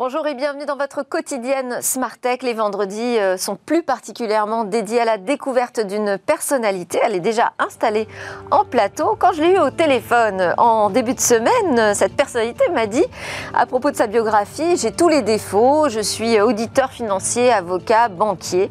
Bonjour 0.00 0.26
et 0.26 0.34
bienvenue 0.34 0.64
dans 0.64 0.78
votre 0.78 1.02
quotidienne 1.02 1.76
Smart 1.82 2.16
Tech. 2.16 2.38
Les 2.40 2.54
vendredis 2.54 3.18
euh, 3.18 3.36
sont 3.36 3.56
plus 3.56 3.82
particulièrement 3.82 4.64
dédiés 4.64 5.02
à 5.02 5.04
la 5.04 5.18
découverte 5.18 5.78
d'une 5.78 6.16
personnalité. 6.16 6.98
Elle 7.02 7.16
est 7.16 7.20
déjà 7.20 7.52
installée 7.58 8.08
en 8.50 8.64
plateau. 8.64 9.14
Quand 9.18 9.34
je 9.34 9.42
l'ai 9.42 9.56
eu 9.56 9.58
au 9.58 9.68
téléphone 9.68 10.54
en 10.56 10.88
début 10.88 11.12
de 11.12 11.20
semaine, 11.20 11.94
cette 11.94 12.16
personnalité 12.16 12.64
m'a 12.70 12.86
dit 12.86 13.04
à 13.52 13.66
propos 13.66 13.90
de 13.90 13.96
sa 13.96 14.06
biographie, 14.06 14.78
j'ai 14.78 14.90
tous 14.90 15.10
les 15.10 15.20
défauts, 15.20 15.90
je 15.90 16.00
suis 16.00 16.40
auditeur 16.40 16.90
financier, 16.92 17.52
avocat, 17.52 18.08
banquier. 18.08 18.70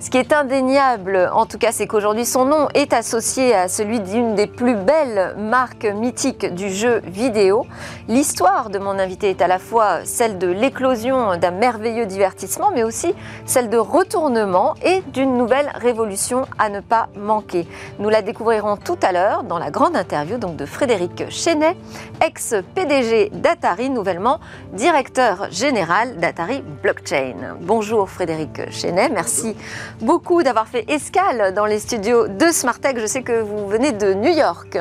Ce 0.00 0.10
qui 0.10 0.18
est 0.18 0.32
indéniable, 0.32 1.28
en 1.34 1.44
tout 1.44 1.58
cas, 1.58 1.72
c'est 1.72 1.88
qu'aujourd'hui, 1.88 2.24
son 2.24 2.44
nom 2.44 2.68
est 2.72 2.92
associé 2.92 3.52
à 3.52 3.66
celui 3.66 3.98
d'une 3.98 4.36
des 4.36 4.46
plus 4.46 4.76
belles 4.76 5.34
marques 5.36 5.86
mythiques 5.86 6.54
du 6.54 6.70
jeu 6.70 7.02
vidéo. 7.04 7.66
L'histoire 8.06 8.70
de 8.70 8.78
mon 8.78 8.96
invité 8.96 9.30
est 9.30 9.42
à 9.42 9.48
la 9.48 9.58
fois 9.58 10.04
celle 10.04 10.38
de 10.38 10.46
l'éclosion 10.46 11.36
d'un 11.36 11.50
merveilleux 11.50 12.06
divertissement, 12.06 12.70
mais 12.72 12.84
aussi 12.84 13.12
celle 13.44 13.70
de 13.70 13.76
retournement 13.76 14.76
et 14.84 15.02
d'une 15.08 15.36
nouvelle 15.36 15.68
révolution 15.74 16.46
à 16.58 16.68
ne 16.68 16.78
pas 16.78 17.08
manquer. 17.16 17.66
Nous 17.98 18.08
la 18.08 18.22
découvrirons 18.22 18.76
tout 18.76 18.98
à 19.02 19.10
l'heure 19.10 19.42
dans 19.42 19.58
la 19.58 19.72
grande 19.72 19.96
interview 19.96 20.38
de 20.38 20.64
Frédéric 20.64 21.28
Chenet, 21.28 21.76
ex-PDG 22.24 23.30
d'Atari, 23.32 23.90
nouvellement 23.90 24.38
directeur 24.74 25.50
général 25.50 26.18
d'Atari 26.18 26.62
Blockchain. 26.84 27.56
Bonjour 27.62 28.08
Frédéric 28.08 28.70
Chenet, 28.70 29.08
merci 29.08 29.56
beaucoup 30.00 30.42
d'avoir 30.42 30.68
fait 30.68 30.84
escale 30.88 31.54
dans 31.54 31.66
les 31.66 31.78
studios 31.78 32.28
de 32.28 32.50
Smartech. 32.50 32.98
Je 32.98 33.06
sais 33.06 33.22
que 33.22 33.40
vous 33.40 33.68
venez 33.68 33.92
de 33.92 34.14
New 34.14 34.32
York. 34.32 34.78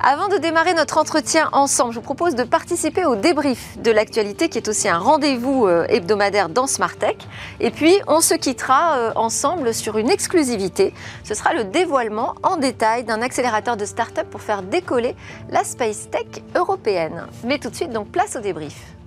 Avant 0.00 0.28
de 0.28 0.36
démarrer 0.38 0.74
notre 0.74 0.96
entretien 0.98 1.48
ensemble, 1.52 1.92
je 1.92 1.98
vous 1.98 2.04
propose 2.04 2.36
de 2.36 2.44
participer 2.44 3.04
au 3.04 3.16
débrief 3.16 3.76
de 3.82 3.90
l'actualité 3.90 4.48
qui 4.48 4.58
est 4.58 4.68
aussi 4.68 4.88
un 4.88 4.98
rendez-vous 4.98 5.66
euh, 5.66 5.86
hebdomadaire 5.88 6.48
dans 6.48 6.68
Smartech. 6.68 7.26
Et 7.58 7.72
puis, 7.72 7.96
on 8.06 8.20
se 8.20 8.34
quittera 8.34 8.96
euh, 8.96 9.12
ensemble 9.16 9.74
sur 9.74 9.98
une 9.98 10.08
exclusivité. 10.08 10.94
Ce 11.24 11.34
sera 11.34 11.52
le 11.52 11.64
dévoilement 11.64 12.36
en 12.44 12.58
détail 12.58 13.02
d'un 13.02 13.22
accélérateur 13.22 13.76
de 13.76 13.84
start-up 13.84 14.28
pour 14.30 14.40
faire 14.40 14.62
décoller 14.62 15.16
la 15.50 15.64
Space 15.64 16.08
Tech 16.10 16.44
européenne. 16.54 17.26
Mais 17.42 17.58
tout 17.58 17.68
de 17.68 17.74
suite, 17.74 17.90
donc, 17.90 18.12
place 18.12 18.36
au 18.36 18.40
débrief. 18.40 18.97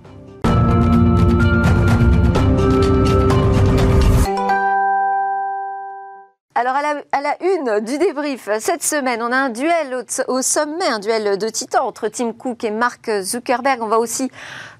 Alors 6.64 6.76
à 6.76 7.20
la, 7.20 7.36
une 7.40 7.84
du 7.84 7.98
débrief, 7.98 8.48
cette 8.60 8.84
semaine, 8.84 9.20
on 9.20 9.32
a 9.32 9.36
un 9.36 9.48
duel 9.48 9.96
au, 9.96 10.32
au, 10.32 10.42
sommet, 10.42 10.86
un 10.86 11.00
duel 11.00 11.36
de 11.36 11.48
titans 11.48 11.84
entre 11.84 12.06
Tim 12.06 12.32
Cook 12.32 12.62
et 12.62 12.70
Mark 12.70 13.10
Zuckerberg. 13.22 13.82
On 13.82 13.88
va 13.88 13.98
aussi 13.98 14.30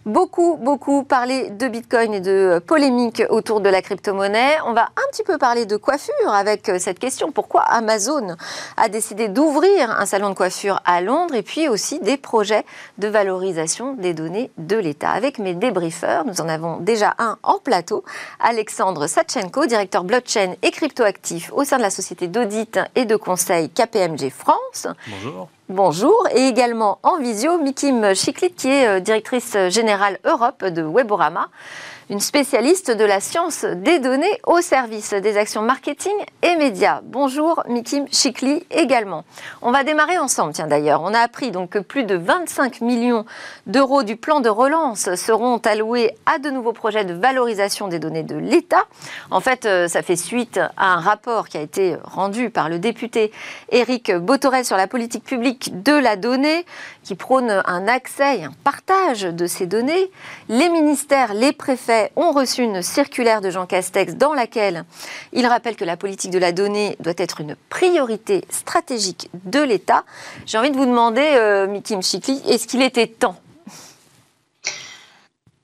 beaucoup, 0.07 0.57
beaucoup 0.61 1.05
parlé 1.05 1.51
de 1.51 1.69
Bitcoin 1.69 2.15
et 2.15 2.21
de 2.21 2.61
polémiques 2.67 3.23
autour 3.31 3.61
de 3.61 3.69
la 3.69 3.83
crypto-monnaie. 3.83 4.57
On 4.67 4.73
va 4.73 4.83
un 4.83 5.11
petit 5.11 5.23
peu 5.23 5.39
parler 5.39 5.67
de 5.67 5.77
coiffure 5.77 6.33
avec 6.33 6.69
euh, 6.69 6.79
cette 6.79 6.99
question. 6.99 7.33
Pourquoi 7.33 7.63
Amazon 7.63 8.37
a 8.77 8.89
décidé 8.89 9.29
d'ouvrir 9.29 9.91
un 9.91 10.07
salon 10.07 10.31
de 10.31 10.35
coiffure 10.35 10.81
à 10.85 11.01
Londres 11.01 11.35
et 11.35 11.43
puis 11.43 11.69
aussi 11.69 12.01
des 12.01 12.17
projets 12.17 12.65
de 12.99 13.09
valorisation 13.09 13.95
des 13.95 14.15
données 14.15 14.51
de 14.59 14.77
l'État? 14.77 15.11
Avec 15.11 15.39
mes 15.39 15.55
débriefeurs, 15.55 16.25
nous 16.25 16.41
en 16.41 16.49
avons 16.49 16.79
déjà 16.79 17.15
un 17.19 17.39
en 17.43 17.59
plateau. 17.59 18.05
Alexandre 18.41 19.07
Satchenko, 19.07 19.67
directeur 19.67 20.05
blockchain 20.05 20.55
et 20.63 20.71
cryptoactif 20.71 21.53
au 21.55 21.65
sein 21.65 21.77
de 21.77 21.83
la 21.83 21.91
société 21.91 22.29
d'audit 22.29 22.81
et 22.95 23.05
de 23.05 23.17
conseil 23.17 23.71
KPMG 23.71 24.31
France. 24.31 24.87
Bonjour. 25.07 25.49
Bonjour, 25.73 26.29
et 26.37 26.49
également 26.49 26.99
en 27.03 27.17
visio, 27.17 27.57
Mikim 27.57 28.15
Chiklit, 28.15 28.53
qui 28.53 28.69
est 28.69 28.87
euh, 28.87 29.01
directrice 29.01 29.57
générale 29.71 30.19
Europe 30.27 30.67
de 30.67 30.83
Weborama 30.83 31.49
une 32.13 32.21
spécialiste 32.21 32.91
de 32.91 33.07
la 33.07 33.21
science 33.21 33.65
des 33.65 33.99
données 33.99 34.39
au 34.47 34.61
service 34.61 35.15
des 35.15 35.39
actions 35.39 35.63
marketing 35.63 36.13
et 36.43 36.57
médias. 36.57 37.01
Bonjour 37.03 37.63
Mikim 37.71 38.05
Chikli 38.13 38.67
également. 38.71 39.25
On 39.63 39.73
va 39.73 39.83
démarrer 39.83 40.19
ensemble, 40.19 40.53
tiens 40.53 40.67
d'ailleurs. 40.67 41.01
On 41.03 41.15
a 41.15 41.21
appris 41.21 41.53
donc 41.53 41.71
que 41.71 41.79
plus 41.79 42.05
de 42.05 42.15
25 42.15 42.83
millions 42.83 43.25
d'euros 43.67 44.03
du 44.03 44.17
plan 44.17 44.41
de 44.41 44.51
relance 44.51 45.15
seront 45.15 45.57
alloués 45.57 46.11
à 46.27 46.39
de 46.39 46.51
nouveaux 46.51 46.75
projets 46.75 47.07
de 47.07 47.15
valorisation 47.15 47.89
des 47.89 47.99
données 47.99 48.25
de 48.25 48.37
l'État. 48.37 48.85
En 49.31 49.41
fait, 49.41 49.65
euh, 49.65 49.89
ça 49.89 50.03
fait 50.03 50.17
suite 50.17 50.61
à 50.77 50.93
un 50.93 51.01
rapport 51.01 51.49
qui 51.49 51.57
a 51.57 51.63
été 51.63 51.97
rendu 52.05 52.51
par 52.51 52.69
le 52.69 52.79
député 52.79 53.33
Éric 53.71 54.13
Botorel 54.15 54.67
sur 54.67 54.77
la 54.77 54.87
politique 54.87 55.25
publique 55.25 55.83
de 55.83 55.95
la 55.95 56.17
donnée 56.17 56.67
qui 57.03 57.15
prône 57.15 57.63
un 57.65 57.89
accès 57.89 58.39
et 58.39 58.45
un 58.45 58.53
partage 58.65 59.23
de 59.23 59.47
ces 59.47 59.67
données. 59.67 60.11
Les 60.49 60.69
ministères, 60.69 61.35
les 61.35 61.53
préfets 61.53 62.13
ont 62.17 62.33
reçu 62.33 62.63
une 62.63 62.83
circulaire 62.83 63.41
de 63.41 63.51
Jean 63.51 63.67
Castex 63.67 64.15
dans 64.15 64.35
laquelle 64.35 64.85
il 65.33 65.47
rappelle 65.47 65.77
que 65.77 65.85
la 65.85 65.97
politique 65.97 66.31
de 66.31 66.39
la 66.39 66.53
donnée 66.53 66.97
doit 67.01 67.13
être 67.17 67.41
une 67.41 67.57
priorité 67.69 68.45
stratégique 68.49 69.31
de 69.45 69.61
l'État. 69.61 70.05
J'ai 70.47 70.59
envie 70.59 70.71
de 70.71 70.77
vous 70.77 70.87
demander, 70.87 71.29
euh, 71.35 71.67
Miki 71.67 71.97
Mchikli, 71.97 72.43
est-ce 72.49 72.67
qu'il 72.67 72.83
était 72.83 73.07
temps 73.07 73.37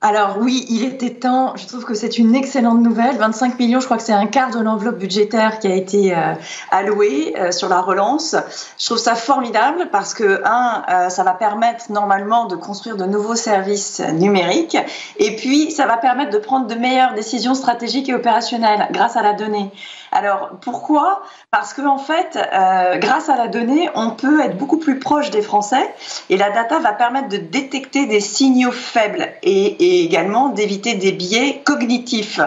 alors 0.00 0.36
oui, 0.38 0.64
il 0.70 0.84
était 0.84 1.10
temps. 1.10 1.56
Je 1.56 1.66
trouve 1.66 1.84
que 1.84 1.94
c'est 1.94 2.19
une 2.19 2.36
excellente 2.36 2.81
nouvelle. 2.81 3.16
25 3.16 3.59
millions, 3.59 3.81
je 3.81 3.86
crois 3.86 3.97
que 3.97 4.04
c'est 4.04 4.12
un 4.12 4.26
quart 4.26 4.50
de 4.50 4.60
l'enveloppe 4.60 4.98
budgétaire 4.98 5.59
qui 5.59 5.66
a 5.66 5.75
été 5.75 6.16
euh, 6.16 6.34
allouée 6.70 7.34
euh, 7.36 7.50
sur 7.50 7.69
la 7.69 7.81
relance. 7.81 8.36
Je 8.78 8.86
trouve 8.86 8.98
ça 8.98 9.16
formidable 9.16 9.88
parce 9.91 10.14
que 10.14 10.41
un, 10.44 10.84
euh, 10.88 11.09
ça 11.09 11.25
va 11.25 11.32
permettre 11.32 11.91
normalement 11.91 12.44
de 12.44 12.54
construire 12.54 12.97
de 12.97 13.06
nouveaux 13.06 13.34
services 13.34 13.98
numériques 13.98 14.76
et 15.16 15.34
puis 15.34 15.72
ça 15.72 15.86
va 15.86 15.97
permettre 15.97 16.30
de 16.30 16.38
prendre 16.38 16.69
de 16.69 16.76
meilleures 16.76 17.15
décisions 17.15 17.56
stratégiques 17.56 18.09
et 18.09 18.15
opérationnelles 18.15 18.86
grâce 18.92 19.16
à 19.16 19.22
la 19.22 19.32
donnée. 19.32 19.72
Alors 20.13 20.51
pourquoi? 20.61 21.23
Parce 21.51 21.75
que 21.75 21.83
en 21.83 21.99
fait, 21.99 22.37
euh, 22.37 22.97
grâce 22.97 23.29
à 23.29 23.37
la 23.37 23.49
donnée, 23.49 23.91
on 23.95 24.11
peut 24.11 24.41
être 24.41 24.57
beaucoup 24.57 24.79
plus 24.79 24.99
proche 24.99 25.31
des 25.31 25.43
Français 25.43 25.95
et 26.31 26.37
la 26.37 26.51
data 26.51 26.79
va 26.79 26.93
permettre 26.93 27.29
de 27.29 27.37
détecter 27.37 28.07
des 28.07 28.21
signaux 28.21 28.73
faibles 28.73 29.29
et, 29.43 30.05
également 30.05 30.49
d'éviter 30.49 30.95
des 30.95 31.13
biais 31.13 31.63
cognitifs 31.65 32.41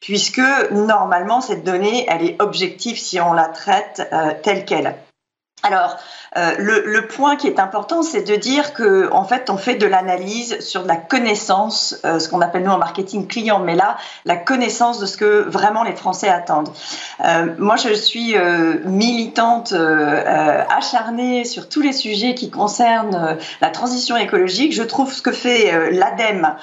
puisque 0.00 0.42
normalement 0.72 1.40
cette 1.40 1.64
donnée, 1.64 2.06
elle 2.08 2.24
est 2.24 2.42
objective 2.42 2.98
si 2.98 3.20
on 3.20 3.32
la 3.32 3.46
traite 3.46 4.08
euh, 4.12 4.32
telle 4.42 4.64
qu'elle. 4.64 4.96
Alors, 5.64 5.96
euh, 6.36 6.54
le, 6.58 7.06
point 7.06 7.36
qui 7.36 7.46
est 7.46 7.60
important, 7.60 8.02
c'est 8.02 8.22
de 8.22 8.34
dire 8.34 8.72
que 8.72 9.08
en 9.12 9.22
fait, 9.22 9.48
on 9.48 9.56
fait 9.56 9.76
de 9.76 9.86
l'analyse 9.86 10.58
sur 10.58 10.82
de 10.82 10.88
la 10.88 10.96
connaissance, 10.96 11.96
euh, 12.04 12.18
ce 12.18 12.28
qu'on 12.28 12.40
appelle 12.40 12.64
nous 12.64 12.72
en 12.72 12.78
marketing 12.78 13.28
client, 13.28 13.60
mais 13.60 13.76
là, 13.76 13.96
la 14.24 14.34
connaissance 14.36 14.98
de 14.98 15.06
ce 15.06 15.16
que 15.16 15.42
vraiment 15.48 15.84
les 15.84 15.94
Français 15.94 16.28
attendent. 16.28 16.70
Euh, 17.24 17.54
moi, 17.58 17.76
je 17.76 17.92
suis 17.92 18.34
militante 18.84 19.72
acharnée 19.72 21.44
sur 21.44 21.68
tous 21.68 21.80
les 21.80 21.92
sujets 21.92 22.34
qui 22.34 22.50
concernent 22.50 23.36
la 23.60 23.70
transition 23.70 24.16
écologique. 24.16 24.72
Je 24.72 24.82
trouve 24.82 25.12
ce 25.12 25.22
que 25.22 25.32
fait 25.32 25.92
l'ADEME, 25.92 26.56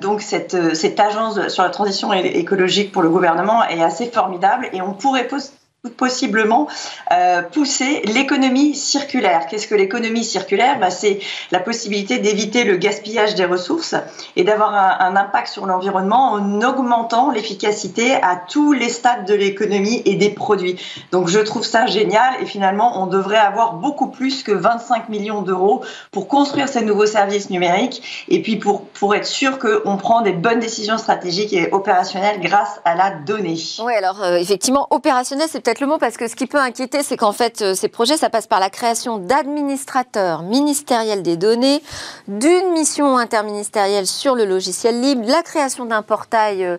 donc 0.00 0.20
cette, 0.20 0.74
cette 0.74 1.00
agence 1.00 1.48
sur 1.48 1.62
la 1.62 1.70
transition 1.70 2.12
écologique 2.12 2.92
pour 2.92 3.02
le 3.02 3.08
gouvernement, 3.08 3.64
est 3.64 3.82
assez 3.82 4.06
formidable 4.10 4.68
et 4.72 4.82
on 4.82 4.92
pourrait 4.92 5.26
poser 5.26 5.50
possiblement 5.90 6.68
euh, 7.12 7.42
pousser 7.42 8.02
l'économie 8.06 8.74
circulaire. 8.74 9.46
Qu'est-ce 9.48 9.66
que 9.66 9.74
l'économie 9.74 10.24
circulaire? 10.24 10.78
Bah, 10.78 10.90
C'est 10.90 11.20
la 11.50 11.60
possibilité 11.60 12.18
d'éviter 12.18 12.64
le 12.64 12.76
gaspillage 12.76 13.34
des 13.34 13.44
ressources 13.44 13.94
et 14.36 14.44
d'avoir 14.44 14.74
un, 14.74 15.16
impact 15.16 15.48
sur 15.48 15.66
l'environnement 15.66 16.32
en 16.32 16.60
augmentant 16.62 17.30
l'efficacité 17.30 18.14
à 18.14 18.36
tous 18.36 18.72
les 18.72 18.90
stades 18.90 19.26
de 19.26 19.34
l'économie 19.34 20.02
et 20.04 20.14
des 20.14 20.30
produits. 20.30 20.78
Donc 21.10 21.28
je 21.28 21.38
trouve 21.38 21.64
ça 21.64 21.86
génial 21.86 22.34
et 22.42 22.46
finalement 22.46 23.02
on 23.02 23.06
devrait 23.06 23.36
avoir 23.38 23.74
beaucoup 23.74 24.08
plus 24.08 24.42
que 24.42 24.52
25 24.52 25.08
millions 25.08 25.42
d'euros 25.42 25.82
pour 26.10 26.28
construire 26.28 26.68
ces 26.68 26.82
nouveaux 26.82 27.06
services 27.06 27.48
numériques 27.48 28.26
et 28.28 28.42
puis 28.42 28.56
pour, 28.56 28.86
pour 28.88 29.14
être 29.14 29.26
sûr 29.26 29.58
qu'on 29.58 29.96
prend 29.96 30.20
des 30.20 30.32
bonnes 30.32 30.60
décisions 30.60 30.98
stratégiques 30.98 31.52
et 31.54 31.72
opérationnelles 31.72 32.40
grâce 32.40 32.80
à 32.84 32.94
la 32.94 33.10
donnée. 33.10 33.56
Oui, 33.78 33.94
alors 33.94 34.22
euh, 34.22 34.36
effectivement, 34.36 34.86
opérationnel, 34.90 35.48
c'est 35.50 35.60
peut-être 35.60 35.75
parce 36.00 36.16
que 36.16 36.26
ce 36.26 36.34
qui 36.34 36.46
peut 36.46 36.58
inquiéter, 36.58 37.02
c'est 37.02 37.16
qu'en 37.16 37.32
fait, 37.32 37.60
euh, 37.60 37.74
ces 37.74 37.88
projets, 37.88 38.16
ça 38.16 38.30
passe 38.30 38.46
par 38.46 38.60
la 38.60 38.70
création 38.70 39.18
d'administrateurs 39.18 40.42
ministériels 40.42 41.22
des 41.22 41.36
données, 41.36 41.82
d'une 42.28 42.72
mission 42.72 43.18
interministérielle 43.18 44.06
sur 44.06 44.34
le 44.34 44.46
logiciel 44.46 45.00
libre, 45.00 45.24
la 45.26 45.42
création 45.42 45.84
d'un 45.84 46.02
portail 46.02 46.64
euh, 46.64 46.78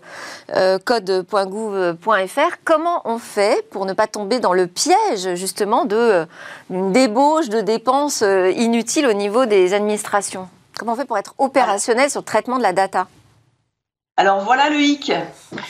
euh, 0.55 0.79
code.gouv.fr. 0.83 2.55
Comment 2.65 3.01
on 3.05 3.19
fait 3.19 3.67
pour 3.69 3.85
ne 3.85 3.93
pas 3.93 4.07
tomber 4.07 4.39
dans 4.39 4.53
le 4.53 4.65
piège 4.65 5.35
justement 5.35 5.85
d'une 5.85 6.91
débauche 6.91 7.49
de 7.49 7.61
dépenses 7.61 8.21
inutiles 8.21 9.05
au 9.05 9.13
niveau 9.13 9.45
des 9.45 9.73
administrations? 9.73 10.49
Comment 10.77 10.93
on 10.93 10.95
fait 10.95 11.05
pour 11.05 11.17
être 11.17 11.35
opérationnel 11.37 12.09
sur 12.09 12.21
le 12.21 12.25
traitement 12.25 12.57
de 12.57 12.63
la 12.63 12.73
data? 12.73 13.07
Alors 14.19 14.39
voilà 14.39 14.71
le 14.71 14.79
hic. 14.79 15.11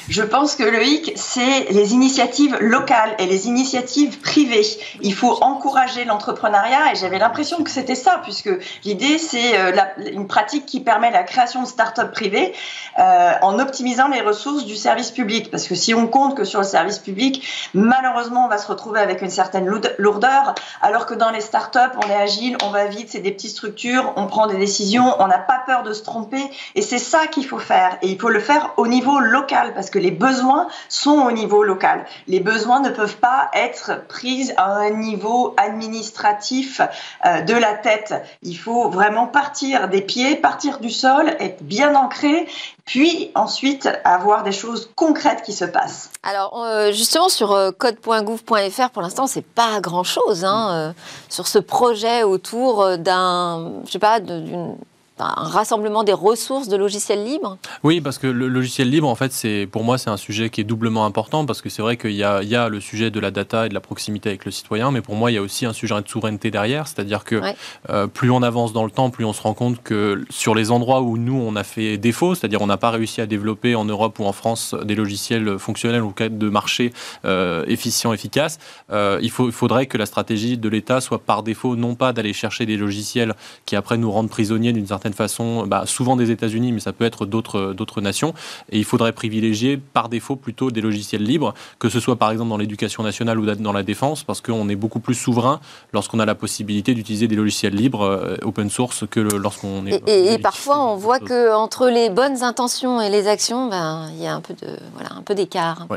Je 0.07 0.23
pense 0.23 0.55
que 0.55 0.63
le 0.63 0.81
hic, 0.81 1.11
c'est 1.17 1.67
les 1.69 1.94
initiatives 1.94 2.57
locales 2.61 3.13
et 3.19 3.25
les 3.25 3.47
initiatives 3.47 4.19
privées. 4.21 4.65
Il 5.01 5.13
faut 5.13 5.44
encourager 5.44 6.05
l'entrepreneuriat 6.05 6.94
et 6.94 6.95
j'avais 6.95 7.19
l'impression 7.19 7.61
que 7.61 7.69
c'était 7.69 7.94
ça, 7.94 8.21
puisque 8.23 8.49
l'idée, 8.85 9.17
c'est 9.17 9.59
euh, 9.59 9.73
une 10.13 10.27
pratique 10.27 10.65
qui 10.65 10.79
permet 10.79 11.11
la 11.11 11.23
création 11.23 11.61
de 11.61 11.67
start-up 11.67 12.13
privées 12.13 12.53
euh, 12.97 13.33
en 13.41 13.59
optimisant 13.59 14.07
les 14.07 14.21
ressources 14.21 14.63
du 14.63 14.77
service 14.77 15.11
public. 15.11 15.51
Parce 15.51 15.67
que 15.67 15.75
si 15.75 15.94
on 15.94 16.07
compte 16.07 16.38
que 16.38 16.45
sur 16.45 16.61
le 16.61 16.65
service 16.65 16.99
public, 16.99 17.45
malheureusement, 17.73 18.45
on 18.45 18.49
va 18.49 18.57
se 18.57 18.67
retrouver 18.67 19.01
avec 19.01 19.21
une 19.21 19.29
certaine 19.29 19.65
lourdeur, 19.97 20.55
alors 20.81 21.05
que 21.05 21.13
dans 21.13 21.31
les 21.31 21.41
start-up, 21.41 21.91
on 21.97 22.09
est 22.09 22.15
agile, 22.15 22.57
on 22.63 22.69
va 22.69 22.85
vite, 22.85 23.09
c'est 23.11 23.19
des 23.19 23.31
petites 23.31 23.51
structures, 23.51 24.13
on 24.15 24.27
prend 24.27 24.47
des 24.47 24.57
décisions, 24.57 25.15
on 25.19 25.27
n'a 25.27 25.38
pas 25.38 25.63
peur 25.65 25.83
de 25.83 25.91
se 25.91 26.01
tromper 26.01 26.41
et 26.75 26.81
c'est 26.81 26.97
ça 26.97 27.27
qu'il 27.27 27.45
faut 27.45 27.59
faire. 27.59 27.97
Et 28.01 28.07
il 28.07 28.17
faut 28.17 28.29
le 28.29 28.37
faire 28.39 28.74
au 28.78 28.88
niveau 28.88 29.19
local 29.19 29.74
parce 29.74 29.89
que 29.89 30.00
les 30.00 30.12
besoins 30.12 30.68
sont 30.89 31.19
au 31.19 31.31
niveau 31.31 31.63
local. 31.63 32.06
Les 32.28 32.39
besoins 32.39 32.80
ne 32.80 32.89
peuvent 32.89 33.18
pas 33.18 33.50
être 33.54 34.06
pris 34.07 34.51
à 34.57 34.72
un 34.75 34.89
niveau 34.92 35.54
administratif 35.57 36.81
euh, 37.25 37.42
de 37.42 37.54
la 37.54 37.74
tête. 37.74 38.13
Il 38.44 38.57
faut 38.57 38.89
vraiment 38.89 39.28
partir 39.28 39.88
des 39.89 40.01
pieds, 40.01 40.36
partir 40.36 40.80
du 40.80 40.89
sol, 40.89 41.30
être 41.39 41.63
bien 41.63 41.95
ancré, 41.95 42.48
puis 42.86 43.31
ensuite 43.36 43.89
avoir 44.04 44.44
des 44.44 44.51
choses 44.51 44.90
concrètes 44.95 45.44
qui 45.44 45.54
se 45.54 45.66
passent. 45.66 46.12
Alors 46.24 46.63
euh, 46.63 46.92
justement 46.92 47.30
sur 47.30 47.54
euh, 47.54 47.72
code.gouv.fr, 47.72 48.90
pour 48.92 49.01
l'instant, 49.01 49.28
c'est 49.28 49.45
pas 49.45 49.80
grand-chose 49.81 50.45
hein, 50.45 50.94
sur 51.30 51.48
ce 51.48 51.60
projet 51.60 52.24
autour 52.24 52.98
d'un, 52.98 53.72
je 53.86 53.92
sais 53.92 54.00
pas, 54.00 54.19
d'une 54.19 54.75
un 55.19 55.48
rassemblement 55.48 56.04
des 56.04 56.14
ressources 56.14 56.68
de 56.68 56.78
logiciels 56.78 57.24
libres. 57.24 57.58
Oui, 57.84 58.02
parce 58.02 58.18
que 58.18 58.28
le 58.28 58.48
logiciel 58.48 58.90
libre, 58.90 59.08
en 59.08 59.16
fait, 59.16 59.34
c'est 59.34 59.68
pour 59.72 59.84
moi, 59.84 59.98
c'est 59.98 60.10
un 60.10 60.18
sujet 60.18 60.50
qui 60.50 60.62
est 60.62 60.64
doublement 60.64 61.06
important 61.06 61.46
parce 61.46 61.62
que 61.62 61.69
c'est 61.69 61.81
vrai 61.81 61.98
qu'il 61.98 62.12
y, 62.12 62.18
y 62.18 62.24
a, 62.24 62.69
le 62.69 62.80
sujet 62.80 63.12
de 63.12 63.19
la 63.19 63.31
data 63.31 63.66
et 63.66 63.69
de 63.69 63.74
la 63.74 63.80
proximité 63.80 64.30
avec 64.30 64.46
le 64.46 64.52
citoyen, 64.52 64.92
mais 64.92 65.02
pour 65.02 65.16
moi, 65.16 65.31
il 65.31 65.36
y 65.36 65.38
a 65.38 65.42
aussi 65.42 65.66
un 65.66 65.74
sujet 65.74 65.88
de 66.02 66.08
souveraineté 66.08 66.52
derrière, 66.52 66.88
c'est-à-dire 66.88 67.24
que 67.24 67.42
euh, 67.90 68.08
plus 68.08 68.30
on 68.30 68.44
avance 68.44 68.74
dans 68.74 68.84
le 68.84 68.92
temps, 68.92 69.10
plus 69.10 69.25
on 69.25 69.34
se 69.34 69.42
rend 69.42 69.54
compte 69.54 69.81
que 69.81 70.25
sur 70.30 70.54
les 70.54 70.72
endroits 70.72 71.02
où 71.02 71.18
nous, 71.18 71.36
on 71.36 71.56
a 71.56 71.64
fait 71.64 71.98
défaut, 71.98 72.36
c'est-à-dire 72.36 72.62
on 72.62 72.68
n'a 72.68 72.78
pas 72.78 72.92
réussi 72.92 73.22
à 73.22 73.25
développer 73.25 73.75
en 73.75 73.86
Europe 73.86 74.19
ou 74.19 74.25
en 74.25 74.34
France 74.34 74.75
des 74.84 74.96
logiciels 74.96 75.58
fonctionnels 75.60 76.04
ou 76.04 76.14
de 76.18 76.50
marché 76.50 76.94
euh, 77.25 77.64
efficients, 77.68 78.14
efficaces, 78.14 78.60
euh, 78.92 79.19
il, 79.22 79.30
faut, 79.30 79.48
il 79.48 79.52
faudrait 79.52 79.86
que 79.86 79.98
la 79.98 80.06
stratégie 80.06 80.58
de 80.58 80.69
l'État 80.69 81.02
soit 81.02 81.19
par 81.19 81.44
défaut 81.44 81.75
non 81.75 81.96
pas 81.96 82.14
d'aller 82.14 82.34
chercher 82.34 82.66
des 82.66 82.78
logiciels 82.78 83.36
qui 83.66 83.75
après 83.75 83.98
nous 83.98 84.12
rendent 84.12 84.30
prisonniers 84.30 84.74
d'une 84.74 84.88
certaine 84.88 85.06
façon, 85.13 85.65
bah, 85.65 85.83
souvent 85.86 86.15
des 86.15 86.31
États-Unis, 86.31 86.71
mais 86.71 86.80
ça 86.80 86.94
peut 86.94 87.06
être 87.06 87.25
d'autres 87.25 88.01
nations. 88.01 88.33
Et 88.71 88.77
il 88.77 88.86
faudrait 88.86 89.13
privilégier 89.13 89.77
par 89.77 90.09
défaut 90.09 90.36
plutôt 90.36 90.71
des 90.71 90.81
logiciels 90.81 91.24
libres, 91.24 91.54
que 91.80 91.89
ce 91.89 92.00
soit 92.00 92.15
par 92.15 92.31
exemple 92.31 92.50
dans 92.50 92.57
l'éducation 92.57 93.04
nationale 93.04 93.39
ou 93.39 93.45
dans 93.45 93.74
la 93.74 93.83
défense, 93.83 94.24
parce 94.24 94.42
qu'on 94.42 94.69
est 94.69 94.75
beaucoup 94.75 95.00
plus 95.00 95.15
souverain 95.15 95.59
lorsqu'on 95.94 96.19
a 96.19 96.25
la 96.25 96.36
possibilité 96.36 96.94
d'utiliser 96.94 97.27
des 97.27 97.36
logiciels 97.36 97.75
libres 97.75 98.04
euh, 98.04 98.38
open 98.44 98.69
source 98.69 99.06
que 99.09 99.19
lorsqu'on 99.19 99.86
est. 99.86 100.07
Et, 100.07 100.38
parfois, 100.38 100.83
on 100.83 100.95
voit 100.95 101.19
que 101.19 101.54
entre 101.54 101.89
les 101.89 102.09
bonnes 102.09 102.44
intentions 102.44 103.01
et 103.01 103.09
les 103.09 103.27
actions, 103.27 103.68
ben, 103.68 104.09
il 104.15 104.24
y 104.24 104.27
a 104.27 104.33
un 104.33 104.42
peu 104.42 104.54
de 104.54 104.77
voilà 104.94 105.13
un 105.15 105.21
peu 105.21 105.36
d'écart. 105.36 105.88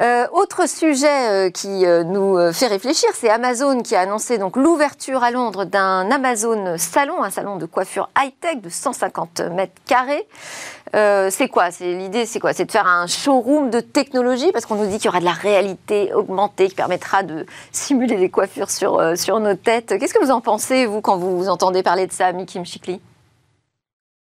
Euh, 0.00 0.26
autre 0.30 0.68
sujet 0.68 1.08
euh, 1.08 1.50
qui 1.50 1.84
euh, 1.84 2.04
nous 2.04 2.52
fait 2.52 2.68
réfléchir, 2.68 3.08
c'est 3.14 3.28
Amazon 3.28 3.82
qui 3.82 3.96
a 3.96 4.00
annoncé 4.00 4.38
donc 4.38 4.56
l'ouverture 4.56 5.24
à 5.24 5.32
Londres 5.32 5.64
d'un 5.64 6.08
Amazon 6.12 6.76
salon, 6.78 7.24
un 7.24 7.30
salon 7.30 7.56
de 7.56 7.66
coiffure 7.66 8.08
high-tech 8.16 8.60
de 8.60 8.68
150 8.68 9.40
mètres 9.50 9.72
carrés. 9.86 10.26
c'est 10.92 11.48
quoi? 11.48 11.72
C'est 11.72 11.94
l'idée, 11.94 12.26
c'est 12.26 12.38
quoi? 12.38 12.52
C'est 12.52 12.66
de 12.66 12.70
faire 12.70 12.86
un 12.86 13.08
showroom 13.08 13.70
de 13.70 13.80
technologie? 13.80 14.52
Parce 14.52 14.66
qu'on 14.66 14.76
nous 14.76 14.86
dit 14.86 14.98
qu'il 14.98 15.06
y 15.06 15.08
aura 15.08 15.20
de 15.20 15.24
la 15.24 15.32
réalité 15.32 16.12
augmentée 16.14 16.68
qui 16.68 16.76
permettra 16.76 17.24
de 17.24 17.44
simuler 17.72 18.16
des 18.16 18.30
coiffures 18.30 18.70
sur, 18.70 19.02
sur 19.16 19.40
nos 19.40 19.54
têtes. 19.54 19.98
Qu'est-ce 19.98 20.14
que 20.14 20.24
vous 20.24 20.30
en 20.30 20.40
pensez 20.40 20.86
vous 20.86 21.00
quand 21.00 21.16
vous 21.16 21.48
entendez 21.48 21.82
parler 21.82 22.06
de 22.06 22.12
ça, 22.12 22.32
Mikim 22.32 22.64
Chikli 22.64 23.00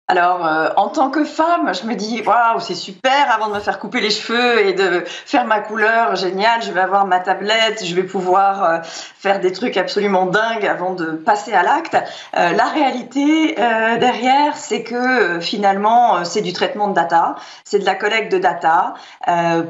alors, 0.06 0.46
euh, 0.46 0.68
en 0.76 0.88
tant 0.88 1.08
que 1.08 1.24
femme, 1.24 1.72
je 1.72 1.86
me 1.88 1.94
dis 1.94 2.20
waouh, 2.20 2.60
c'est 2.60 2.74
super 2.74 3.34
avant 3.34 3.48
de 3.48 3.54
me 3.54 3.60
faire 3.60 3.78
couper 3.78 4.02
les 4.02 4.10
cheveux 4.10 4.66
et 4.66 4.74
de 4.74 5.02
faire 5.06 5.46
ma 5.46 5.60
couleur, 5.60 6.14
génial, 6.14 6.60
je 6.62 6.72
vais 6.72 6.82
avoir 6.82 7.06
ma 7.06 7.20
tablette, 7.20 7.82
je 7.82 7.94
vais 7.94 8.02
pouvoir 8.02 8.64
euh, 8.64 8.78
faire 8.82 9.40
des 9.40 9.50
trucs 9.50 9.78
absolument 9.78 10.26
dingues 10.26 10.66
avant 10.66 10.92
de 10.92 11.06
passer 11.06 11.54
à 11.54 11.62
l'acte. 11.62 11.96
Euh, 12.36 12.52
la 12.52 12.66
réalité 12.66 13.54
derrière, 13.54 14.56
c'est 14.56 14.82
que 14.82 15.40
finalement, 15.40 16.22
c'est 16.24 16.42
du 16.42 16.52
traitement 16.52 16.88
de 16.88 16.94
data, 16.94 17.36
c'est 17.64 17.78
de 17.78 17.86
la 17.86 17.94
collecte 17.94 18.30
de 18.30 18.38
data 18.38 18.94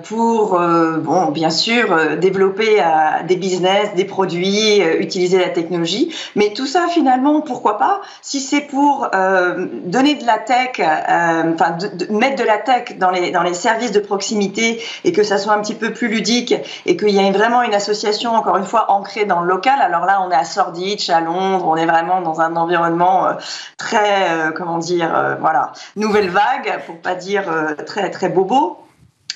pour, 0.04 0.58
bon, 0.58 1.26
bien 1.30 1.50
sûr, 1.50 2.16
développer 2.16 2.82
des 3.24 3.36
business, 3.36 3.94
des 3.94 4.04
produits, 4.04 4.80
utiliser 4.98 5.38
la 5.38 5.50
technologie, 5.50 6.14
mais 6.34 6.52
tout 6.52 6.66
ça 6.66 6.88
finalement, 6.88 7.40
pourquoi 7.40 7.78
pas? 7.78 8.00
Si 8.22 8.40
c'est 8.40 8.62
pour 8.62 9.08
donner 9.12 10.14
de 10.14 10.23
la 10.26 10.38
tech, 10.38 10.78
euh, 10.78 11.54
enfin 11.54 11.72
de, 11.72 12.12
mettre 12.12 12.36
de 12.36 12.44
la 12.44 12.58
tech 12.58 12.98
dans 12.98 13.10
les 13.10 13.30
dans 13.30 13.42
les 13.42 13.54
services 13.54 13.92
de 13.92 14.00
proximité 14.00 14.82
et 15.04 15.12
que 15.12 15.22
ça 15.22 15.38
soit 15.38 15.52
un 15.52 15.60
petit 15.60 15.74
peu 15.74 15.92
plus 15.92 16.08
ludique 16.08 16.54
et 16.86 16.96
qu'il 16.96 17.10
y 17.10 17.18
ait 17.18 17.32
vraiment 17.32 17.62
une 17.62 17.74
association 17.74 18.32
encore 18.32 18.56
une 18.56 18.64
fois 18.64 18.90
ancrée 18.90 19.24
dans 19.24 19.40
le 19.40 19.48
local. 19.48 19.80
Alors 19.80 20.04
là, 20.04 20.22
on 20.26 20.30
est 20.30 20.36
à 20.36 20.44
Shoreditch, 20.44 21.10
à 21.10 21.20
Londres, 21.20 21.66
on 21.66 21.76
est 21.76 21.86
vraiment 21.86 22.20
dans 22.20 22.40
un 22.40 22.56
environnement 22.56 23.26
euh, 23.26 23.32
très 23.76 24.30
euh, 24.30 24.52
comment 24.52 24.78
dire, 24.78 25.36
voilà, 25.40 25.72
nouvelle 25.96 26.30
vague 26.30 26.82
pour 26.86 26.98
pas 27.00 27.14
dire 27.14 27.44
très 27.86 28.10
très 28.10 28.28
bobo. 28.28 28.83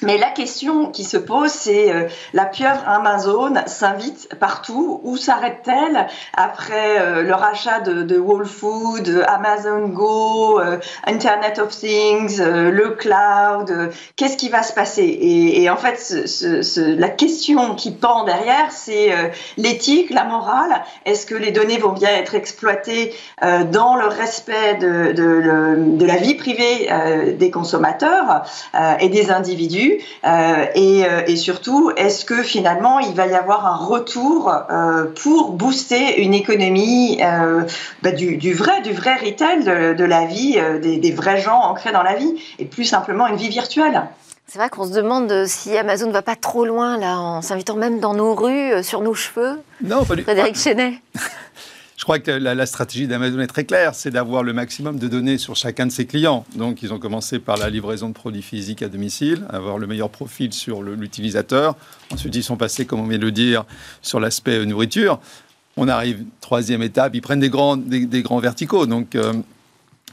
Mais 0.02 0.16
la 0.16 0.30
question 0.30 0.86
qui 0.86 1.02
se 1.02 1.16
pose, 1.16 1.50
c'est 1.50 1.92
euh, 1.92 2.06
la 2.32 2.44
pieuvre 2.44 2.82
Amazon 2.86 3.54
s'invite 3.66 4.28
partout. 4.38 5.00
Où 5.02 5.16
s'arrête-t-elle 5.16 6.06
après 6.34 7.00
euh, 7.00 7.22
le 7.22 7.34
rachat 7.34 7.80
de, 7.80 8.02
de, 8.02 8.18
Whole 8.18 8.46
Food, 8.46 9.24
Amazon 9.26 9.88
Go, 9.88 10.60
euh, 10.60 10.78
Internet 11.04 11.58
of 11.58 11.76
Things, 11.76 12.40
le 12.40 12.90
cloud 12.90 13.90
Qu'est-ce 14.16 14.36
qui 14.36 14.48
va 14.48 14.62
se 14.62 14.72
passer? 14.72 15.18
Et, 15.20 15.68
en 15.70 15.76
fait, 15.76 16.14
la 16.76 17.08
question 17.08 17.74
qui 17.74 17.90
pend 17.90 18.24
derrière, 18.24 18.70
c'est 18.70 19.10
l'éthique, 19.56 20.10
la 20.10 20.24
morale. 20.24 20.82
Est-ce 21.04 21.26
que 21.26 21.34
les 21.34 21.50
données 21.50 21.78
vont 21.78 21.92
bien 21.92 22.10
être 22.10 22.34
exploitées 22.34 23.14
dans 23.42 23.96
le 23.96 24.06
respect 24.06 24.74
de, 24.74 25.12
de 25.12 26.06
la 26.06 26.16
vie 26.16 26.34
privée 26.34 26.88
des 27.38 27.50
consommateurs 27.50 28.44
et 29.00 29.08
des 29.08 29.30
individus? 29.30 29.87
Euh, 30.24 30.66
euh, 30.76 31.22
et, 31.26 31.36
surtout, 31.36 31.90
est-ce 31.96 32.24
que 32.24 32.42
finalement, 32.42 32.98
il 32.98 33.14
va 33.14 33.26
y 33.26 33.34
avoir 33.34 33.66
un 33.66 33.76
retour 33.76 34.52
euh, 34.70 35.04
pour 35.22 35.52
booster 35.52 36.22
une 36.22 36.34
économie 36.34 37.18
bah, 38.02 38.12
du, 38.12 38.52
vrai, 38.52 38.80
du 38.82 38.92
vrai 38.92 39.16
retail, 39.16 39.64
de, 39.64 40.04
la 40.04 40.24
vie, 40.24 40.58
des, 40.82 41.12
vrais 41.12 41.40
gens 41.40 41.60
ancrés 41.60 41.92
dans 41.92 42.02
la 42.02 42.14
vie, 42.14 42.34
et 42.58 42.64
plus 42.64 42.84
simplement 42.84 43.26
une 43.26 43.36
vie 43.36 43.48
virtuelle? 43.48 44.02
C'est 44.46 44.58
vrai 44.58 44.70
qu'on 44.70 44.86
se 44.86 44.92
demande 44.92 45.44
si 45.46 45.76
Amazon 45.76 46.06
ne 46.06 46.12
va 46.12 46.22
pas 46.22 46.36
trop 46.36 46.64
loin, 46.64 46.96
là, 46.96 47.18
en 47.18 47.42
s'invitant 47.42 47.76
même 47.76 48.00
dans 48.00 48.14
nos 48.14 48.34
rues, 48.34 48.82
sur 48.82 49.02
nos 49.02 49.12
cheveux. 49.12 49.60
Non, 49.82 50.04
pas 50.04 50.16
du 50.16 50.22
Frédéric 50.22 50.56
Chenet. 50.56 50.94
Crois 52.08 52.20
que 52.20 52.30
la, 52.30 52.64
stratégie 52.64 53.06
d'Amazon 53.06 53.38
est 53.40 53.48
très 53.48 53.66
claire, 53.66 53.94
c'est 53.94 54.10
d'avoir 54.10 54.42
le 54.42 54.54
maximum 54.54 54.98
de 54.98 55.08
données 55.08 55.36
sur 55.36 55.56
chacun 55.56 55.84
de 55.84 55.92
ses 55.92 56.06
clients. 56.06 56.46
Donc, 56.56 56.82
ils 56.82 56.94
ont 56.94 56.98
commencé 56.98 57.38
par 57.38 57.58
la 57.58 57.68
livraison 57.68 58.08
de 58.08 58.14
produits 58.14 58.40
physiques 58.40 58.80
à 58.80 58.88
domicile, 58.88 59.44
avoir 59.50 59.76
le 59.76 59.86
meilleur 59.86 60.08
profil 60.08 60.54
sur 60.54 60.82
l'utilisateur. 60.82 61.76
Ensuite, 62.10 62.34
ils 62.34 62.42
sont 62.42 62.56
passés, 62.56 62.86
comme 62.86 63.00
on 63.00 63.06
vient 63.06 63.18
de 63.18 63.26
le 63.26 63.30
dire, 63.30 63.66
sur 64.00 64.20
l'aspect 64.20 64.64
nourriture. 64.64 65.20
On 65.76 65.86
arrive, 65.86 66.24
troisième 66.40 66.82
étape, 66.82 67.14
ils 67.14 67.20
prennent 67.20 67.40
des 67.40 67.50
grands, 67.50 67.76
des, 67.76 68.22
grands 68.22 68.38
verticaux. 68.38 68.86
Donc, 68.86 69.14
euh, 69.14 69.34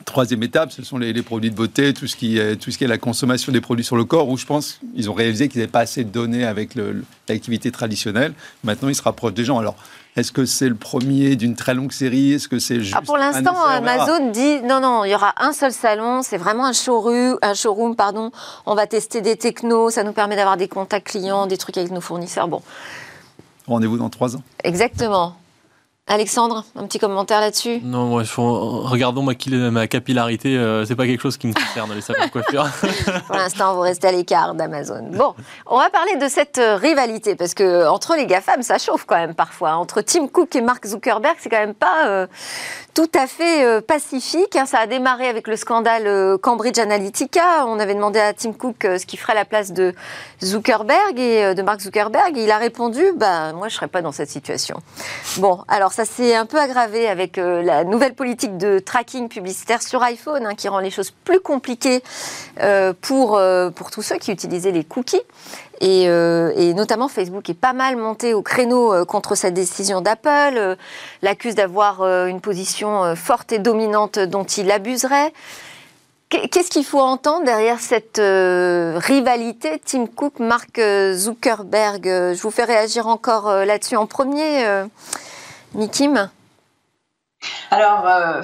Troisième 0.04 0.44
étape, 0.44 0.74
ce 0.74 0.84
sont 0.84 0.98
les, 0.98 1.14
produits 1.24 1.50
de 1.50 1.56
beauté, 1.56 1.94
tout 1.94 2.06
ce, 2.06 2.18
qui 2.18 2.38
est, 2.38 2.58
tout 2.58 2.70
ce 2.70 2.78
qui 2.78 2.84
est 2.84 2.88
la 2.88 2.98
consommation 2.98 3.54
des 3.54 3.62
produits 3.62 3.86
sur 3.86 3.96
le 3.96 4.04
corps, 4.04 4.28
où 4.28 4.36
je 4.36 4.46
pense 4.46 4.82
qu'ils 4.94 5.10
ont 5.10 5.14
réalisé 5.14 5.48
qu'ils 5.48 5.62
n'avaient 5.62 5.72
pas 5.72 5.80
assez 5.80 6.04
de 6.04 6.10
données 6.10 6.44
avec 6.44 6.72
l'activité 7.30 7.72
traditionnelle. 7.72 8.34
Maintenant, 8.66 8.90
ils 8.90 8.96
se 8.96 9.02
rapprochent 9.02 9.34
des 9.34 9.46
gens. 9.46 9.58
Alors, 9.58 9.78
est-ce 10.16 10.32
que 10.32 10.46
c'est 10.46 10.70
le 10.70 10.76
premier 10.76 11.36
d'une 11.36 11.56
très 11.56 11.74
longue 11.74 11.92
série? 11.92 12.34
Est-ce 12.34 12.48
que 12.48 12.58
c'est 12.58 12.80
juste 12.80 12.96
ah, 12.98 13.02
Pour 13.02 13.18
l'instant, 13.18 13.62
Amazon 13.66 14.32
dit 14.32 14.62
non, 14.62 14.80
non, 14.80 15.04
il 15.04 15.12
y 15.12 15.16
aura 15.16 15.34
un 15.38 15.52
seul 15.52 15.74
salon, 15.74 16.22
c'est 16.22 16.38
vraiment 16.38 16.66
un 16.66 16.74
showroom, 16.74 17.38
un 17.42 17.54
showroom, 17.54 17.96
pardon. 17.96 18.32
On 18.66 18.76
va 18.76 18.88
tester 18.88 19.22
des 19.22 19.36
technos, 19.36 19.90
ça 19.90 20.04
nous 20.04 20.14
permet 20.14 20.38
d'avoir 20.38 20.56
des 20.56 20.70
contacts 20.70 21.08
clients, 21.08 21.48
des 21.48 21.58
trucs 21.58 21.78
avec 21.78 21.92
nos 21.92 22.02
fournisseurs. 22.02 22.48
Bon. 22.48 22.62
Rendez-vous 23.68 23.98
dans 23.98 24.10
trois 24.10 24.38
ans. 24.38 24.42
Exactement. 24.64 25.36
Alexandre, 26.08 26.64
un 26.76 26.86
petit 26.86 27.00
commentaire 27.00 27.40
là-dessus? 27.40 27.80
Non, 27.82 28.06
moi, 28.06 28.22
regardons 28.38 29.24
ma, 29.24 29.34
ma 29.72 29.88
capillarité, 29.88 30.56
euh, 30.56 30.86
c'est 30.86 30.96
pas 30.96 31.08
quelque 31.08 31.22
chose 31.22 31.36
qui 31.36 31.48
me 31.48 31.54
concerne, 31.54 31.96
les 31.96 32.02
salons 32.02 32.26
de 32.26 32.30
coiffure. 32.30 32.68
Pour 33.26 33.36
l'instant, 33.36 33.74
vous 33.74 33.82
restez 33.82 34.10
à 34.10 34.12
l'écart 34.12 34.54
d'Amazon. 34.54 35.10
Bon, 35.12 35.34
on 35.66 35.80
va 35.80 35.90
parler 35.90 36.16
de 36.18 36.28
cette 36.28 36.60
euh, 36.60 36.76
rivalité, 36.76 37.36
parce 37.36 37.56
que 37.56 37.88
entre 37.88 38.16
les 38.16 38.28
GAFAM, 38.28 38.62
ça 38.62 38.78
chauffe 38.78 39.06
quand 39.08 39.16
même 39.16 39.34
parfois. 39.34 39.78
Entre 39.78 40.02
Tim 40.02 40.28
Cook 40.28 40.56
et 40.56 40.62
Mark 40.62 40.86
Zuckerberg, 40.86 41.38
c'est 41.40 41.50
quand 41.50 41.58
même 41.58 41.74
pas 41.74 42.08
euh, 42.08 42.28
tout 42.96 43.12
à 43.14 43.28
fait 43.28 43.82
pacifique. 43.82 44.56
Hein. 44.56 44.66
Ça 44.66 44.80
a 44.80 44.88
démarré 44.88 45.28
avec 45.28 45.48
le 45.48 45.56
scandale 45.56 46.38
Cambridge 46.40 46.80
Analytica. 46.80 47.66
On 47.68 47.80
avait 47.80 47.94
demandé 47.94 48.20
à 48.20 48.34
Tim 48.34 48.54
Cook 48.54 48.78
ce 48.82 49.06
qu'il 49.06 49.20
ferait 49.20 49.36
la 49.36 49.46
place 49.46 49.72
de 49.72 49.94
Zuckerberg 50.44 51.20
et 51.20 51.54
de 51.54 51.62
Mark 51.62 51.82
Zuckerberg. 51.82 52.36
Il 52.38 52.50
a 52.52 52.58
répondu, 52.58 53.04
bah, 53.16 53.54
moi, 53.54 53.68
je 53.68 53.76
serais 53.76 53.88
pas 53.88 54.02
dans 54.02 54.12
cette 54.12 54.30
situation. 54.30 54.82
Bon, 55.38 55.60
alors 55.68 55.92
ça 55.92 56.06
s'est 56.06 56.36
un 56.36 56.46
peu 56.46 56.58
aggravé 56.58 57.08
avec 57.08 57.38
euh, 57.38 57.62
la 57.62 57.84
nouvelle 57.84 58.16
politique 58.16 58.58
de 58.58 58.80
tracking 58.80 59.28
publicitaire 59.28 59.82
sur 59.82 60.02
iPhone, 60.04 60.46
hein, 60.46 60.56
qui 60.56 60.68
rend 60.68 60.80
les 60.80 60.90
choses 60.90 61.12
plus 61.12 61.40
compliquées 61.40 62.04
euh, 62.62 62.94
pour, 63.00 63.36
euh, 63.36 63.70
pour 63.70 63.92
tous 63.92 64.02
ceux 64.02 64.18
qui 64.18 64.32
utilisaient 64.32 64.72
les 64.72 64.84
cookies. 64.84 65.22
Et, 65.82 66.04
et, 66.04 66.74
notamment 66.74 67.08
Facebook 67.08 67.50
est 67.50 67.54
pas 67.54 67.74
mal 67.74 67.98
monté 67.98 68.34
au 68.34 68.42
créneau 68.42 69.06
contre 69.06 69.36
cette 69.36 69.54
décision 69.54 70.02
d'Apple, 70.02 70.78
l'accuse 71.22 71.56
d'avoir 71.56 72.02
une 72.28 72.40
position 72.40 73.16
forte 73.16 73.52
et 73.52 73.60
dominante 73.60 74.18
dont 74.20 74.46
il 74.46 74.72
abuserait. 74.72 75.34
Qu'est-ce 76.30 76.70
qu'il 76.70 76.86
faut 76.86 77.02
entendre 77.02 77.46
derrière 77.46 77.80
cette 77.80 78.20
rivalité? 78.20 79.82
Tim 79.86 80.08
Cook, 80.08 80.40
Mark 80.40 80.80
Zuckerberg 81.14 82.06
Je 82.06 82.42
vous 82.42 82.52
fais 82.52 82.64
réagir 82.64 83.08
encore 83.08 83.50
là-dessus 83.66 83.98
en 83.98 84.08
premier. 84.08 84.66
Nikim 85.76 86.30
Alors, 87.70 88.08
euh, 88.08 88.42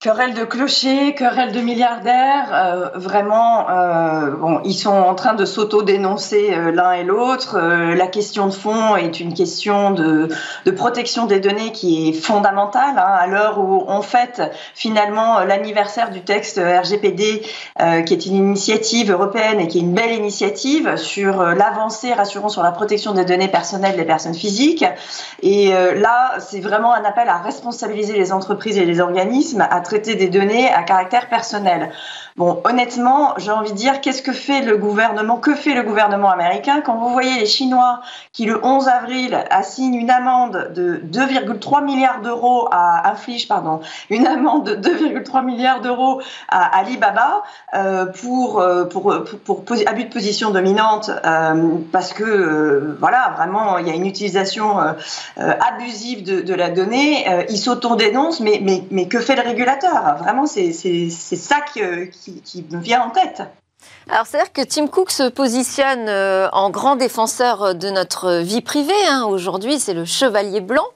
Querelle 0.00 0.34
de 0.34 0.44
clochers, 0.44 1.16
querelle 1.16 1.50
de 1.50 1.60
milliardaires, 1.60 2.50
euh, 2.52 2.90
vraiment, 2.94 3.68
euh, 3.68 4.30
bon, 4.30 4.60
ils 4.62 4.74
sont 4.74 4.94
en 4.94 5.16
train 5.16 5.34
de 5.34 5.44
s'auto-dénoncer 5.44 6.54
euh, 6.54 6.70
l'un 6.70 6.92
et 6.92 7.02
l'autre. 7.02 7.58
la 7.58 8.06
question 8.06 8.46
de 8.46 8.52
fond 8.52 8.94
est 8.94 9.18
une 9.18 9.34
question 9.34 9.90
de, 9.90 10.28
protection 10.76 11.26
des 11.26 11.40
données 11.40 11.72
qui 11.72 12.10
est 12.10 12.12
fondamentale 12.12 12.96
hein, 12.96 13.12
à 13.18 13.26
l'heure 13.26 13.58
où 13.58 13.84
on 13.88 14.00
fête 14.02 14.40
finalement 14.72 15.40
l'anniversaire 15.40 16.10
du 16.10 16.20
texte 16.20 16.60
RGPD, 16.60 17.42
qui 18.06 18.14
est 18.14 18.26
une 18.26 18.36
initiative 18.36 19.10
européenne 19.10 19.58
et 19.58 19.66
qui 19.66 19.78
est 19.78 19.80
une 19.80 19.94
belle 19.94 20.12
initiative 20.12 20.96
sur 20.96 21.42
l'avancée 21.42 22.12
rassurant 22.12 22.48
sur 22.48 22.62
la 22.62 22.70
protection 22.70 23.14
des 23.14 23.24
données 23.24 23.48
personnelles 23.48 23.96
des 23.96 24.04
personnes 24.04 24.34
physiques. 24.34 24.84
Et 25.42 25.72
là, 25.72 26.34
c'est 26.38 26.60
vraiment 26.60 26.92
un 26.92 27.04
appel 27.04 27.28
à 27.28 27.38
responsabiliser 27.38 28.12
les 28.12 28.32
entreprises 28.32 28.78
et 28.78 28.84
les 28.84 29.00
organismes 29.00 29.66
à 29.68 29.80
traiter 29.88 30.14
des 30.14 30.28
données 30.28 30.70
à 30.70 30.82
caractère 30.82 31.28
personnel. 31.28 31.90
Bon, 32.36 32.60
honnêtement, 32.64 33.34
j'ai 33.38 33.50
envie 33.50 33.72
de 33.72 33.76
dire, 33.76 34.00
qu'est-ce 34.00 34.22
que 34.22 34.32
fait 34.32 34.62
le 34.62 34.76
gouvernement 34.76 35.38
Que 35.38 35.56
fait 35.56 35.74
le 35.74 35.82
gouvernement 35.82 36.30
américain 36.30 36.82
quand 36.82 36.96
vous 36.96 37.08
voyez 37.08 37.40
les 37.40 37.46
Chinois 37.46 38.00
qui, 38.32 38.44
le 38.44 38.64
11 38.64 38.86
avril, 38.86 39.44
assignent 39.50 39.96
une 39.96 40.10
amende 40.10 40.70
de 40.72 41.02
2,3 41.10 41.84
milliards 41.84 42.20
d'euros 42.20 42.68
à 42.70 43.10
inflige, 43.10 43.48
pardon, 43.48 43.80
une 44.08 44.24
amende 44.28 44.76
de 44.76 44.88
2,3 44.88 45.44
milliards 45.44 45.80
d'euros 45.80 46.22
à 46.48 46.78
Alibaba 46.78 47.42
euh, 47.74 48.06
pour, 48.06 48.60
euh, 48.60 48.84
pour, 48.84 49.24
pour, 49.44 49.64
abus 49.86 50.04
de 50.04 50.12
position 50.12 50.50
dominante, 50.50 51.10
euh, 51.10 51.78
parce 51.90 52.12
que 52.12 52.96
voilà, 53.00 53.34
vraiment, 53.36 53.78
il 53.78 53.88
y 53.88 53.90
a 53.90 53.94
une 53.94 54.06
utilisation 54.06 54.76
abusive 55.36 56.22
de, 56.22 56.40
de, 56.40 56.54
la 56.54 56.70
donnée. 56.70 57.26
ils 57.48 57.58
s'auto-dénoncent, 57.58 58.40
mais, 58.40 58.60
mais, 58.62 58.84
mais 58.92 59.08
que 59.08 59.18
fait 59.18 59.34
le 59.34 59.42
régulateur? 59.42 59.77
Vraiment, 59.84 60.46
c'est 60.46 60.72
ça 60.72 61.60
qui 61.60 61.80
qui, 62.44 62.66
me 62.70 62.78
vient 62.78 63.02
en 63.02 63.10
tête. 63.10 63.42
Alors, 64.10 64.26
c'est-à-dire 64.26 64.52
que 64.52 64.62
Tim 64.62 64.86
Cook 64.86 65.10
se 65.10 65.28
positionne 65.28 66.08
euh, 66.08 66.48
en 66.52 66.70
grand 66.70 66.96
défenseur 66.96 67.74
de 67.74 67.90
notre 67.90 68.40
vie 68.40 68.62
privée. 68.62 68.92
Hein. 69.06 69.26
Aujourd'hui, 69.28 69.78
c'est 69.78 69.92
le 69.92 70.06
chevalier 70.06 70.62
blanc. 70.62 70.86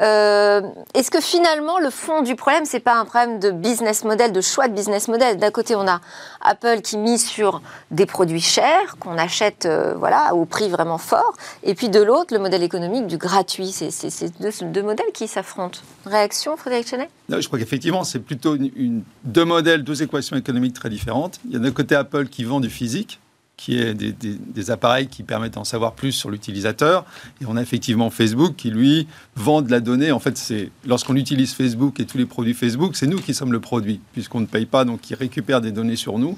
Euh, 0.00 0.62
est-ce 0.94 1.10
que 1.10 1.20
finalement, 1.20 1.78
le 1.78 1.90
fond 1.90 2.22
du 2.22 2.36
problème, 2.36 2.64
c'est 2.64 2.80
pas 2.80 2.94
un 2.94 3.04
problème 3.04 3.40
de 3.40 3.50
business 3.50 4.04
model, 4.04 4.32
de 4.32 4.40
choix 4.40 4.68
de 4.68 4.74
business 4.74 5.08
model? 5.08 5.38
D'un 5.38 5.50
côté, 5.50 5.74
on 5.74 5.86
a 5.86 6.00
Apple 6.40 6.80
qui 6.82 6.98
mise 6.98 7.26
sur 7.26 7.60
des 7.90 8.06
produits 8.06 8.40
chers 8.40 8.96
qu'on 8.98 9.18
achète, 9.18 9.66
euh, 9.66 9.94
voilà, 9.96 10.34
au 10.34 10.44
prix 10.44 10.68
vraiment 10.68 10.98
fort, 10.98 11.34
et 11.64 11.74
puis 11.74 11.88
de 11.88 12.00
l'autre, 12.00 12.32
le 12.32 12.40
modèle 12.40 12.62
économique 12.62 13.06
du 13.06 13.16
gratuit. 13.16 13.72
C'est 13.72 14.40
deux, 14.40 14.82
modèles 14.82 15.12
qui 15.12 15.26
s'affrontent. 15.26 15.80
Réaction, 16.06 16.56
Frédéric 16.56 16.88
Chenet 16.88 17.10
Je 17.28 17.46
crois 17.46 17.58
qu'effectivement, 17.58 18.04
c'est 18.04 18.20
plutôt 18.20 18.56
deux 19.24 19.44
modèles, 19.44 19.84
deux 19.84 20.02
équations 20.02 20.36
économiques 20.36 20.74
très 20.74 20.90
différentes. 20.90 21.38
Il 21.46 21.52
y 21.52 21.56
a 21.56 21.58
d'un 21.58 21.70
côté 21.70 21.94
Apple 21.94 22.26
qui 22.26 22.44
du 22.60 22.70
physique, 22.70 23.18
qui 23.62 23.78
est 23.78 23.94
des, 23.94 24.70
appareils 24.72 25.06
qui 25.06 25.22
permettent 25.22 25.54
d'en 25.54 25.62
savoir 25.62 25.92
plus 25.92 26.10
sur 26.10 26.30
l'utilisateur. 26.30 27.04
Et 27.40 27.44
on 27.46 27.56
a 27.56 27.62
effectivement 27.62 28.10
Facebook 28.10 28.56
qui, 28.56 28.70
lui, 28.70 29.06
vend 29.36 29.62
de 29.62 29.70
la 29.70 29.78
donnée. 29.78 30.10
En 30.10 30.18
fait, 30.18 30.36
c'est 30.36 30.70
lorsqu'on 30.84 31.14
utilise 31.14 31.54
Facebook 31.54 32.00
et 32.00 32.04
tous 32.04 32.18
les 32.18 32.26
produits 32.26 32.54
Facebook, 32.54 32.96
c'est 32.96 33.06
nous 33.06 33.20
qui 33.20 33.34
sommes 33.34 33.52
le 33.52 33.60
produit, 33.60 34.00
puisqu'on 34.14 34.40
ne 34.40 34.46
paye 34.46 34.66
pas, 34.66 34.84
donc 34.84 35.08
ils 35.10 35.14
récupèrent 35.14 35.60
des 35.60 35.70
données 35.70 35.94
sur 35.94 36.18
nous. 36.18 36.36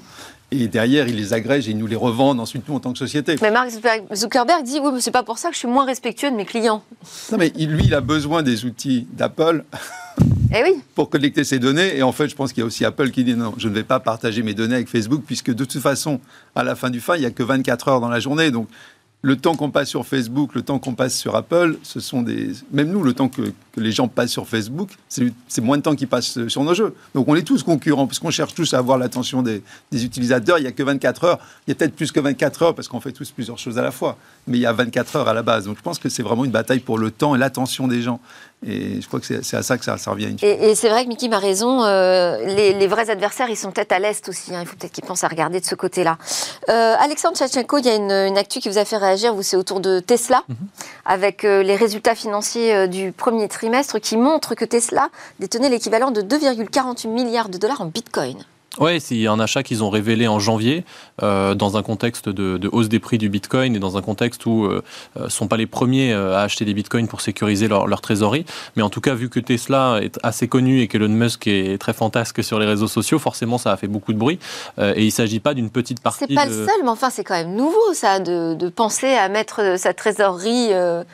Et 0.51 0.67
derrière, 0.67 1.07
ils 1.07 1.15
les 1.15 1.33
agrègent 1.33 1.67
et 1.67 1.71
ils 1.71 1.77
nous 1.77 1.87
les 1.87 1.95
revendent 1.95 2.39
ensuite, 2.39 2.69
nous, 2.69 2.75
en 2.75 2.79
tant 2.79 2.93
que 2.93 2.99
société. 2.99 3.37
Mais 3.41 3.49
Mark 3.49 3.71
Zuckerberg 4.13 4.63
dit 4.63 4.79
Oui, 4.79 4.91
mais 4.93 5.01
c'est 5.01 5.09
pas 5.09 5.23
pour 5.23 5.39
ça 5.39 5.49
que 5.49 5.55
je 5.55 5.59
suis 5.59 5.67
moins 5.67 5.85
respectueux 5.85 6.29
de 6.29 6.35
mes 6.35 6.45
clients. 6.45 6.83
Non, 7.31 7.39
mais 7.39 7.49
lui, 7.49 7.85
il 7.85 7.93
a 7.95 8.01
besoin 8.01 8.43
des 8.43 8.65
outils 8.65 9.07
d'Apple 9.13 9.63
eh 10.55 10.75
pour 10.95 11.09
collecter 11.09 11.43
ces 11.43 11.59
données. 11.59 11.97
Et 11.97 12.03
en 12.03 12.11
fait, 12.11 12.29
je 12.29 12.35
pense 12.35 12.53
qu'il 12.53 12.61
y 12.61 12.63
a 12.63 12.65
aussi 12.65 12.85
Apple 12.85 13.11
qui 13.11 13.23
dit 13.23 13.35
non, 13.35 13.53
je 13.57 13.67
ne 13.67 13.73
vais 13.73 13.83
pas 13.83 13.99
partager 13.99 14.41
mes 14.41 14.53
données 14.53 14.75
avec 14.75 14.87
Facebook, 14.87 15.23
puisque 15.25 15.53
de 15.53 15.65
toute 15.65 15.81
façon, 15.81 16.19
à 16.55 16.63
la 16.63 16.75
fin 16.75 16.89
du 16.89 17.01
fin, 17.01 17.15
il 17.15 17.21
n'y 17.21 17.25
a 17.25 17.31
que 17.31 17.43
24 17.43 17.87
heures 17.89 18.01
dans 18.01 18.09
la 18.09 18.19
journée. 18.19 18.51
Donc, 18.51 18.67
le 19.25 19.35
temps 19.35 19.55
qu'on 19.55 19.71
passe 19.71 19.89
sur 19.89 20.05
Facebook, 20.05 20.53
le 20.53 20.61
temps 20.61 20.77
qu'on 20.77 20.93
passe 20.93 21.17
sur 21.17 21.35
Apple, 21.35 21.79
ce 21.81 21.99
sont 21.99 22.21
des. 22.21 22.51
Même 22.71 22.91
nous, 22.91 23.01
le 23.01 23.13
temps 23.13 23.27
que, 23.27 23.41
les 23.75 23.91
gens 23.91 24.07
passent 24.07 24.29
sur 24.29 24.47
Facebook, 24.47 24.91
c'est 25.09 25.61
moins 25.61 25.77
de 25.77 25.81
temps 25.81 25.95
qu'ils 25.95 26.07
passent 26.07 26.47
sur 26.47 26.63
nos 26.63 26.75
jeux. 26.75 26.93
Donc 27.15 27.27
on 27.27 27.35
est 27.35 27.41
tous 27.41 27.63
concurrents, 27.63 28.05
parce 28.05 28.19
qu'on 28.19 28.29
cherche 28.29 28.53
tous 28.53 28.75
à 28.75 28.77
avoir 28.77 28.99
l'attention 28.99 29.41
des, 29.41 29.63
des, 29.91 30.05
utilisateurs. 30.05 30.59
Il 30.59 30.61
n'y 30.61 30.67
a 30.67 30.71
que 30.71 30.83
24 30.83 31.23
heures. 31.23 31.39
Il 31.65 31.71
y 31.71 31.73
a 31.73 31.75
peut-être 31.75 31.95
plus 31.95 32.11
que 32.11 32.19
24 32.19 32.61
heures, 32.61 32.75
parce 32.75 32.87
qu'on 32.87 33.01
fait 33.01 33.13
tous 33.13 33.31
plusieurs 33.31 33.57
choses 33.57 33.79
à 33.79 33.81
la 33.81 33.89
fois. 33.89 34.15
Mais 34.47 34.59
il 34.59 34.61
y 34.61 34.67
a 34.67 34.73
24 34.73 35.15
heures 35.15 35.27
à 35.27 35.33
la 35.33 35.41
base. 35.41 35.65
Donc 35.65 35.77
je 35.77 35.81
pense 35.81 35.97
que 35.97 36.07
c'est 36.07 36.21
vraiment 36.23 36.45
une 36.45 36.51
bataille 36.51 36.79
pour 36.79 36.99
le 36.99 37.09
temps 37.09 37.33
et 37.35 37.39
l'attention 37.39 37.87
des 37.87 38.03
gens. 38.03 38.21
Et 38.67 38.99
je 38.99 39.07
crois 39.07 39.19
que 39.19 39.25
c'est 39.25 39.57
à 39.57 39.63
ça 39.63 39.77
que 39.77 39.85
ça, 39.85 39.95
revient. 40.07 40.35
Et, 40.41 40.69
et 40.69 40.75
c'est 40.75 40.89
vrai 40.89 41.03
que 41.03 41.09
Mickey 41.09 41.27
m'a 41.27 41.37
raison. 41.37 41.83
Euh, 41.83 42.43
les, 42.45 42.87
vrais 42.87 43.11
adversaires, 43.11 43.49
ils 43.49 43.55
sont 43.55 43.71
peut-être 43.71 43.91
à 43.91 43.99
l'Est 43.99 44.27
aussi. 44.27 44.55
Hein. 44.55 44.61
Il 44.61 44.67
faut 44.67 44.75
peut-être 44.75 44.91
qu'ils 44.91 45.03
pensent 45.03 45.23
à 45.23 45.27
regarder 45.27 45.59
de 45.59 45.65
ce 45.65 45.75
côté-là. 45.75 46.17
Euh, 46.69 46.95
Alexandre 46.99 47.37
Chachenko, 47.37 47.77
il 47.77 47.85
y 47.85 47.89
a 47.89 47.95
une, 47.95 48.37
actu 48.37 48.59
qui 48.59 48.69
vous 48.69 48.79
a 48.79 48.85
fait 48.85 48.97
réagir. 48.97 49.35
Vous, 49.35 49.43
c'est 49.43 49.55
autour 49.57 49.81
de 49.81 49.99
Tesla, 49.99 50.43
mhm. 50.47 50.55
avec 51.05 51.43
euh, 51.43 51.61
les 51.61 51.75
résultats 51.75 52.15
financiers 52.15 52.87
du 52.87 53.11
premier 53.11 53.47
trimestre 53.47 53.99
qui 53.99 54.17
montrent 54.17 54.55
que 54.55 54.65
Tesla 54.65 55.09
détenait 55.39 55.69
l'équivalent 55.69 56.09
de 56.09 56.21
2,48 56.21 57.07
milliards 57.07 57.49
de 57.49 57.57
dollars 57.57 57.81
en 57.81 57.85
bitcoin. 57.85 58.43
Oui, 58.79 58.99
c'est 58.99 59.27
un 59.27 59.39
achat 59.39 59.63
qu'ils 59.63 59.83
ont 59.83 59.89
révélé 59.89 60.27
en 60.27 60.39
janvier, 60.39 60.83
euh, 61.23 61.55
dans 61.55 61.77
un 61.77 61.83
contexte 61.83 62.27
de, 62.29 62.69
hausse 62.71 62.89
des 62.89 62.99
prix 62.99 63.17
du 63.17 63.29
Bitcoin 63.29 63.75
et 63.75 63.79
dans 63.79 63.97
un 63.97 64.01
contexte 64.01 64.45
où 64.45 64.65
euh, 64.65 64.83
ne 65.15 65.23
euh, 65.23 65.29
sont 65.29 65.47
pas 65.47 65.57
les 65.57 65.65
premiers 65.65 66.11
euh, 66.11 66.35
à 66.35 66.41
acheter 66.41 66.65
des 66.65 66.73
Bitcoins 66.73 67.07
pour 67.07 67.21
sécuriser 67.21 67.67
leur, 67.67 67.87
leur, 67.87 68.01
trésorerie. 68.01 68.45
Mais 68.75 68.83
en 68.83 68.89
tout 68.89 69.01
cas, 69.01 69.13
vu 69.13 69.29
que 69.29 69.39
Tesla 69.39 69.99
est 70.01 70.19
assez 70.23 70.47
connu 70.47 70.81
et 70.81 70.87
qu'Elon 70.87 71.09
Musk 71.09 71.47
est 71.47 71.79
très 71.79 71.93
fantasque 71.93 72.43
sur 72.43 72.59
les 72.59 72.65
réseaux 72.65 72.87
sociaux, 72.87 73.19
forcément, 73.19 73.57
ça 73.57 73.71
a 73.71 73.77
fait 73.77 73.87
beaucoup 73.87 74.11
de 74.11 74.17
bruit. 74.17 74.39
et 74.77 75.01
il 75.01 75.05
ne 75.05 75.09
s'agit 75.11 75.39
pas 75.39 75.53
d'une 75.53 75.69
petite 75.69 76.01
partie. 76.01 76.25
C'est 76.27 76.35
pas 76.35 76.45
le 76.45 76.53
seul, 76.53 76.83
mais 76.83 76.89
enfin, 76.89 77.09
c'est 77.09 77.23
quand 77.23 77.35
même 77.35 77.55
nouveau, 77.55 77.93
ça, 77.93 78.19
de, 78.19 78.55
de 78.55 78.69
penser 78.69 79.13
à 79.13 79.29
mettre 79.29 79.77
sa 79.77 79.93
trésorerie, 79.93 80.67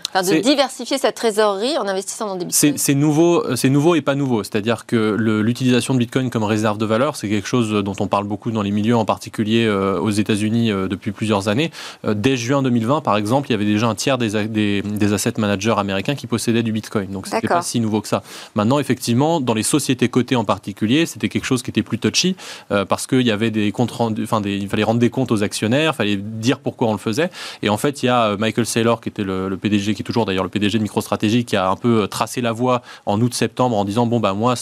enfin, 0.09 0.23
de 0.23 0.41
diversifier 0.41 0.97
sa 0.97 1.11
trésorerie 1.11 1.77
en 1.77 1.87
investissant 1.87 2.27
dans 2.27 2.35
des 2.35 2.45
Bitcoins. 2.45 2.77
C'est 2.77 2.95
nouveau, 2.95 3.55
c'est 3.55 3.69
nouveau 3.69 3.95
et 3.95 4.01
pas 4.01 4.15
nouveau. 4.15 4.43
C'est-à-dire 4.43 4.85
que 4.85 5.15
l'utilisation 5.17 5.93
de 5.93 5.99
Bitcoin 5.99 6.29
comme 6.29 6.43
réserve 6.43 6.77
de 6.77 6.85
valeur, 6.85 7.15
c'est 7.15 7.29
quelque 7.29 7.47
chose 7.47 7.50
dont 7.59 7.95
on 7.99 8.07
parle 8.07 8.25
beaucoup 8.25 8.51
dans 8.51 8.61
les 8.61 8.71
milieux, 8.71 8.95
en 8.95 9.05
particulier 9.05 9.65
euh, 9.65 9.99
aux 9.99 10.09
États-Unis 10.09 10.71
euh, 10.71 10.87
depuis 10.87 11.11
plusieurs 11.11 11.47
années. 11.47 11.71
Euh, 12.05 12.13
dès 12.13 12.37
juin 12.37 12.61
2020, 12.61 13.01
par 13.01 13.17
exemple, 13.17 13.49
il 13.49 13.51
y 13.51 13.55
avait 13.55 13.65
déjà 13.65 13.87
un 13.87 13.95
tiers 13.95 14.17
des, 14.17 14.47
des, 14.47 15.13
asset 15.13 15.33
managers 15.37 15.75
américains 15.77 16.15
qui 16.15 16.27
possédaient 16.27 16.63
du 16.63 16.71
Bitcoin. 16.71 17.11
Donc, 17.11 17.27
c'était 17.27 17.47
pas 17.47 17.61
si 17.61 17.79
nouveau 17.79 18.01
que 18.01 18.07
ça. 18.07 18.23
Maintenant, 18.55 18.79
effectivement, 18.79 19.41
dans 19.41 19.53
les 19.53 19.63
sociétés 19.63 20.09
cotées 20.09 20.35
en 20.35 20.45
particulier, 20.45 21.05
c'était 21.05 21.29
quelque 21.29 21.45
chose 21.45 21.61
qui 21.63 21.69
était 21.69 21.83
plus 21.83 21.99
touchy 21.99 22.35
parce 22.69 23.07
qu'il 23.07 23.21
y 23.21 23.31
avait 23.31 23.51
des 23.51 23.71
comptes 23.71 23.91
enfin, 23.91 24.41
il 24.45 24.69
fallait 24.69 24.83
rendre 24.83 24.99
des 24.99 25.09
comptes 25.09 25.31
aux 25.31 25.43
actionnaires, 25.43 25.91
il 25.93 25.97
fallait 25.97 26.15
dire 26.17 26.59
pourquoi 26.59 26.87
on 26.87 26.93
le 26.93 26.97
faisait. 26.97 27.29
Et 27.61 27.69
en 27.69 27.77
fait, 27.77 28.03
il 28.03 28.05
y 28.05 28.09
a 28.09 28.37
Michael 28.37 28.65
Saylor, 28.65 29.01
qui 29.01 29.09
était 29.09 29.23
le, 29.23 29.57
PDG, 29.61 29.93
qui 29.93 30.01
est 30.01 30.05
toujours 30.05 30.25
d'ailleurs 30.25 30.43
le 30.43 30.49
PDG 30.49 30.77
de 30.77 30.83
MicroStrategy, 30.83 31.43
qui 31.43 31.57
a 31.57 31.69
un 31.69 31.75
peu 31.75 32.07
tracé 32.07 32.39
la 32.41 32.51
voie 32.53 32.81
en 33.05 33.19
août-septembre 33.19 33.75
en 33.75 33.83
disant 33.83 34.05
bon 34.05 34.19
bah 34.19 34.33
moi, 34.33 34.53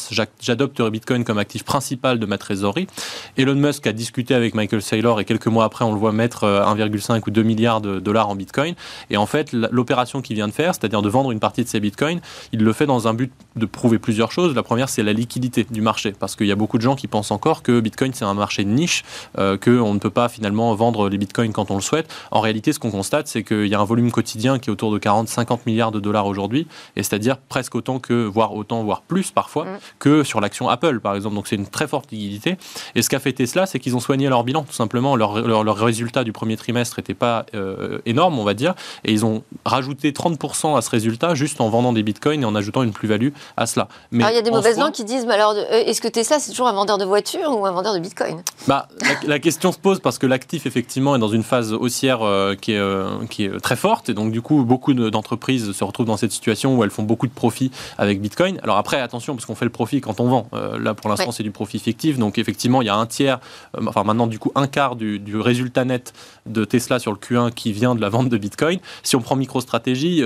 j'adopte 0.41 0.81
Bitcoin 0.81 1.23
comme 1.23 1.37
actif 1.37 1.63
principal 1.63 2.17
de 2.19 2.25
ma 2.25 2.37
trésorerie 2.37 2.78
prix. 2.85 2.87
Elon 3.37 3.55
Musk 3.55 3.87
a 3.87 3.93
discuté 3.93 4.33
avec 4.33 4.53
Michael 4.53 4.81
Saylor 4.81 5.19
et 5.19 5.25
quelques 5.25 5.47
mois 5.47 5.65
après, 5.65 5.85
on 5.85 5.93
le 5.93 5.99
voit 5.99 6.11
mettre 6.11 6.45
1,5 6.45 7.21
ou 7.27 7.31
2 7.31 7.43
milliards 7.43 7.81
de 7.81 7.99
dollars 7.99 8.29
en 8.29 8.35
Bitcoin. 8.35 8.75
Et 9.09 9.17
en 9.17 9.25
fait, 9.25 9.53
l'opération 9.53 10.21
qu'il 10.21 10.35
vient 10.35 10.47
de 10.47 10.53
faire, 10.53 10.73
c'est-à-dire 10.75 11.01
de 11.01 11.09
vendre 11.09 11.31
une 11.31 11.39
partie 11.39 11.63
de 11.63 11.69
ses 11.69 11.79
Bitcoins, 11.79 12.19
il 12.51 12.61
le 12.61 12.73
fait 12.73 12.85
dans 12.85 13.07
un 13.07 13.13
but 13.13 13.31
de 13.55 13.65
prouver 13.65 13.99
plusieurs 13.99 14.31
choses. 14.31 14.55
La 14.55 14.63
première, 14.63 14.89
c'est 14.89 15.03
la 15.03 15.13
liquidité 15.13 15.65
du 15.69 15.81
marché, 15.81 16.13
parce 16.17 16.35
qu'il 16.35 16.47
y 16.47 16.51
a 16.51 16.55
beaucoup 16.55 16.77
de 16.77 16.83
gens 16.83 16.95
qui 16.95 17.07
pensent 17.07 17.31
encore 17.31 17.63
que 17.63 17.79
Bitcoin, 17.79 18.13
c'est 18.13 18.25
un 18.25 18.33
marché 18.33 18.63
de 18.63 18.69
niche, 18.69 19.03
euh, 19.37 19.57
qu'on 19.57 19.93
ne 19.93 19.99
peut 19.99 20.09
pas 20.09 20.29
finalement 20.29 20.73
vendre 20.75 21.09
les 21.09 21.17
Bitcoins 21.17 21.53
quand 21.53 21.71
on 21.71 21.75
le 21.75 21.81
souhaite. 21.81 22.13
En 22.31 22.39
réalité, 22.39 22.73
ce 22.73 22.79
qu'on 22.79 22.91
constate, 22.91 23.27
c'est 23.27 23.43
qu'il 23.43 23.67
y 23.67 23.75
a 23.75 23.79
un 23.79 23.85
volume 23.85 24.11
quotidien 24.11 24.59
qui 24.59 24.69
est 24.69 24.73
autour 24.73 24.91
de 24.91 24.99
40-50 24.99 25.59
milliards 25.65 25.91
de 25.91 25.99
dollars 25.99 26.25
aujourd'hui, 26.25 26.67
et 26.95 27.03
c'est-à-dire 27.03 27.37
presque 27.37 27.75
autant 27.75 27.99
que, 27.99 28.25
voire 28.25 28.53
autant, 28.53 28.83
voire 28.83 29.01
plus 29.01 29.31
parfois, 29.31 29.65
mm. 29.65 29.79
que 29.99 30.23
sur 30.23 30.41
l'action 30.41 30.69
Apple, 30.69 30.99
par 30.99 31.15
exemple. 31.15 31.35
Donc 31.35 31.47
c'est 31.47 31.55
une 31.55 31.67
très 31.67 31.87
forte 31.87 32.11
liquidité. 32.11 32.57
Et 32.95 33.01
ce 33.01 33.09
qu'a 33.09 33.19
fait 33.19 33.33
Tesla, 33.33 33.65
c'est 33.65 33.79
qu'ils 33.79 33.95
ont 33.95 33.99
soigné 33.99 34.29
leur 34.29 34.43
bilan, 34.43 34.63
tout 34.63 34.73
simplement. 34.73 35.15
Leur, 35.15 35.41
leur, 35.47 35.77
résultat 35.79 36.23
du 36.23 36.31
premier 36.31 36.57
trimestre 36.57 36.99
n'était 36.99 37.13
pas 37.13 37.45
euh, 37.55 37.99
énorme, 38.05 38.37
on 38.37 38.43
va 38.43 38.53
dire, 38.53 38.73
et 39.05 39.13
ils 39.13 39.25
ont 39.25 39.43
rajouté 39.65 40.11
30% 40.11 40.77
à 40.77 40.81
ce 40.81 40.89
résultat 40.89 41.35
juste 41.35 41.61
en 41.61 41.69
vendant 41.69 41.93
des 41.93 42.03
Bitcoins 42.03 42.41
et 42.41 42.45
en 42.45 42.55
ajoutant 42.55 42.83
une 42.83 42.91
plus-value 42.91 43.29
à 43.57 43.65
cela. 43.65 43.87
Mais 44.11 44.25
il 44.29 44.35
y 44.35 44.37
a 44.37 44.41
des 44.41 44.51
mauvaises 44.51 44.77
langues 44.77 44.91
qui 44.91 45.03
disent, 45.03 45.25
mais 45.25 45.33
alors, 45.33 45.53
euh, 45.53 45.83
est-ce 45.85 46.01
que 46.01 46.07
Tesla, 46.07 46.39
c'est 46.39 46.51
toujours 46.51 46.67
un 46.67 46.73
vendeur 46.73 46.97
de 46.97 47.05
voitures 47.05 47.57
ou 47.57 47.65
un 47.65 47.71
vendeur 47.71 47.93
de 47.93 47.99
Bitcoin 47.99 48.41
bah, 48.67 48.87
la, 49.25 49.39
question 49.39 49.71
se 49.71 49.77
pose 49.77 49.99
parce 49.99 50.17
que 50.17 50.27
l'actif, 50.27 50.65
effectivement, 50.65 51.15
est 51.15 51.19
dans 51.19 51.29
une 51.29 51.43
phase 51.43 51.73
haussière 51.73 52.21
euh, 52.21 52.55
qui, 52.55 52.73
est, 52.73 52.77
euh, 52.77 53.25
qui 53.29 53.45
est 53.45 53.59
très 53.59 53.75
forte. 53.75 54.09
Et 54.09 54.13
donc, 54.13 54.31
du 54.31 54.41
coup, 54.41 54.63
beaucoup 54.63 54.93
d'entreprises 54.93 55.71
se 55.71 55.83
retrouvent 55.83 56.05
dans 56.05 56.17
cette 56.17 56.31
situation 56.31 56.77
où 56.77 56.83
elles 56.83 56.89
font 56.89 57.03
beaucoup 57.03 57.27
de 57.27 57.31
profit 57.31 57.71
avec 57.97 58.21
Bitcoin. 58.21 58.59
Alors 58.63 58.77
après, 58.77 58.99
attention, 58.99 59.35
parce 59.35 59.45
qu'on 59.45 59.55
fait 59.55 59.65
le 59.65 59.71
profit 59.71 60.01
quand 60.01 60.19
on 60.19 60.27
vend. 60.27 60.47
là, 60.79 60.93
pour 60.93 61.09
l'instant, 61.09 61.31
c'est 61.31 61.43
du 61.43 61.51
profit 61.51 61.79
fictif. 61.79 62.17
Donc, 62.17 62.37
effectivement, 62.37 62.58
il 62.63 62.85
y 62.85 62.89
a 62.89 62.95
un 62.95 63.05
tiers, 63.05 63.39
enfin 63.85 64.03
maintenant, 64.03 64.27
du 64.27 64.39
coup, 64.39 64.51
un 64.55 64.67
quart 64.67 64.95
du, 64.95 65.21
résultat 65.39 65.85
net 65.85 66.13
de 66.45 66.65
Tesla 66.65 66.99
sur 66.99 67.11
le 67.11 67.17
Q1 67.17 67.51
qui 67.51 67.71
vient 67.71 67.95
de 67.95 68.01
la 68.01 68.09
vente 68.09 68.29
de 68.29 68.37
Bitcoin. 68.37 68.79
Si 69.03 69.15
on 69.15 69.21
prend 69.21 69.35
MicroStrategy, 69.35 70.23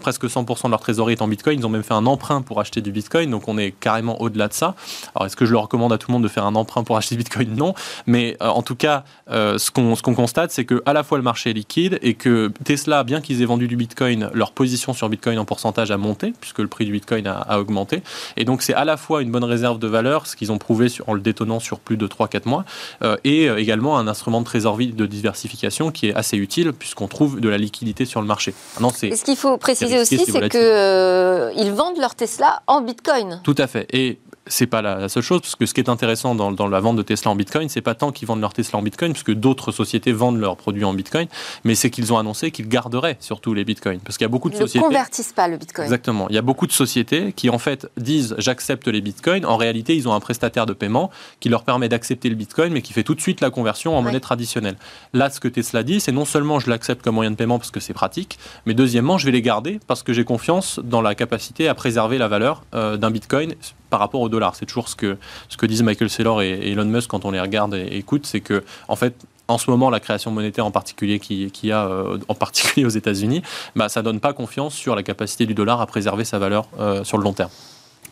presque 0.00 0.24
100% 0.24 0.66
de 0.66 0.70
leur 0.70 0.80
trésorerie 0.80 1.12
est 1.12 1.22
en 1.22 1.28
Bitcoin. 1.28 1.58
Ils 1.58 1.66
ont 1.66 1.70
même 1.70 1.82
fait 1.82 1.94
un 1.94 2.06
emprunt 2.06 2.42
pour 2.42 2.60
acheter 2.60 2.80
du 2.80 2.92
Bitcoin. 2.92 3.30
Donc, 3.30 3.48
on 3.48 3.58
est 3.58 3.72
carrément 3.72 4.20
au-delà 4.20 4.48
de 4.48 4.52
ça. 4.52 4.74
Alors, 5.14 5.26
est-ce 5.26 5.36
que 5.36 5.46
je 5.46 5.52
le 5.52 5.58
recommande 5.58 5.92
à 5.92 5.98
tout 5.98 6.10
le 6.10 6.14
monde 6.14 6.22
de 6.22 6.28
faire 6.28 6.44
un 6.44 6.54
emprunt 6.54 6.84
pour 6.84 6.96
acheter 6.96 7.14
du 7.14 7.18
Bitcoin? 7.18 7.54
Non. 7.54 7.74
Mais 8.06 8.36
euh, 8.42 8.48
en 8.48 8.62
tout 8.62 8.76
cas, 8.76 9.04
euh, 9.30 9.58
ce 9.58 9.70
qu'on 9.70 10.14
constate, 10.14 10.50
c'est 10.50 10.64
que 10.64 10.82
à 10.86 10.92
la 10.92 11.02
fois 11.02 11.18
le 11.18 11.24
marché 11.24 11.50
est 11.50 11.54
liquide 11.54 11.98
et 12.02 12.14
que 12.14 12.50
Tesla, 12.64 13.04
bien 13.04 13.20
qu'ils 13.20 13.42
aient 13.42 13.46
vendu 13.46 13.68
du 13.68 13.76
Bitcoin, 13.76 14.30
leur 14.32 14.52
position 14.52 14.92
sur 14.92 15.08
Bitcoin 15.08 15.38
en 15.38 15.44
pourcentage 15.44 15.90
a 15.90 15.96
monté, 15.96 16.32
puisque 16.40 16.58
le 16.58 16.68
prix 16.68 16.84
du 16.84 16.92
Bitcoin 16.92 17.26
a, 17.26 17.58
augmenté. 17.58 18.02
Et 18.36 18.44
donc, 18.44 18.62
c'est 18.62 18.74
à 18.74 18.84
la 18.84 18.96
fois 18.96 19.22
une 19.22 19.30
bonne 19.30 19.44
réserve 19.44 19.78
de 19.78 19.88
valeur, 19.88 20.26
ce 20.26 20.36
qu'ils 20.36 20.52
ont 20.52 20.58
prouvé 20.58 20.88
en 21.06 21.14
le 21.14 21.20
détonnant 21.20 21.57
sur 21.58 21.78
plus 21.78 21.96
de 21.96 22.06
3-4 22.06 22.48
mois, 22.48 22.64
euh, 23.02 23.16
et 23.24 23.46
également 23.46 23.98
un 23.98 24.08
instrument 24.08 24.40
de 24.40 24.46
trésorerie 24.46 24.88
de 24.88 25.06
diversification 25.06 25.90
qui 25.90 26.08
est 26.08 26.14
assez 26.14 26.36
utile, 26.36 26.72
puisqu'on 26.72 27.08
trouve 27.08 27.40
de 27.40 27.48
la 27.48 27.58
liquidité 27.58 28.04
sur 28.04 28.20
le 28.20 28.26
marché. 28.26 28.54
et 29.02 29.16
ce 29.16 29.24
qu'il 29.24 29.36
faut 29.36 29.56
préciser 29.58 29.98
aussi, 29.98 30.18
c'est 30.18 30.48
qu'ils 30.48 31.72
vendent 31.72 31.98
leur 31.98 32.14
Tesla 32.14 32.62
en 32.66 32.80
Bitcoin. 32.80 33.40
Tout 33.44 33.54
à 33.58 33.66
fait. 33.66 33.86
Et 33.92 34.18
c'est 34.48 34.66
pas 34.66 34.82
la, 34.82 35.08
seule 35.08 35.22
chose, 35.22 35.40
parce 35.40 35.56
que 35.56 35.66
ce 35.66 35.74
qui 35.74 35.80
est 35.80 35.88
intéressant 35.88 36.34
dans, 36.34 36.68
la 36.68 36.80
vente 36.80 36.96
de 36.96 37.02
Tesla 37.02 37.30
en 37.30 37.36
Bitcoin, 37.36 37.68
c'est 37.68 37.80
pas 37.80 37.94
tant 37.94 38.12
qu'ils 38.12 38.28
vendent 38.28 38.40
leur 38.40 38.52
Tesla 38.52 38.78
en 38.78 38.82
Bitcoin, 38.82 39.12
puisque 39.12 39.32
d'autres 39.32 39.72
sociétés 39.72 40.12
vendent 40.12 40.40
leurs 40.40 40.56
produits 40.56 40.84
en 40.84 40.94
Bitcoin, 40.94 41.28
mais 41.64 41.74
c'est 41.74 41.90
qu'ils 41.90 42.12
ont 42.12 42.18
annoncé 42.18 42.50
qu'ils 42.50 42.68
garderaient 42.68 43.16
surtout 43.20 43.54
les 43.54 43.64
Bitcoins, 43.64 44.00
parce 44.00 44.16
qu'il 44.16 44.24
y 44.24 44.26
a 44.26 44.30
beaucoup 44.30 44.50
de 44.50 44.56
sociétés. 44.56 44.78
Ils 44.78 44.82
ne 44.82 44.86
convertissent 44.86 45.32
pas 45.32 45.48
le 45.48 45.56
Bitcoin. 45.56 45.84
Exactement. 45.84 46.28
Il 46.28 46.34
y 46.34 46.38
a 46.38 46.42
beaucoup 46.42 46.66
de 46.66 46.72
sociétés 46.72 47.32
qui 47.32 47.50
en 47.50 47.58
fait 47.58 47.88
disent 47.96 48.34
j'accepte 48.38 48.88
les 48.88 49.00
Bitcoins. 49.00 49.44
En 49.44 49.56
réalité, 49.56 49.96
ils 49.96 50.08
ont 50.08 50.12
un 50.12 50.20
prestataire 50.20 50.66
de 50.66 50.72
paiement 50.72 51.10
qui 51.40 51.48
leur 51.48 51.64
permet 51.64 51.88
d'accepter 51.88 52.28
le 52.28 52.34
Bitcoin, 52.34 52.72
mais 52.72 52.82
qui 52.82 52.92
fait 52.92 53.02
tout 53.02 53.14
de 53.14 53.20
suite 53.20 53.40
la 53.40 53.50
conversion 53.50 53.96
en 53.96 54.02
monnaie 54.02 54.20
traditionnelle. 54.20 54.76
Là, 55.12 55.30
ce 55.30 55.40
que 55.40 55.48
Tesla 55.48 55.82
dit, 55.82 56.00
c'est 56.00 56.12
non 56.12 56.24
seulement 56.24 56.58
je 56.58 56.70
l'accepte 56.70 57.02
comme 57.02 57.14
moyen 57.14 57.30
de 57.30 57.36
paiement 57.36 57.58
parce 57.58 57.70
que 57.70 57.80
c'est 57.80 57.94
pratique, 57.94 58.38
mais 58.66 58.74
deuxièmement, 58.74 59.18
je 59.18 59.26
vais 59.26 59.32
les 59.32 59.42
garder 59.42 59.80
parce 59.86 60.02
que 60.02 60.12
j'ai 60.12 60.24
confiance 60.24 60.80
dans 60.82 61.00
la 61.00 61.14
capacité 61.14 61.68
à 61.68 61.74
préserver 61.74 62.18
la 62.18 62.28
valeur 62.28 62.62
euh, 62.74 62.96
d'un 62.96 63.10
Bitcoin 63.10 63.54
par 63.90 64.00
rapport 64.00 64.20
au 64.20 64.28
dollar. 64.28 64.54
C'est 64.54 64.66
toujours 64.66 64.88
ce 64.88 64.96
que, 64.96 65.16
ce 65.48 65.56
que 65.56 65.66
disent 65.66 65.82
Michael 65.82 66.10
Saylor 66.10 66.42
et, 66.42 66.70
Elon 66.70 66.84
Musk 66.84 67.10
quand 67.10 67.24
on 67.24 67.30
les 67.30 67.40
regarde 67.40 67.74
et, 67.74 67.96
écoute, 67.96 68.26
c'est 68.26 68.40
que 68.40 68.64
en 68.88 68.96
fait, 68.96 69.14
en 69.48 69.56
ce 69.56 69.70
moment, 69.70 69.88
la 69.88 70.00
création 70.00 70.30
monétaire 70.30 70.66
en 70.66 70.70
particulier 70.70 71.18
qui, 71.18 71.50
qui 71.50 71.72
a 71.72 71.86
euh, 71.86 72.18
en 72.28 72.34
particulier 72.34 72.84
aux 72.84 72.90
États-Unis, 72.90 73.42
bah, 73.74 73.88
ça 73.88 74.02
donne 74.02 74.20
pas 74.20 74.32
confiance 74.32 74.74
sur 74.74 74.94
la 74.94 75.02
capacité 75.02 75.46
du 75.46 75.54
dollar 75.54 75.80
à 75.80 75.86
préserver 75.86 76.24
sa 76.24 76.38
valeur 76.38 76.68
euh, 76.78 77.02
sur 77.04 77.16
le 77.16 77.24
long 77.24 77.32
terme. 77.32 77.50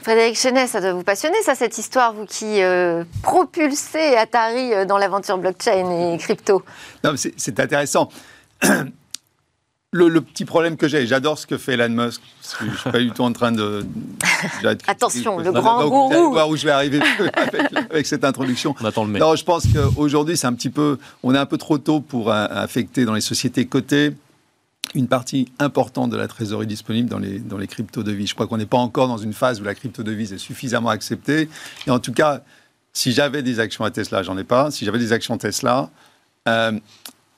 Frédéric 0.01 0.39
Chenet, 0.39 0.67
ça 0.67 0.81
doit 0.81 0.93
vous 0.93 1.03
passionner, 1.03 1.37
ça, 1.43 1.55
cette 1.55 1.77
histoire, 1.79 2.13
vous 2.13 2.27
qui 2.27 2.63
euh, 2.63 3.05
propulsez 3.23 4.17
Atari 4.17 4.87
dans 4.87 4.99
l'aventure 4.99 5.37
blockchain 5.37 5.91
et 5.91 6.19
crypto. 6.19 6.63
Non, 7.03 7.15
c'est 7.17 7.61
intéressant. 7.61 8.09
Le, 9.97 10.21
petit 10.21 10.45
problème 10.45 10.77
que 10.77 10.89
j'ai, 10.89 11.07
j'adore 11.07 11.39
ce 11.39 11.47
que 11.47 11.57
fait 11.57 11.73
Elon 11.73 11.89
Musk. 11.89 12.21
Parce 12.43 12.55
que 12.55 12.65
je 12.67 12.71
ne 12.71 12.77
suis 12.77 12.91
pas 12.91 12.99
du 12.99 13.11
tout 13.11 13.23
en 13.23 13.33
train 13.33 13.53
de. 13.53 13.85
Attention, 14.87 15.39
le 15.39 15.51
grand 15.53 15.81
donc, 15.81 15.91
gourou. 15.91 16.33
voir 16.33 16.49
où 16.49 16.57
je 16.57 16.65
vais 16.65 16.71
arriver 16.71 17.01
avec, 17.91 18.07
cette 18.07 18.25
introduction. 18.25 18.75
On 18.81 18.85
attend 18.85 19.05
le 19.05 19.19
Non, 19.19 19.35
je 19.37 19.45
pense 19.45 19.65
qu'aujourd'hui, 19.67 20.37
c'est 20.37 20.47
un 20.47 20.53
petit 20.53 20.71
peu. 20.71 20.99
On 21.23 21.35
est 21.35 21.39
un 21.39 21.47
peu 21.47 21.59
trop 21.59 21.79
tôt 21.79 22.01
pour 22.01 22.31
affecter 22.31 23.05
dans 23.05 23.15
les 23.15 23.21
sociétés 23.21 23.67
cotées 23.67 24.13
une 24.95 25.09
partie 25.09 25.51
importante 25.59 26.11
de 26.11 26.17
la 26.17 26.29
trésorerie 26.29 26.67
disponible 26.67 27.09
dans 27.09 27.19
les, 27.19 27.39
dans 27.39 27.59
les 27.59 27.67
crypto-devises. 27.67 28.31
Je 28.31 28.35
crois 28.35 28.47
qu'on 28.47 28.57
n'est 28.57 28.67
pas 28.67 28.79
encore 28.79 29.09
dans 29.09 29.19
une 29.19 29.33
phase 29.33 29.61
où 29.61 29.65
la 29.65 29.75
crypto-devise 29.75 30.33
est 30.33 30.39
suffisamment 30.39 30.91
acceptée. 30.91 31.49
Et 31.87 31.91
en 31.91 31.99
tout 31.99 32.13
cas, 32.13 32.43
si 32.93 33.13
j'avais 33.13 33.43
des 33.43 33.61
actions 33.61 33.85
à 33.85 33.91
Tesla, 33.91 34.23
j'en 34.23 34.39
ai 34.39 34.45
pas. 34.45 34.71
Si 34.71 34.85
j'avais 34.85 34.99
des 34.99 35.13
actions 35.13 35.37
Tesla, 35.37 35.91
euh, 36.49 36.73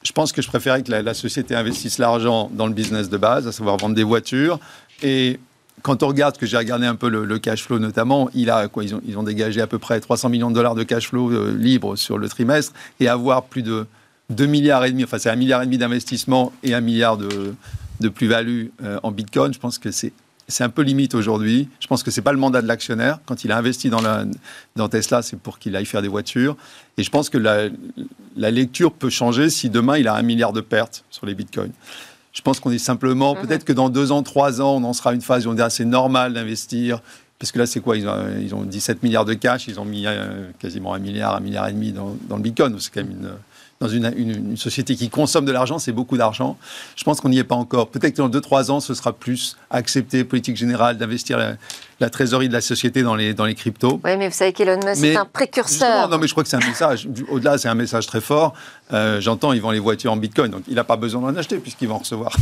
je 0.02 0.12
pense 0.12 0.32
que 0.32 0.42
je 0.42 0.48
préférais 0.48 0.82
que 0.82 0.90
la, 0.90 1.14
société 1.14 1.54
investisse 1.54 1.98
l'argent 1.98 2.50
dans 2.52 2.66
le 2.66 2.72
business 2.72 3.08
de 3.08 3.16
base, 3.16 3.48
à 3.48 3.52
savoir 3.52 3.76
vendre 3.76 3.94
des 3.94 4.04
voitures. 4.04 4.60
Et 5.02 5.40
quand 5.82 6.02
on 6.02 6.08
regarde, 6.08 6.36
que 6.36 6.46
j'ai 6.46 6.56
regardé 6.56 6.86
un 6.86 6.94
peu 6.94 7.08
le, 7.08 7.38
cash 7.38 7.64
flow 7.64 7.78
notamment, 7.78 8.30
ils, 8.34 8.50
ont, 8.50 9.22
dégagé 9.22 9.60
à 9.60 9.66
peu 9.66 9.78
près 9.78 10.00
300 10.00 10.28
millions 10.28 10.50
de 10.50 10.54
dollars 10.54 10.74
de 10.74 10.82
cash 10.84 11.08
flow 11.08 11.30
euh, 11.30 11.56
libre 11.56 11.96
sur 11.96 12.18
le 12.18 12.28
trimestre 12.28 12.72
et 13.00 13.08
avoir 13.08 13.44
plus 13.44 13.62
de 13.62 13.86
2 14.30 14.46
milliards 14.46 14.84
et 14.84 14.90
demi, 14.90 15.04
enfin 15.04 15.18
c'est 15.18 15.30
un 15.30 15.36
milliard 15.36 15.62
et 15.62 15.66
demi 15.66 15.78
d'investissement 15.78 16.52
et 16.62 16.74
un 16.74 16.80
milliard 16.80 17.16
de, 17.16 17.54
de 18.00 18.08
plus-value 18.08 18.66
euh, 18.82 19.00
en 19.02 19.10
Bitcoin, 19.10 19.52
je 19.54 19.58
pense 19.58 19.78
que 19.78 19.90
c'est 19.90 20.12
c'est 20.48 20.64
un 20.64 20.70
peu 20.70 20.82
limite 20.82 21.14
aujourd'hui. 21.14 21.68
Je 21.78 21.86
pense 21.86 22.02
que 22.02 22.10
ce 22.10 22.18
n'est 22.18 22.24
pas 22.24 22.32
le 22.32 22.38
mandat 22.38 22.62
de 22.62 22.66
l'actionnaire. 22.66 23.20
Quand 23.26 23.44
il 23.44 23.52
a 23.52 23.58
investi 23.58 23.90
dans, 23.90 24.00
la, 24.00 24.24
dans 24.76 24.88
Tesla, 24.88 25.20
c'est 25.20 25.38
pour 25.38 25.58
qu'il 25.58 25.76
aille 25.76 25.84
faire 25.84 26.02
des 26.02 26.08
voitures. 26.08 26.56
Et 26.96 27.02
je 27.02 27.10
pense 27.10 27.28
que 27.28 27.36
la, 27.36 27.68
la, 28.36 28.50
lecture 28.50 28.92
peut 28.92 29.10
changer 29.10 29.50
si 29.50 29.68
demain 29.68 29.98
il 29.98 30.08
a 30.08 30.14
un 30.14 30.22
milliard 30.22 30.54
de 30.54 30.62
pertes 30.62 31.04
sur 31.10 31.26
les 31.26 31.34
bitcoins. 31.34 31.72
Je 32.32 32.40
pense 32.40 32.60
qu'on 32.60 32.70
est 32.70 32.78
simplement, 32.78 33.34
mhm. 33.34 33.46
peut-être 33.46 33.64
que 33.64 33.74
dans 33.74 33.90
deux 33.90 34.10
ans, 34.10 34.22
trois 34.22 34.62
ans, 34.62 34.76
on 34.76 34.84
en 34.84 34.94
sera 34.94 35.12
une 35.12 35.20
phase 35.20 35.46
où 35.46 35.50
on 35.50 35.54
dira 35.54 35.70
c'est 35.70 35.84
normal 35.84 36.32
d'investir. 36.32 37.00
Parce 37.38 37.52
que 37.52 37.58
là, 37.58 37.66
c'est 37.66 37.80
quoi? 37.80 37.96
Ils 37.96 38.08
ont, 38.08 38.16
ils 38.40 38.54
ont 38.54 38.62
17 38.64 39.02
milliards 39.04 39.24
de 39.24 39.34
cash, 39.34 39.68
ils 39.68 39.78
ont 39.78 39.84
mis 39.84 40.06
euh, 40.06 40.50
quasiment 40.58 40.94
un 40.94 40.98
milliard, 40.98 41.36
un 41.36 41.40
milliard 41.40 41.68
et 41.68 41.72
demi 41.72 41.92
dans, 41.92 42.16
dans 42.28 42.36
le 42.36 42.42
bitcoin. 42.42 42.74
C'est 42.80 42.92
quand 42.92 43.04
même 43.04 43.12
une, 43.12 43.30
dans 43.80 43.88
une, 43.88 44.56
société 44.56 44.96
qui 44.96 45.08
consomme 45.08 45.44
de 45.44 45.52
l'argent, 45.52 45.78
c'est 45.78 45.92
beaucoup 45.92 46.16
d'argent. 46.16 46.56
Je 46.96 47.04
pense 47.04 47.20
qu'on 47.20 47.28
n'y 47.28 47.38
est 47.38 47.44
pas 47.44 47.54
encore. 47.54 47.88
Peut-être 47.88 48.14
que 48.16 48.22
dans 48.22 48.28
2-3 48.28 48.72
ans, 48.72 48.80
ce 48.80 48.92
sera 48.92 49.12
plus 49.12 49.56
accepté, 49.70 50.24
politique 50.24 50.56
générale, 50.56 50.98
d'investir 50.98 51.38
la, 52.00 52.10
trésorerie 52.10 52.48
de 52.48 52.52
la 52.52 52.60
société 52.60 53.02
dans 53.02 53.14
les, 53.14 53.34
dans 53.34 53.44
les 53.44 53.54
cryptos. 53.54 54.00
Oui, 54.04 54.16
mais 54.16 54.28
vous 54.28 54.34
savez 54.34 54.52
qu'Elon 54.52 54.80
Musk 54.84 55.04
est 55.04 55.16
un 55.16 55.24
précurseur. 55.24 56.08
Non, 56.08 56.18
mais 56.18 56.26
je 56.26 56.32
crois 56.32 56.42
que 56.42 56.48
c'est 56.48 56.56
un 56.56 56.66
message. 56.66 57.08
Au-delà, 57.28 57.56
c'est 57.56 57.68
un 57.68 57.76
message 57.76 58.08
très 58.08 58.20
fort. 58.20 58.52
Euh, 58.92 59.20
j'entends, 59.20 59.52
ils 59.52 59.60
vendent 59.60 59.74
les 59.74 59.78
voitures 59.78 60.10
en 60.10 60.16
bitcoin, 60.16 60.50
donc 60.50 60.62
il 60.66 60.74
n'a 60.74 60.84
pas 60.84 60.96
besoin 60.96 61.20
d'en 61.20 61.36
acheter 61.36 61.58
puisqu'ils 61.58 61.86
vont 61.86 61.96
en 61.96 61.98
recevoir. 61.98 62.36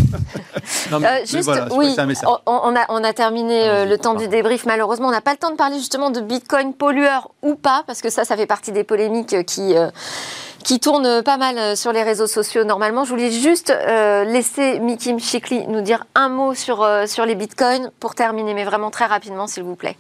non, 0.90 1.00
mais, 1.00 1.06
euh, 1.06 1.26
juste, 1.26 1.50
oui, 1.72 1.94
on, 2.46 2.76
a, 2.76 2.86
on 2.88 3.04
a 3.04 3.12
terminé 3.12 3.68
euh, 3.68 3.84
le 3.84 3.98
temps 3.98 4.14
du 4.14 4.28
débrief. 4.28 4.64
Malheureusement, 4.64 5.08
on 5.08 5.12
n'a 5.12 5.20
pas 5.20 5.32
le 5.32 5.38
temps 5.38 5.50
de 5.50 5.56
parler 5.56 5.76
justement 5.76 6.08
de 6.08 6.20
bitcoin 6.20 6.72
pollueur 6.72 7.30
ou 7.42 7.56
pas, 7.56 7.84
parce 7.86 8.00
que 8.00 8.08
ça, 8.08 8.24
ça 8.24 8.36
fait 8.36 8.46
partie 8.46 8.72
des 8.72 8.84
polémiques 8.84 9.44
qui 9.44 9.74
qui 10.66 10.80
tourne 10.80 11.22
pas 11.22 11.36
mal 11.36 11.58
euh, 11.58 11.76
sur 11.76 11.92
les 11.92 12.02
réseaux 12.02 12.26
sociaux 12.26 12.64
normalement. 12.64 13.04
Je 13.04 13.10
voulais 13.10 13.30
juste 13.30 13.70
euh, 13.70 14.24
laisser 14.24 14.80
Mikim 14.80 15.20
Chikli 15.20 15.64
nous 15.68 15.80
dire 15.80 16.04
un 16.16 16.28
mot 16.28 16.54
sur, 16.54 16.82
euh, 16.82 17.06
sur 17.06 17.24
les 17.24 17.36
bitcoins 17.36 17.92
pour 18.00 18.16
terminer, 18.16 18.52
mais 18.52 18.64
vraiment 18.64 18.90
très 18.90 19.04
rapidement, 19.04 19.46
s'il 19.46 19.62
vous 19.62 19.76
plaît. 19.76 19.96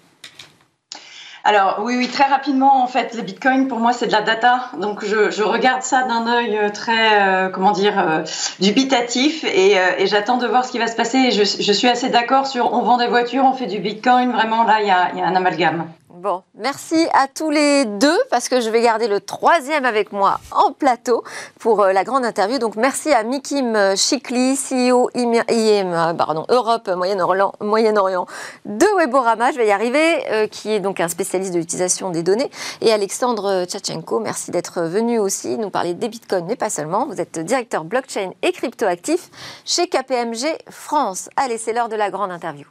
Alors 1.44 1.76
oui, 1.82 1.94
oui, 1.96 2.08
très 2.08 2.24
rapidement, 2.24 2.82
en 2.82 2.88
fait, 2.88 3.14
les 3.14 3.22
bitcoins, 3.22 3.68
pour 3.68 3.78
moi, 3.78 3.92
c'est 3.92 4.08
de 4.08 4.12
la 4.12 4.22
data. 4.22 4.70
Donc 4.80 5.04
je, 5.04 5.42
regarde 5.44 5.82
ça 5.82 6.02
d'un 6.02 6.26
œil 6.26 6.58
très, 6.74 7.52
comment 7.52 7.70
dire, 7.70 8.24
dubitatif 8.58 9.44
et, 9.44 9.78
j'attends 10.06 10.38
de 10.38 10.48
voir 10.48 10.64
ce 10.64 10.72
qui 10.72 10.80
va 10.80 10.88
se 10.88 10.96
passer. 10.96 11.18
Et 11.18 11.30
je, 11.30 11.44
suis 11.72 11.86
assez 11.86 12.08
d'accord 12.08 12.48
sur 12.48 12.72
on 12.72 12.82
vend 12.82 12.96
des 12.96 13.06
voitures, 13.06 13.44
on 13.44 13.52
fait 13.52 13.68
du 13.68 13.78
bitcoin. 13.78 14.32
Vraiment, 14.32 14.64
là, 14.64 14.78
il 14.80 14.88
y 14.88 14.90
a 14.90 15.24
un 15.24 15.36
amalgame. 15.36 15.86
Bon, 16.18 16.42
merci 16.54 17.06
à 17.12 17.28
tous 17.28 17.50
les 17.50 17.84
deux 17.84 18.18
parce 18.30 18.48
que 18.48 18.62
je 18.62 18.70
vais 18.70 18.80
garder 18.80 19.06
le 19.06 19.20
troisième 19.20 19.84
avec 19.84 20.12
moi 20.12 20.40
en 20.50 20.72
plateau 20.72 21.22
pour 21.60 21.82
euh, 21.82 21.92
la 21.92 22.04
grande 22.04 22.24
interview. 22.24 22.58
Donc 22.58 22.76
merci 22.76 23.12
à 23.12 23.22
Mikim 23.22 23.94
Chikli, 23.96 24.56
CEO 24.56 25.10
IM, 25.14 26.16
pardon, 26.16 26.46
Europe 26.48 26.88
Moyen-Orient 26.88 28.26
de 28.64 28.86
Weborama, 28.96 29.52
je 29.52 29.58
vais 29.58 29.66
y 29.66 29.72
arriver, 29.72 30.24
euh, 30.30 30.46
qui 30.46 30.72
est 30.72 30.80
donc 30.80 31.00
un 31.00 31.08
spécialiste 31.08 31.52
de 31.52 31.58
l'utilisation 31.58 32.08
des 32.08 32.22
données, 32.22 32.50
et 32.80 32.94
Alexandre 32.94 33.66
Tchatchenko, 33.66 34.18
merci 34.18 34.50
d'être 34.50 34.80
venu 34.80 35.18
aussi 35.18 35.58
nous 35.58 35.68
parler 35.68 35.92
des 35.92 36.08
bitcoins, 36.08 36.46
mais 36.46 36.56
pas 36.56 36.70
seulement. 36.70 37.04
Vous 37.06 37.20
êtes 37.20 37.38
directeur 37.38 37.84
blockchain 37.84 38.30
et 38.40 38.52
cryptoactif 38.52 39.28
chez 39.66 39.86
KPMG 39.86 40.46
France. 40.70 41.28
Allez, 41.36 41.58
c'est 41.58 41.74
l'heure 41.74 41.90
de 41.90 41.96
la 41.96 42.08
grande 42.08 42.32
interview. 42.32 42.64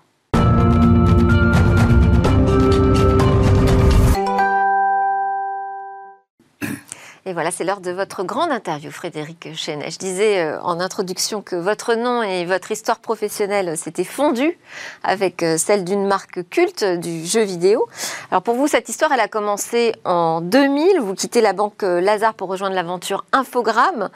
Et 7.28 7.34
voilà, 7.34 7.50
c'est 7.50 7.64
l'heure 7.64 7.82
de 7.82 7.90
votre 7.90 8.24
grande 8.24 8.52
interview, 8.52 8.92
Frédéric 8.92 9.56
Chenet. 9.56 9.90
Je 9.90 9.98
disais 9.98 10.44
euh, 10.44 10.62
en 10.62 10.80
introduction 10.80 11.42
que 11.42 11.56
votre 11.56 11.96
nom 11.96 12.22
et 12.22 12.46
votre 12.46 12.72
histoire 12.72 13.00
professionnelle 13.00 13.76
s'étaient 13.80 14.04
fondus 14.04 14.60
avec 15.02 15.42
euh, 15.42 15.58
celle 15.58 15.84
d'une 15.84 16.06
marque 16.06 16.48
culte 16.52 16.84
du 16.84 17.26
jeu 17.26 17.42
vidéo. 17.42 17.88
Alors 18.30 18.44
pour 18.44 18.54
vous, 18.54 18.68
cette 18.68 18.90
histoire, 18.90 19.12
elle 19.12 19.22
a 19.22 19.28
commencé 19.28 19.94
en 20.06 20.40
2000. 20.40 21.00
Vous 21.00 21.16
quittez 21.16 21.42
la 21.42 21.54
banque 21.54 21.82
euh, 21.82 22.00
Lazare 22.00 22.36
pour 22.36 22.48
rejoindre 22.48 22.76
l'aventure 22.76 23.26
Infogrames, 23.32 24.10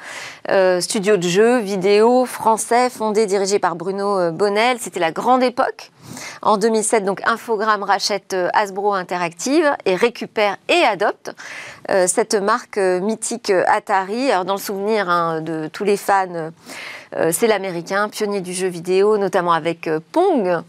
studio 0.80 1.18
de 1.18 1.28
jeux 1.28 1.58
vidéo 1.58 2.26
français, 2.26 2.92
fondé, 2.92 3.26
dirigé 3.26 3.58
par 3.58 3.76
Bruno 3.76 4.32
Bonnel. 4.32 4.78
C'était 4.80 5.00
la 5.00 5.12
grande 5.12 5.42
époque. 5.42 5.92
En 6.42 6.58
2007, 6.58 7.04
donc 7.04 7.22
Infogrames 7.26 7.84
rachète 7.84 8.36
Hasbro 8.54 8.94
Interactive 8.94 9.76
et 9.86 9.96
récupère 9.96 10.58
et 10.70 10.84
adopte 10.84 11.32
cette 12.08 12.36
marque 12.36 12.78
mythique 12.78 13.52
Atari. 13.68 14.30
Dans 14.46 14.54
le 14.54 14.60
souvenir 14.60 15.10
hein, 15.10 15.42
de 15.42 15.68
tous 15.68 15.84
les 15.84 15.98
fans, 15.98 16.52
euh, 17.16 17.32
c'est 17.32 17.48
l'américain, 17.48 18.08
pionnier 18.10 18.42
du 18.42 18.54
jeu 18.54 18.68
vidéo, 18.68 19.18
notamment 19.18 19.54
avec 19.54 19.88
euh, 19.88 20.00
Pong, 20.12 20.62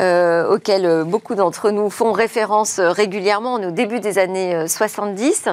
euh, 0.00 0.48
auquel 0.48 1.04
beaucoup 1.04 1.34
d'entre 1.34 1.70
nous 1.70 1.90
font 1.90 2.12
référence 2.12 2.80
régulièrement. 2.80 3.54
On 3.54 3.62
est 3.62 3.66
au 3.66 3.72
début 3.72 4.00
des 4.00 4.18
années 4.18 4.66
70. 4.66 5.48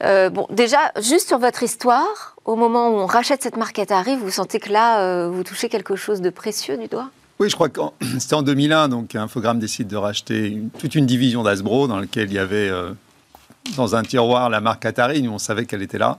bon, 0.00 0.46
déjà, 0.50 0.78
juste 1.00 1.28
sur 1.28 1.38
votre 1.38 1.62
histoire, 1.62 2.36
au 2.44 2.56
moment 2.56 2.88
où 2.88 2.94
on 2.94 3.06
rachète 3.06 3.42
cette 3.42 3.56
marque 3.56 3.78
Atari, 3.78 4.16
vous 4.16 4.30
sentez 4.30 4.60
que 4.60 4.70
là, 4.70 5.28
vous 5.28 5.44
touchez 5.44 5.68
quelque 5.68 5.96
chose 5.96 6.20
de 6.20 6.30
précieux 6.30 6.76
du 6.76 6.88
doigt? 6.88 7.10
Oui, 7.38 7.48
je 7.48 7.54
crois 7.54 7.68
que 7.68 7.80
c'était 8.18 8.34
en 8.34 8.42
2001, 8.42 8.88
donc 8.88 9.14
Infogrames 9.14 9.58
décide 9.58 9.88
de 9.88 9.96
racheter 9.96 10.60
toute 10.78 10.94
une 10.94 11.06
division 11.06 11.42
d'Asbro 11.42 11.88
dans 11.88 11.98
laquelle 11.98 12.28
il 12.30 12.34
y 12.34 12.38
avait 12.38 12.70
dans 13.76 13.96
un 13.96 14.02
tiroir 14.02 14.50
la 14.50 14.60
marque 14.60 14.84
Atari. 14.86 15.22
Nous, 15.22 15.30
on 15.30 15.38
savait 15.38 15.66
qu'elle 15.66 15.82
était 15.82 15.98
là. 15.98 16.18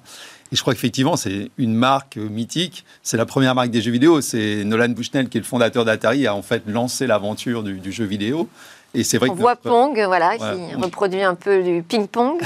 Et 0.51 0.55
je 0.55 0.62
crois 0.62 0.73
qu'effectivement, 0.73 1.15
c'est 1.15 1.51
une 1.58 1.75
marque 1.75 2.17
mythique. 2.17 2.86
C'est 3.03 3.17
la 3.17 3.25
première 3.25 3.53
marque 3.53 3.69
des 3.69 3.82
jeux 3.82 3.91
vidéo. 3.91 4.21
C'est 4.21 4.63
Nolan 4.63 4.89
Bushnell, 4.89 5.29
qui 5.29 5.38
est 5.38 5.41
le 5.41 5.45
fondateur 5.45 5.86
d'Atari, 5.86 6.25
a 6.25 6.34
en 6.34 6.41
fait 6.41 6.63
lancé 6.67 7.05
l'aventure 7.05 7.63
du, 7.63 7.91
jeu 7.91 8.05
vidéo. 8.05 8.49
Et 8.93 9.04
c'est 9.04 9.17
vrai 9.17 9.30
On 9.30 9.36
voit 9.36 9.56
Pong, 9.56 10.02
voilà, 10.06 10.38
qui 10.38 10.75
reproduit 10.75 11.21
un 11.21 11.36
peu 11.36 11.62
du 11.62 11.84
ping-pong. 11.84 12.39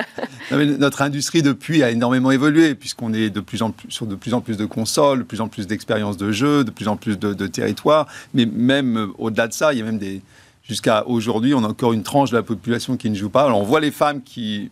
notre 0.50 1.02
industrie 1.02 1.42
depuis 1.42 1.82
a 1.82 1.90
énormément 1.90 2.30
évolué, 2.30 2.74
puisqu'on 2.74 3.14
est 3.14 3.30
de 3.30 3.40
plus 3.40 3.62
en 3.62 3.70
plus, 3.70 3.90
sur 3.90 4.06
de 4.06 4.14
plus 4.14 4.34
en 4.34 4.40
plus 4.40 4.56
de 4.56 4.66
consoles, 4.66 5.20
de 5.20 5.24
plus 5.24 5.40
en 5.40 5.48
plus 5.48 5.66
d'expériences 5.66 6.16
de 6.16 6.30
jeux, 6.30 6.64
de 6.64 6.70
plus 6.70 6.88
en 6.88 6.96
plus 6.96 7.18
de, 7.18 7.32
de 7.32 7.46
territoires. 7.46 8.06
Mais 8.34 8.46
même 8.46 8.98
euh, 8.98 9.06
au-delà 9.18 9.48
de 9.48 9.52
ça, 9.52 9.72
il 9.72 9.78
y 9.78 9.82
a 9.82 9.84
même 9.84 9.98
des, 9.98 10.20
Jusqu'à 10.68 11.06
aujourd'hui, 11.06 11.54
on 11.54 11.64
a 11.64 11.68
encore 11.68 11.94
une 11.94 12.02
tranche 12.02 12.30
de 12.30 12.36
la 12.36 12.42
population 12.42 12.98
qui 12.98 13.08
ne 13.08 13.14
joue 13.14 13.30
pas. 13.30 13.44
Alors 13.44 13.58
on 13.58 13.64
voit 13.64 13.80
les 13.80 13.90
femmes 13.90 14.20
qui 14.22 14.70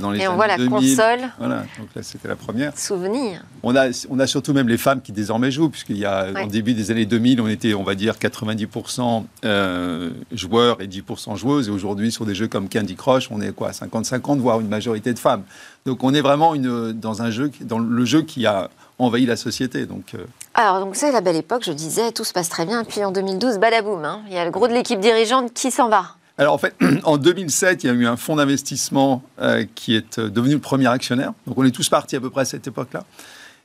dans 0.00 0.10
les 0.10 0.20
Et 0.20 0.28
on 0.28 0.34
voit 0.34 0.46
la 0.46 0.56
console. 0.56 1.20
Voilà, 1.38 1.64
donc 1.78 1.88
là 1.94 2.02
c'était 2.02 2.28
la 2.28 2.36
première. 2.36 2.76
Souvenir. 2.76 3.42
On 3.62 3.74
a, 3.76 3.88
on 4.10 4.18
a 4.18 4.26
surtout 4.26 4.52
même 4.52 4.68
les 4.68 4.76
femmes 4.78 5.00
qui 5.00 5.12
désormais 5.12 5.50
jouent, 5.50 5.68
puisqu'il 5.70 5.98
y 5.98 6.04
a, 6.04 6.28
au 6.44 6.48
début 6.48 6.74
des 6.74 6.90
années 6.90 7.06
2000, 7.06 7.40
on 7.40 7.48
était, 7.48 7.74
on 7.74 7.84
va 7.84 7.94
dire, 7.94 8.14
90% 8.16 9.24
euh, 9.44 10.10
joueurs 10.32 10.80
et 10.80 10.86
10% 10.86 11.36
joueuses. 11.36 11.68
Et 11.68 11.70
aujourd'hui, 11.70 12.10
sur 12.10 12.26
des 12.26 12.34
jeux 12.34 12.48
comme 12.48 12.68
Candy 12.68 12.96
Crush, 12.96 13.30
on 13.30 13.40
est 13.40 13.52
quoi 13.52 13.70
50-50, 13.70 14.38
voire 14.38 14.60
une 14.60 14.68
majorité 14.68 15.12
de 15.12 15.18
femmes. 15.18 15.42
Donc 15.86 16.04
on 16.04 16.12
est 16.12 16.20
vraiment 16.20 16.54
une, 16.54 16.92
dans 16.92 17.22
un 17.22 17.30
jeu, 17.30 17.50
dans 17.62 17.78
le 17.78 18.04
jeu 18.04 18.22
qui 18.22 18.46
a 18.46 18.70
envahi 18.98 19.26
la 19.26 19.36
société. 19.36 19.86
Donc, 19.86 20.14
euh. 20.14 20.24
Alors, 20.54 20.80
donc 20.80 20.96
c'est 20.96 21.12
la 21.12 21.20
belle 21.20 21.36
époque, 21.36 21.62
je 21.64 21.72
disais, 21.72 22.12
tout 22.12 22.24
se 22.24 22.32
passe 22.32 22.48
très 22.48 22.66
bien. 22.66 22.84
Puis 22.84 23.04
en 23.04 23.12
2012, 23.12 23.58
badaboum, 23.58 24.04
hein, 24.04 24.22
il 24.26 24.34
y 24.34 24.38
a 24.38 24.44
le 24.44 24.50
gros 24.50 24.68
de 24.68 24.72
l'équipe 24.72 25.00
dirigeante 25.00 25.52
qui 25.54 25.70
s'en 25.70 25.88
va. 25.88 26.16
Alors 26.38 26.54
en 26.54 26.58
fait, 26.58 26.74
en 27.04 27.18
2007, 27.18 27.84
il 27.84 27.86
y 27.88 27.90
a 27.90 27.92
eu 27.92 28.06
un 28.06 28.16
fonds 28.16 28.36
d'investissement 28.36 29.22
euh, 29.40 29.64
qui 29.74 29.96
est 29.96 30.18
euh, 30.18 30.30
devenu 30.30 30.54
le 30.54 30.60
premier 30.60 30.86
actionnaire. 30.86 31.32
Donc 31.46 31.58
on 31.58 31.64
est 31.64 31.72
tous 31.72 31.88
partis 31.88 32.16
à 32.16 32.20
peu 32.20 32.30
près 32.30 32.42
à 32.42 32.44
cette 32.44 32.66
époque-là. 32.66 33.04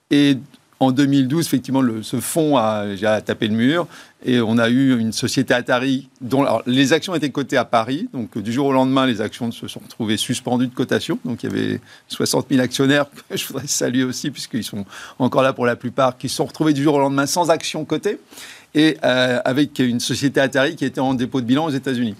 Et 0.09 0.37
en 0.79 0.91
2012, 0.91 1.45
effectivement, 1.45 1.81
ce 2.01 2.19
fonds 2.19 2.57
a, 2.57 2.85
a, 3.03 3.21
tapé 3.21 3.47
le 3.47 3.55
mur 3.55 3.87
et 4.25 4.41
on 4.41 4.57
a 4.57 4.69
eu 4.69 4.99
une 4.99 5.13
société 5.13 5.53
Atari 5.53 6.09
dont 6.19 6.45
les 6.65 6.91
actions 6.91 7.15
étaient 7.15 7.29
cotées 7.29 7.57
à 7.57 7.63
Paris. 7.63 8.09
Donc 8.11 8.37
du 8.37 8.51
jour 8.51 8.65
au 8.65 8.73
lendemain, 8.73 9.05
les 9.05 9.21
actions 9.21 9.51
se 9.51 9.67
sont 9.67 9.79
retrouvées 9.79 10.17
suspendues 10.17 10.67
de 10.67 10.73
cotation. 10.73 11.19
Donc 11.23 11.43
il 11.43 11.51
y 11.51 11.53
avait 11.53 11.79
60 12.09 12.47
000 12.49 12.61
actionnaires 12.61 13.05
que 13.29 13.37
je 13.37 13.47
voudrais 13.47 13.67
saluer 13.67 14.03
aussi 14.03 14.31
puisqu'ils 14.31 14.63
sont 14.63 14.83
encore 15.19 15.43
là 15.43 15.53
pour 15.53 15.65
la 15.65 15.75
plupart, 15.75 16.17
qui 16.17 16.27
se 16.27 16.35
sont 16.37 16.45
retrouvés 16.45 16.73
du 16.73 16.83
jour 16.83 16.95
au 16.95 16.99
lendemain 16.99 17.27
sans 17.27 17.49
actions 17.49 17.85
cotées 17.85 18.19
et 18.73 18.97
euh, 19.05 19.39
avec 19.45 19.79
une 19.79 19.99
société 19.99 20.41
Atari 20.41 20.75
qui 20.75 20.85
était 20.85 20.99
en 20.99 21.13
dépôt 21.13 21.39
de 21.39 21.45
bilan 21.45 21.65
aux 21.65 21.71
États-Unis. 21.71 22.15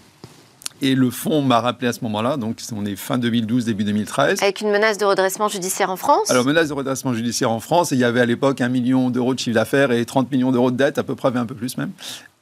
Et 0.84 0.96
le 0.96 1.10
fonds 1.12 1.42
m'a 1.42 1.62
rappelé 1.62 1.88
à 1.88 1.94
ce 1.94 2.02
moment-là, 2.02 2.36
donc 2.36 2.58
on 2.76 2.86
est 2.86 2.98
fin 2.98 3.18
2012, 3.18 3.64
début 3.64 3.86
2013. 3.86 4.44
Avec 4.44 4.60
une 4.60 4.70
menace 4.70 4.98
de 4.98 5.06
redressement 5.06 5.48
judiciaire 5.48 5.90
en 5.90 5.96
France 5.96 6.30
Alors, 6.30 6.44
menace 6.44 6.68
de 6.68 6.74
redressement 6.74 7.14
judiciaire 7.14 7.52
en 7.52 7.62
France, 7.62 7.94
et 7.94 7.96
il 7.96 8.02
y 8.02 8.04
avait 8.04 8.20
à 8.20 8.26
l'époque 8.26 8.60
un 8.60 8.68
million 8.68 9.10
d'euros 9.10 9.34
de 9.34 9.40
chiffre 9.40 9.56
d'affaires 9.56 9.94
et 9.94 10.04
30 10.04 10.30
millions 10.30 10.52
d'euros 10.52 10.72
de 10.72 10.76
dette, 10.76 10.98
à 10.98 11.04
peu 11.04 11.16
près, 11.16 11.30
un 11.38 11.46
peu 11.46 11.56
plus 11.56 11.78
même. 11.78 11.92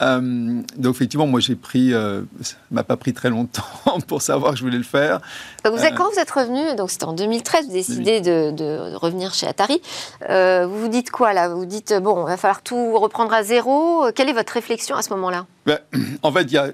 Euh, 0.02 0.64
donc, 0.76 0.96
effectivement, 0.96 1.28
moi, 1.28 1.40
j'ai 1.40 1.56
pris, 1.56 1.94
euh, 1.94 2.24
ça 2.42 2.56
m'a 2.72 2.84
pas 2.84 2.98
pris 2.98 3.14
très 3.14 3.30
longtemps 3.30 3.62
pour 4.08 4.24
savoir 4.24 4.54
que 4.54 4.58
je 4.58 4.64
voulais 4.64 4.80
le 4.80 4.84
faire. 4.84 5.22
vous 5.64 5.78
êtes, 5.78 5.94
euh, 5.94 5.96
quand 5.96 6.10
vous 6.12 6.20
êtes 6.20 6.32
revenu, 6.32 6.76
donc 6.76 6.90
c'était 6.90 7.06
en 7.06 7.14
2013, 7.14 7.68
vous 7.68 7.74
décidez 7.74 8.22
de, 8.22 8.96
revenir 8.96 9.36
chez 9.36 9.46
Atari. 9.46 9.84
vous 10.28 10.80
vous 10.82 10.88
dites 10.88 11.12
quoi 11.12 11.34
là? 11.34 11.48
Vous 11.50 11.60
vous 11.60 11.66
dites, 11.68 11.94
bon, 12.02 12.26
il 12.26 12.30
va 12.30 12.38
falloir 12.38 12.64
tout 12.64 12.98
reprendre 12.98 13.36
à 13.36 13.44
zéro. 13.44 14.06
Quelle 14.16 14.30
est 14.30 14.34
votre 14.34 14.54
réflexion 14.54 14.96
à 14.96 15.04
ce 15.04 15.12
moment-là? 15.12 15.46
Ben, 15.68 15.78
En 16.24 16.32
fait, 16.32 16.42
il 16.42 16.54
y 16.54 16.58
a 16.58 16.72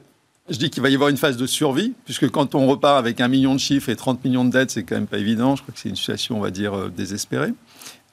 je 0.50 0.58
dis 0.58 0.70
qu'il 0.70 0.82
va 0.82 0.90
y 0.90 0.96
avoir 0.96 1.10
une 1.10 1.18
phase 1.18 1.38
de 1.38 1.46
survie, 1.46 1.94
puisque 2.06 2.30
quand 2.30 2.56
on 2.56 2.68
repart 2.68 2.98
avec 2.98 3.22
un 3.22 3.28
million 3.28 3.54
de 3.54 3.60
chiffres 3.60 3.90
et 3.90 3.96
30 3.96 4.24
millions 4.24 4.46
de 4.46 4.52
dettes, 4.52 4.72
c'est 4.72 4.84
quand 4.84 4.96
même 4.96 5.08
pas 5.08 5.18
évident. 5.18 5.56
Je 5.56 5.62
crois 5.62 5.74
que 5.74 5.80
c'est 5.80 5.90
une 5.90 5.96
situation, 5.96 6.38
on 6.38 6.42
va 6.42 6.52
dire, 6.52 6.74
euh, 6.74 6.90
désespérée. 6.96 7.54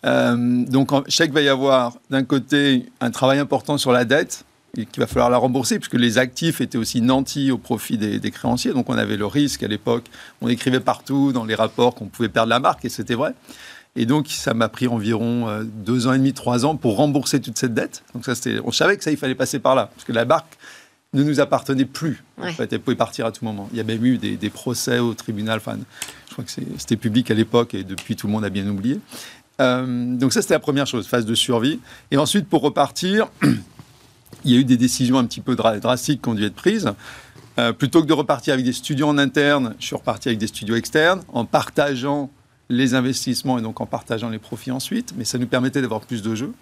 Euh, 0.04 0.64
donc, 0.66 0.90
je 1.06 1.14
sais 1.14 1.24
qu'il 1.24 1.34
va 1.34 1.42
y 1.42 1.48
avoir 1.48 1.96
d'un 2.10 2.24
côté 2.24 2.86
un 3.00 3.10
travail 3.10 3.38
important 3.38 3.78
sur 3.78 3.92
la 3.92 4.04
dette, 4.04 4.44
et 4.76 4.86
qu'il 4.86 5.00
va 5.00 5.06
falloir 5.06 5.30
la 5.30 5.38
rembourser, 5.38 5.78
puisque 5.78 5.94
les 5.94 6.18
actifs 6.18 6.60
étaient 6.60 6.78
aussi 6.78 7.00
nantis 7.00 7.52
au 7.52 7.58
profit 7.58 7.96
des, 7.96 8.30
créanciers. 8.30 8.72
Donc, 8.72 8.90
on 8.90 8.98
avait 8.98 9.16
le 9.16 9.26
risque 9.26 9.62
à 9.62 9.68
l'époque. 9.68 10.04
On 10.40 10.48
écrivait 10.48 10.80
partout 10.80 11.32
dans 11.32 11.44
les 11.44 11.54
rapports 11.54 11.94
qu'on 11.94 12.06
pouvait 12.06 12.28
perdre 12.28 12.50
la 12.50 12.58
marque, 12.58 12.84
et 12.84 12.88
c'était 12.88 13.14
vrai. 13.14 13.34
Et 13.96 14.06
donc, 14.06 14.26
ça 14.28 14.54
m'a 14.54 14.68
pris 14.68 14.88
environ 14.88 15.48
euh, 15.48 15.62
deux 15.62 16.08
ans 16.08 16.12
et 16.12 16.18
demi, 16.18 16.32
trois 16.32 16.66
ans 16.66 16.74
pour 16.74 16.96
rembourser 16.96 17.40
toute 17.40 17.56
cette 17.56 17.74
dette. 17.74 18.02
Donc, 18.14 18.24
ça, 18.24 18.32
on 18.64 18.72
savait 18.72 18.96
que 18.96 19.04
ça, 19.04 19.12
il 19.12 19.16
fallait 19.16 19.36
passer 19.36 19.60
par 19.60 19.76
là, 19.76 19.90
parce 19.94 20.04
que 20.04 20.12
la 20.12 20.24
marque 20.24 20.58
ne 21.14 21.22
nous 21.22 21.40
appartenait 21.40 21.84
plus. 21.84 22.22
En 22.38 22.52
fait, 22.52 22.72
elle 22.72 22.80
pouvait 22.80 22.96
partir 22.96 23.24
à 23.24 23.32
tout 23.32 23.44
moment. 23.44 23.68
Il 23.72 23.78
y 23.78 23.80
a 23.80 23.84
même 23.84 24.04
eu 24.04 24.18
des, 24.18 24.50
procès 24.50 24.98
au 24.98 25.14
tribunal. 25.14 25.58
Enfin, 25.58 25.78
je 26.28 26.32
crois 26.32 26.44
que 26.44 26.50
c'était 26.50 26.96
public 26.96 27.30
à 27.30 27.34
l'époque 27.34 27.74
et 27.74 27.84
depuis, 27.84 28.16
tout 28.16 28.26
le 28.26 28.32
monde 28.32 28.44
a 28.44 28.50
bien 28.50 28.68
oublié. 28.68 29.00
Euh, 29.60 30.16
donc 30.16 30.32
ça, 30.32 30.42
c'était 30.42 30.54
la 30.54 30.60
première 30.60 30.86
chose, 30.86 31.06
phase 31.06 31.24
de 31.24 31.34
survie. 31.34 31.80
Et 32.10 32.16
ensuite, 32.16 32.48
pour 32.48 32.62
repartir, 32.62 33.28
il 34.44 34.50
y 34.50 34.56
a 34.56 34.58
eu 34.58 34.64
des 34.64 34.76
décisions 34.76 35.18
un 35.18 35.24
petit 35.24 35.40
peu 35.40 35.54
drastiques 35.56 36.22
qui 36.22 36.28
ont 36.28 36.34
dû 36.34 36.44
être 36.44 36.54
prises. 36.54 36.92
Euh, 37.58 37.72
plutôt 37.72 38.02
que 38.02 38.06
de 38.06 38.12
repartir 38.12 38.54
avec 38.54 38.66
des 38.66 38.72
studios 38.72 39.06
en 39.06 39.16
interne, 39.16 39.76
je 39.78 39.86
suis 39.86 39.96
reparti 39.96 40.28
avec 40.28 40.38
des 40.38 40.48
studios 40.48 40.74
externes, 40.74 41.22
en 41.32 41.44
partageant 41.44 42.30
les 42.68 42.94
investissements 42.94 43.58
et 43.58 43.62
donc 43.62 43.80
en 43.80 43.86
partageant 43.86 44.28
les 44.28 44.38
profits 44.38 44.72
ensuite. 44.72 45.14
Mais 45.16 45.24
ça 45.24 45.38
nous 45.38 45.46
permettait 45.46 45.80
d'avoir 45.80 46.00
plus 46.00 46.22
de 46.22 46.34
jeux. 46.34 46.52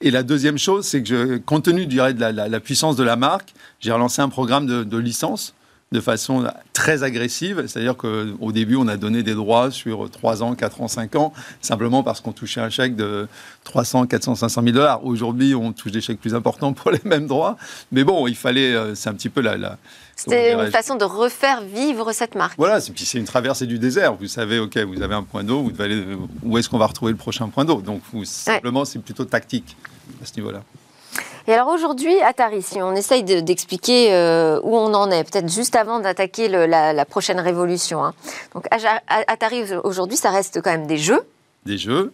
Et 0.00 0.10
la 0.12 0.22
deuxième 0.22 0.58
chose, 0.58 0.86
c'est 0.86 1.02
que 1.02 1.08
je, 1.08 1.36
compte 1.38 1.64
tenu 1.64 1.86
de 1.86 1.96
la, 1.96 2.32
la, 2.32 2.60
puissance 2.60 2.94
de 2.94 3.02
la 3.02 3.16
marque, 3.16 3.52
j'ai 3.80 3.90
relancé 3.90 4.22
un 4.22 4.28
programme 4.28 4.66
de, 4.66 4.84
de 4.84 4.96
licence 4.96 5.54
de 5.90 6.00
façon 6.00 6.46
très 6.72 7.02
agressive. 7.02 7.64
C'est-à-dire 7.66 7.96
qu'au 7.96 8.52
début, 8.52 8.76
on 8.76 8.86
a 8.88 8.96
donné 8.96 9.22
des 9.22 9.34
droits 9.34 9.70
sur 9.70 10.10
3 10.10 10.42
ans, 10.42 10.54
4 10.54 10.82
ans, 10.82 10.88
5 10.88 11.16
ans, 11.16 11.32
simplement 11.60 12.02
parce 12.02 12.20
qu'on 12.20 12.32
touchait 12.32 12.60
un 12.60 12.70
chèque 12.70 12.94
de 12.94 13.26
300, 13.64 14.06
400, 14.06 14.36
500 14.36 14.62
000 14.62 14.74
dollars. 14.74 15.04
Aujourd'hui, 15.04 15.54
on 15.54 15.72
touche 15.72 15.92
des 15.92 16.00
chèques 16.00 16.20
plus 16.20 16.34
importants 16.34 16.72
pour 16.74 16.90
les 16.90 17.00
mêmes 17.04 17.26
droits. 17.26 17.56
Mais 17.90 18.04
bon, 18.04 18.26
il 18.26 18.36
fallait, 18.36 18.74
euh, 18.74 18.94
c'est 18.94 19.08
un 19.08 19.14
petit 19.14 19.30
peu 19.30 19.40
la... 19.40 19.56
la 19.56 19.78
C'était 20.18 20.52
une 20.52 20.70
façon 20.72 20.96
de 20.96 21.04
refaire 21.04 21.62
vivre 21.62 22.12
cette 22.12 22.34
marque. 22.34 22.58
Voilà, 22.58 22.80
c'est 22.80 23.18
une 23.18 23.24
traversée 23.24 23.66
du 23.66 23.78
désert. 23.78 24.14
Vous 24.14 24.26
savez, 24.26 24.58
OK, 24.58 24.76
vous 24.78 25.00
avez 25.00 25.14
un 25.14 25.22
point 25.22 25.44
d'eau, 25.44 25.62
vous 25.62 25.70
devez 25.70 25.84
aller, 25.84 26.04
où 26.42 26.58
est-ce 26.58 26.68
qu'on 26.68 26.78
va 26.78 26.86
retrouver 26.86 27.12
le 27.12 27.18
prochain 27.18 27.48
point 27.48 27.64
d'eau? 27.64 27.80
Donc, 27.80 28.02
simplement, 28.24 28.84
c'est 28.84 28.98
plutôt 28.98 29.24
tactique 29.24 29.76
à 30.20 30.26
ce 30.26 30.34
niveau-là. 30.34 30.62
Et 31.46 31.52
alors 31.54 31.68
aujourd'hui, 31.68 32.20
Atari, 32.20 32.62
si 32.62 32.82
on 32.82 32.94
essaye 32.94 33.22
d'expliquer 33.22 34.12
euh, 34.12 34.60
où 34.64 34.76
on 34.76 34.92
en 34.92 35.10
est, 35.10 35.24
peut-être 35.24 35.50
juste 35.50 35.76
avant 35.76 36.00
d'attaquer 36.00 36.48
la, 36.48 37.04
prochaine 37.06 37.40
révolution. 37.40 38.04
Hein. 38.04 38.12
Donc 38.54 38.66
Atari 39.08 39.72
aujourd'hui, 39.84 40.18
ça 40.18 40.30
reste 40.30 40.60
quand 40.60 40.70
même 40.70 40.86
des 40.86 40.98
jeux. 40.98 41.22
Des 41.64 41.78
jeux. 41.78 42.12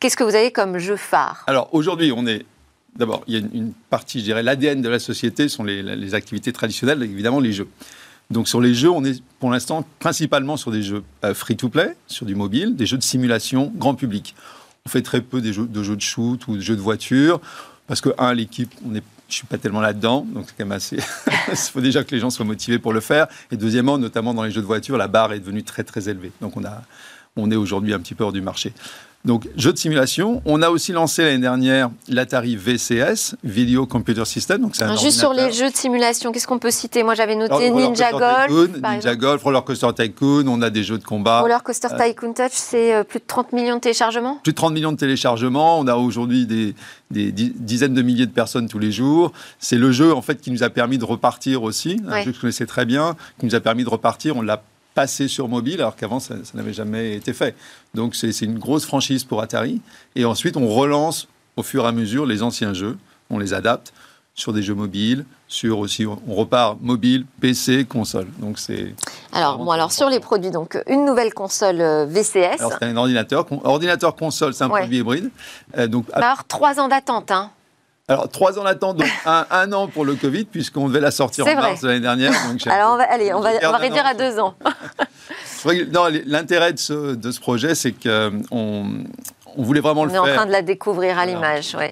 Qu'est-ce 0.00 0.16
que 0.16 0.24
vous 0.24 0.34
avez 0.34 0.50
comme 0.50 0.78
jeu 0.78 0.96
phare? 0.96 1.44
Alors 1.46 1.68
aujourd'hui, 1.72 2.12
on 2.16 2.26
est 2.26 2.44
D'abord, 2.98 3.22
il 3.28 3.34
y 3.34 3.36
a 3.36 3.40
une, 3.40 3.72
partie, 3.90 4.18
je 4.18 4.24
dirais, 4.24 4.42
l'ADN 4.42 4.82
de 4.82 4.88
la 4.88 4.98
société 4.98 5.48
sont 5.48 5.62
les, 5.62 6.14
activités 6.14 6.52
traditionnelles, 6.52 7.02
évidemment 7.02 7.38
les 7.38 7.52
jeux. 7.52 7.68
Donc 8.30 8.48
sur 8.48 8.60
les 8.60 8.74
jeux, 8.74 8.90
on 8.90 9.04
est 9.04 9.22
pour 9.38 9.50
l'instant 9.50 9.86
principalement 10.00 10.56
sur 10.56 10.70
des 10.70 10.82
jeux 10.82 11.02
euh, 11.24 11.32
free-to-play, 11.32 11.96
sur 12.08 12.26
du 12.26 12.34
mobile, 12.34 12.76
des 12.76 12.86
jeux 12.86 12.98
de 12.98 13.02
simulation 13.02 13.72
grand 13.76 13.94
public. 13.94 14.34
On 14.84 14.90
fait 14.90 15.02
très 15.02 15.20
peu 15.20 15.40
des 15.40 15.52
jeux, 15.52 15.66
de 15.66 15.82
jeux 15.82 15.96
de 15.96 16.02
shoot 16.02 16.46
ou 16.48 16.56
de 16.56 16.60
jeux 16.60 16.76
de 16.76 16.80
voiture, 16.80 17.40
parce 17.86 18.00
que, 18.00 18.10
un, 18.18 18.34
l'équipe, 18.34 18.74
on 18.84 18.94
est 18.94 19.02
je 19.28 19.34
suis 19.34 19.46
pas 19.46 19.58
tellement 19.58 19.82
là-dedans, 19.82 20.26
donc 20.32 20.46
c'est 20.46 20.56
quand 20.56 20.64
même 20.64 20.72
assez. 20.72 20.96
Il 21.48 21.56
faut 21.56 21.82
déjà 21.82 22.02
que 22.02 22.14
les 22.14 22.20
gens 22.20 22.30
soient 22.30 22.46
motivés 22.46 22.78
pour 22.78 22.94
le 22.94 23.00
faire. 23.00 23.26
Et 23.50 23.56
deuxièmement, 23.58 23.98
notamment 23.98 24.32
dans 24.32 24.42
les 24.42 24.50
jeux 24.50 24.62
de 24.62 24.66
voiture, 24.66 24.96
la 24.96 25.06
barre 25.06 25.34
est 25.34 25.40
devenue 25.40 25.62
très 25.62 25.84
très 25.84 26.08
élevée. 26.08 26.32
Donc 26.40 26.56
on 26.56 26.64
a, 26.64 26.82
on 27.36 27.50
est 27.50 27.56
aujourd'hui 27.56 27.92
un 27.92 28.00
petit 28.00 28.14
peu 28.14 28.24
hors 28.24 28.32
du 28.32 28.40
marché. 28.40 28.72
Donc, 29.24 29.48
jeu 29.56 29.72
de 29.72 29.78
simulation. 29.78 30.40
On 30.44 30.62
a 30.62 30.70
aussi 30.70 30.92
lancé 30.92 31.24
l'année 31.24 31.38
dernière 31.38 31.90
l'Atari 32.08 32.56
VCS, 32.56 33.34
Video 33.42 33.84
Computer 33.84 34.24
System. 34.24 34.62
Donc, 34.62 34.80
un 34.80 34.96
Juste 34.96 35.18
sur 35.18 35.32
les 35.32 35.52
jeux 35.52 35.70
de 35.70 35.76
simulation, 35.76 36.30
qu'est-ce 36.30 36.46
qu'on 36.46 36.60
peut 36.60 36.70
citer? 36.70 37.02
Moi, 37.02 37.14
j'avais 37.14 37.34
noté 37.34 37.70
Ninja 37.70 38.12
Golf. 38.12 38.70
Ninja 38.80 39.16
Golf, 39.16 39.42
Roller 39.42 39.64
Coaster 39.64 39.88
Tycoon. 39.94 40.46
On 40.46 40.62
a 40.62 40.70
des 40.70 40.84
jeux 40.84 40.98
de 40.98 41.04
combat. 41.04 41.40
Roller 41.40 41.62
Coaster 41.62 41.88
euh, 41.92 41.98
Tycoon 41.98 42.32
Touch, 42.32 42.52
c'est 42.52 42.94
euh, 42.94 43.04
plus 43.04 43.18
de 43.18 43.24
30 43.26 43.52
millions 43.52 43.74
de 43.74 43.80
téléchargements? 43.80 44.36
Plus 44.42 44.52
de 44.52 44.56
30 44.56 44.72
millions 44.72 44.92
de 44.92 44.96
téléchargements. 44.96 45.80
On 45.80 45.88
a 45.88 45.96
aujourd'hui 45.96 46.46
des, 46.46 46.74
dizaines 47.10 47.94
de 47.94 48.02
milliers 48.02 48.26
de 48.26 48.32
personnes 48.32 48.68
tous 48.68 48.78
les 48.78 48.92
jours. 48.92 49.32
C'est 49.58 49.78
le 49.78 49.90
jeu, 49.90 50.14
en 50.14 50.22
fait, 50.22 50.40
qui 50.40 50.52
nous 50.52 50.62
a 50.62 50.70
permis 50.70 50.96
de 50.96 51.04
repartir 51.04 51.64
aussi. 51.64 52.00
Un 52.08 52.22
jeu 52.22 52.30
que 52.30 52.36
je 52.36 52.40
connaissais 52.40 52.66
très 52.66 52.86
bien, 52.86 53.16
qui 53.40 53.46
nous 53.46 53.56
a 53.56 53.60
permis 53.60 53.82
de 53.82 53.90
repartir. 53.90 54.36
On 54.36 54.42
l'a 54.42 54.62
passer 54.98 55.28
sur 55.28 55.46
mobile, 55.46 55.80
alors 55.80 55.94
qu'avant, 55.94 56.18
ça, 56.18 56.34
n'avait 56.54 56.72
jamais 56.72 57.14
été 57.14 57.32
fait. 57.32 57.54
Donc, 57.94 58.16
c'est 58.16 58.36
une 58.40 58.58
grosse 58.58 58.84
franchise 58.84 59.22
pour 59.22 59.40
Atari. 59.40 59.80
Et 60.16 60.24
ensuite, 60.24 60.56
on 60.56 60.66
relance 60.66 61.28
au 61.56 61.62
fur 61.62 61.84
et 61.84 61.86
à 61.86 61.92
mesure 61.92 62.26
les 62.26 62.42
anciens 62.42 62.74
jeux, 62.74 62.98
on 63.30 63.38
les 63.38 63.54
adapte 63.54 63.92
sur 64.34 64.52
des 64.52 64.60
jeux 64.60 64.74
mobiles, 64.74 65.24
sur 65.46 65.78
aussi, 65.78 66.04
on 66.04 66.34
repart 66.34 66.78
mobile, 66.80 67.26
PC, 67.40 67.84
console. 67.84 68.26
Donc 68.40 68.58
c'est. 68.58 68.92
Alors 69.32 69.58
bon, 69.58 69.70
alors 69.70 69.92
sur 69.92 70.08
les 70.08 70.18
produits, 70.18 70.50
donc 70.50 70.76
une 70.88 71.04
nouvelle 71.04 71.32
console 71.32 71.80
euh, 71.80 72.04
VCS. 72.06 72.58
Alors 72.58 72.72
c'est 72.78 72.86
un 72.86 72.96
ordinateur, 72.96 73.46
ordinateur 73.64 74.16
console, 74.16 74.52
c'est 74.52 74.64
un 74.64 74.68
produit 74.68 74.98
hybride. 74.98 75.30
Euh, 75.76 75.86
donc 75.86 76.06
alors 76.12 76.44
trois 76.44 76.80
ans 76.80 76.88
d'attente, 76.88 77.30
hein. 77.30 77.50
Alors, 78.10 78.28
trois 78.30 78.58
ans 78.58 78.64
d'attente, 78.64 78.96
donc 78.96 79.08
un, 79.26 79.72
an 79.72 79.86
pour 79.86 80.06
le 80.06 80.14
Covid, 80.14 80.46
puisqu'on 80.46 80.88
devait 80.88 81.00
la 81.00 81.10
sortir 81.10 81.46
en 81.46 81.54
mars 81.54 81.82
l'année 81.82 82.00
dernière. 82.00 82.32
Alors, 82.66 82.94
on 82.94 82.96
va, 82.96 83.04
allez, 83.04 83.34
on 83.34 83.40
va, 83.40 83.50
on 83.62 83.70
va 83.70 83.76
réduire 83.76 84.06
à 84.06 84.14
deux 84.14 84.38
ans. 84.38 84.54
L'intérêt 86.26 86.72
de 86.72 86.78
ce, 86.78 87.14
de 87.14 87.30
ce, 87.30 87.38
projet, 87.38 87.74
c'est 87.74 87.92
qu'on 87.92 89.04
on 89.56 89.62
voulait 89.62 89.80
vraiment 89.80 90.04
le 90.04 90.10
faire. 90.10 90.22
On 90.22 90.26
est 90.26 90.32
en 90.32 90.36
train 90.36 90.46
de 90.46 90.52
la 90.52 90.62
découvrir 90.62 91.18
à 91.18 91.26
l'image, 91.26 91.76
oui. 91.78 91.86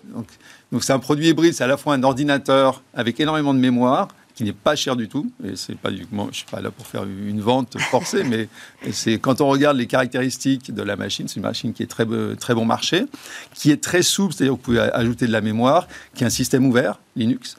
Donc, 0.73 0.83
c'est 0.83 0.93
un 0.93 0.99
produit 0.99 1.29
hybride, 1.29 1.53
c'est 1.53 1.65
à 1.65 1.69
la 1.69 1.77
fois 1.77 1.95
un 1.95 2.03
ordinateur 2.03 2.83
avec 2.95 3.21
énormément 3.21 3.53
de 3.53 3.59
mémoire, 3.59 4.09
qui 4.37 4.45
n'est 4.45 4.53
pas 4.53 4.77
cher 4.77 4.95
du 4.95 5.09
tout. 5.09 5.33
Et 5.43 5.57
c'est 5.57 5.77
pas 5.77 5.91
du, 5.91 6.07
moi, 6.13 6.29
je 6.31 6.37
suis 6.37 6.47
pas 6.47 6.61
là 6.61 6.71
pour 6.71 6.87
faire 6.87 7.05
une 7.05 7.41
vente 7.41 7.77
forcée, 7.81 8.23
mais 8.31 8.49
c'est 8.93 9.19
quand 9.19 9.41
on 9.41 9.49
regarde 9.49 9.77
les 9.77 9.87
caractéristiques 9.87 10.73
de 10.73 10.83
la 10.83 10.95
machine, 10.95 11.27
c'est 11.27 11.37
une 11.37 11.43
machine 11.43 11.73
qui 11.73 11.83
est 11.83 11.87
très 11.87 12.07
très 12.39 12.55
bon 12.55 12.67
marché, 12.67 13.07
qui 13.55 13.71
est 13.73 13.83
très 13.83 14.03
souple, 14.03 14.35
c'est-à-dire 14.35 14.53
que 14.53 14.59
vous 14.59 14.63
pouvez 14.63 14.81
ajouter 14.81 15.27
de 15.27 15.33
la 15.33 15.41
mémoire, 15.41 15.89
qui 16.15 16.23
est 16.23 16.27
un 16.27 16.31
système 16.31 16.65
ouvert 16.65 17.01
Linux. 17.17 17.57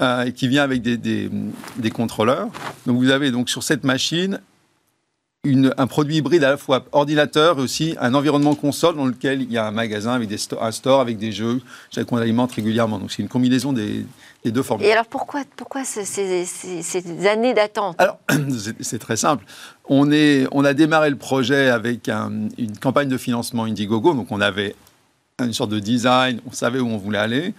Euh, 0.00 0.24
et 0.24 0.32
qui 0.32 0.48
vient 0.48 0.62
avec 0.62 0.80
des, 0.80 0.96
des, 0.96 1.30
des, 1.76 1.90
contrôleurs. 1.90 2.48
Donc 2.86 2.96
vous 2.96 3.10
avez 3.10 3.30
donc 3.30 3.50
sur 3.50 3.62
cette 3.62 3.84
machine 3.84 4.40
un 5.44 5.86
produit 5.86 6.16
hybride 6.16 6.44
à 6.44 6.50
la 6.50 6.56
fois 6.56 6.84
ordinateur 6.92 7.58
et 7.58 7.62
aussi 7.62 7.96
un 8.00 8.14
environnement 8.14 8.54
console 8.54 8.96
dans 8.96 9.04
lequel 9.04 9.42
il 9.42 9.52
y 9.52 9.58
a 9.58 9.66
un 9.66 9.70
magasin 9.70 10.12
avec 10.12 10.28
des 10.28 10.38
un 10.60 10.70
store 10.70 11.00
avec 11.00 11.18
des 11.18 11.32
jeux 11.32 11.60
qu'on 12.06 12.16
alimente 12.16 12.52
régulièrement. 12.52 12.98
Donc 12.98 13.10
c'est 13.10 13.22
une 13.22 13.28
combinaison 13.28 13.74
des, 13.74 14.06
deux 14.46 14.62
formes. 14.62 14.82
Et 14.82 14.92
alors 14.92 15.06
pourquoi, 15.06 15.42
pourquoi 15.56 15.84
ces, 15.84 17.26
années 17.26 17.54
d'attente? 17.54 17.96
Alors 17.98 18.18
c'est 18.80 18.98
très 18.98 19.16
simple. 19.16 19.44
On, 19.88 20.10
est, 20.10 20.46
on 20.52 20.64
a 20.64 20.72
démarré 20.72 21.10
le 21.10 21.16
projet 21.16 21.68
avec 21.68 22.08
une 22.08 22.78
campagne 22.80 23.08
de 23.08 23.18
financement 23.18 23.64
Indiegogo, 23.64 24.14
donc 24.14 24.28
on 24.30 24.40
avait 24.40 24.74
une 25.38 25.52
sorte 25.52 25.70
de 25.70 25.80
design, 25.80 26.40
on 26.46 26.52
savait 26.52 26.80
où 26.80 26.86
on 26.86 26.98
voulait 26.98 27.18
aller. 27.18 27.54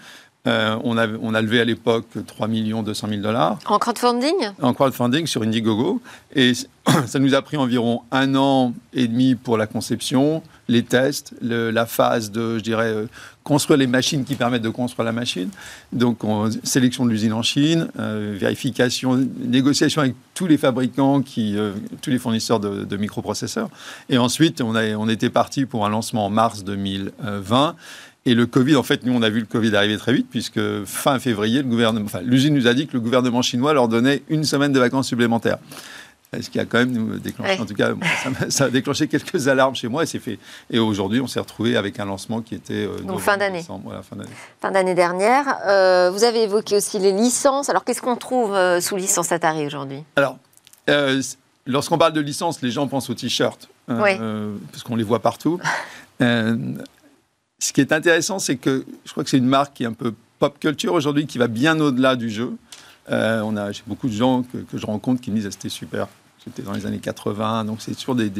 Euh, 0.47 0.75
on, 0.84 0.97
a, 0.97 1.08
on, 1.21 1.36
a, 1.36 1.41
levé 1.41 1.60
à 1.60 1.65
l'époque 1.65 2.08
3 2.25 2.47
200 2.47 3.08
000 3.08 3.21
dollars. 3.21 3.60
En 3.67 3.77
crowdfunding? 3.77 4.34
En 4.60 4.73
crowdfunding 4.73 5.27
sur 5.27 5.43
Indiegogo. 5.43 6.01
Et 6.36 6.54
ça 7.06 7.19
nous 7.19 7.36
a 7.36 7.43
pris 7.43 7.58
environ 7.58 8.01
un 8.12 8.34
an 8.34 8.73
et 8.91 9.08
demi 9.08 9.36
pour 9.36 9.56
la 9.58 9.67
conception, 9.67 10.41
les 10.67 10.82
tests, 10.82 11.36
la 11.41 11.86
phase 11.86 12.32
de, 12.32 12.58
je 12.58 12.63
dirais, 12.63 12.88
euh, 12.88 13.06
construire 13.43 13.77
les 13.77 13.86
machines 13.86 14.23
qui 14.23 14.34
permettent 14.34 14.63
de 14.63 14.69
construire 14.69 15.06
la 15.06 15.12
machine. 15.12 15.49
Donc, 15.93 16.19
sélection 16.63 17.06
de 17.06 17.12
l'usine 17.12 17.34
en 17.34 17.43
Chine, 17.43 17.89
euh, 17.99 18.36
vérification, 18.36 19.15
négociation 19.45 20.01
avec 20.01 20.15
tous 20.34 20.47
les 20.47 20.58
fabricants, 20.58 21.21
qui, 21.21 21.56
tous 22.01 22.10
les 22.10 22.17
fournisseurs 22.17 22.60
de, 22.60 22.97
microprocesseurs. 22.97 23.69
Et 24.10 24.17
ensuite, 24.17 24.62
on, 24.62 24.73
a, 24.73 24.95
on 24.95 25.08
était 25.08 25.30
parti 25.30 25.65
pour 25.65 25.86
un 25.86 25.89
lancement 25.89 26.25
en 26.25 26.30
mars 26.32 26.63
2020. 26.63 27.75
Et 28.25 28.36
le 28.36 28.45
Covid, 28.45 28.75
en 28.75 28.84
fait, 28.84 29.03
nous, 29.03 29.13
on 29.13 29.23
a 29.23 29.29
vu 29.29 29.39
le 29.39 29.47
Covid 29.47 29.75
arriver 29.75 29.97
très 29.97 30.13
vite, 30.13 30.27
puisque 30.29 30.60
fin 30.86 31.17
février, 31.17 31.63
le 31.63 31.67
gouvernement, 31.67 32.05
enfin, 32.05 32.21
l'usine 32.21 32.53
nous 32.53 32.67
a 32.67 32.73
dit 32.73 32.86
que 32.86 32.93
le 32.93 32.99
gouvernement 32.99 33.41
chinois 33.41 33.73
leur 33.73 33.88
donnait 33.88 34.21
une 34.29 34.43
semaine 34.43 34.71
de 34.71 34.79
vacances 34.79 35.07
supplémentaires. 35.07 35.57
Ce 36.39 36.49
qui 36.49 36.60
a 36.60 36.65
quand 36.65 36.77
même 36.77 36.91
nous 36.91 37.19
déclenché, 37.19 37.60
en 37.60 37.65
tout 37.65 37.73
cas, 37.73 37.89
ça, 38.49 38.65
a 38.65 38.69
déclenché 38.69 39.07
quelques 39.07 39.49
alarmes 39.49 39.75
chez 39.75 39.89
moi 39.89 40.03
et 40.03 40.05
c'est 40.05 40.19
fait. 40.19 40.39
Et 40.69 40.79
aujourd'hui, 40.79 41.19
on 41.19 41.27
s'est 41.27 41.41
retrouvé 41.41 41.75
avec 41.75 41.99
un 41.99 42.05
lancement 42.05 42.41
qui 42.41 42.55
était 42.55 42.86
euh, 42.86 43.17
fin 43.17 43.36
d'année. 43.36 43.65
fin 44.62 44.71
d'année. 44.71 44.93
dernière. 44.93 45.57
Euh, 45.65 46.10
vous 46.10 46.23
avez 46.23 46.43
évoqué 46.43 46.77
aussi 46.77 46.99
les 46.99 47.12
licences. 47.12 47.69
Alors, 47.69 47.84
qu'est-ce 47.84 48.01
qu'on 48.01 48.15
trouve 48.15 48.53
euh, 48.53 48.79
sous 48.79 48.95
licence 48.95 49.34
Atari 49.34 49.65
aujourd'hui? 49.65 50.03
Alors, 50.15 50.38
lorsqu'on 51.65 51.97
parle 51.97 52.13
de 52.13 52.21
licence, 52.21 52.62
les 52.62 52.71
gens 52.71 52.88
pensent 52.88 53.10
aux 53.10 53.15
t-shirts, 53.15 53.67
parce 53.88 54.84
qu'on 54.86 54.95
les 54.95 55.03
voit 55.03 55.19
partout. 55.19 55.60
Ce 57.62 57.74
qui 57.74 57.80
est 57.80 57.91
intéressant, 57.91 58.39
c'est 58.39 58.56
que 58.56 58.84
je 59.06 59.12
crois 59.12 59.24
que 59.24 59.30
c'est 59.30 59.38
une 59.38 59.45
marque 59.45 59.76
qui 59.76 59.84
est 59.84 59.88
un 59.88 59.93
peu 59.93 60.15
pop 60.39 60.58
culture 60.60 60.93
aujourd'hui, 60.93 61.28
qui 61.28 61.38
va 61.38 61.47
bien 61.47 61.80
au-delà 61.80 62.15
du 62.15 62.32
jeu. 62.32 62.58
Euh, 63.12 63.41
on 63.41 63.56
a 63.56 63.69
beaucoup 63.86 64.08
de 64.08 64.13
gens 64.13 64.41
que, 64.41 64.58
que, 64.58 64.80
je 64.80 64.86
rencontre 64.88 65.21
qui 65.21 65.30
me 65.30 65.36
disent 65.36 65.45
ah, 65.45 65.52
c'était 65.52 65.69
super, 65.69 66.08
c'était 66.43 66.63
dans 66.63 66.73
les 66.73 66.86
années 66.86 66.99
80, 66.99 67.65
donc 67.65 67.82
c'est 67.82 67.93
toujours 67.93 68.15
des, 68.15 68.32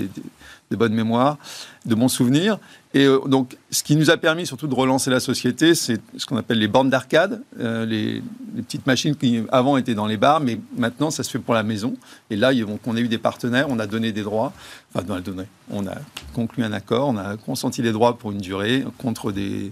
bonnes 0.72 0.94
mémoires, 0.94 1.38
de 1.86 1.94
bons 1.94 2.08
souvenirs. 2.08 2.58
Et 2.94 3.06
euh, 3.06 3.20
donc, 3.28 3.58
ce 3.70 3.84
qui 3.84 3.96
nous 3.96 4.10
a 4.10 4.18
permis 4.18 4.48
surtout 4.48 4.68
de 4.68 4.74
relancer 4.74 5.12
la 5.12 5.20
société, 5.20 5.76
c'est 5.76 6.02
ce 6.18 6.26
qu'on 6.26 6.38
appelle 6.38 6.58
les 6.58 6.68
bornes 6.68 6.90
d'arcade, 6.90 7.42
euh, 7.60 7.86
les, 7.86 8.24
petites 8.56 8.88
machines 8.88 9.16
qui 9.16 9.44
avant 9.52 9.78
étaient 9.78 9.94
dans 9.94 10.08
les 10.08 10.18
bars, 10.18 10.40
mais 10.40 10.60
maintenant 10.76 11.10
ça 11.12 11.24
se 11.24 11.30
fait 11.30 11.40
pour 11.40 11.54
la 11.54 11.64
maison. 11.64 11.96
Et 12.30 12.36
là, 12.36 12.52
on 12.86 12.96
a 12.96 13.00
eu 13.00 13.08
des 13.08 13.18
partenaires, 13.18 13.68
on 13.70 13.80
a 13.80 13.88
donné 13.88 14.12
des 14.12 14.24
droits, 14.24 14.52
enfin, 14.94 15.22
on 15.70 15.88
a 15.88 15.96
conclu 16.34 16.64
un 16.64 16.74
accord, 16.74 17.10
on 17.10 17.18
a 17.18 17.38
consenti 17.38 17.82
les 17.82 17.92
droits 17.92 18.18
pour 18.18 18.32
une 18.32 18.40
durée 18.40 18.84
contre 18.98 19.32
des 19.32 19.72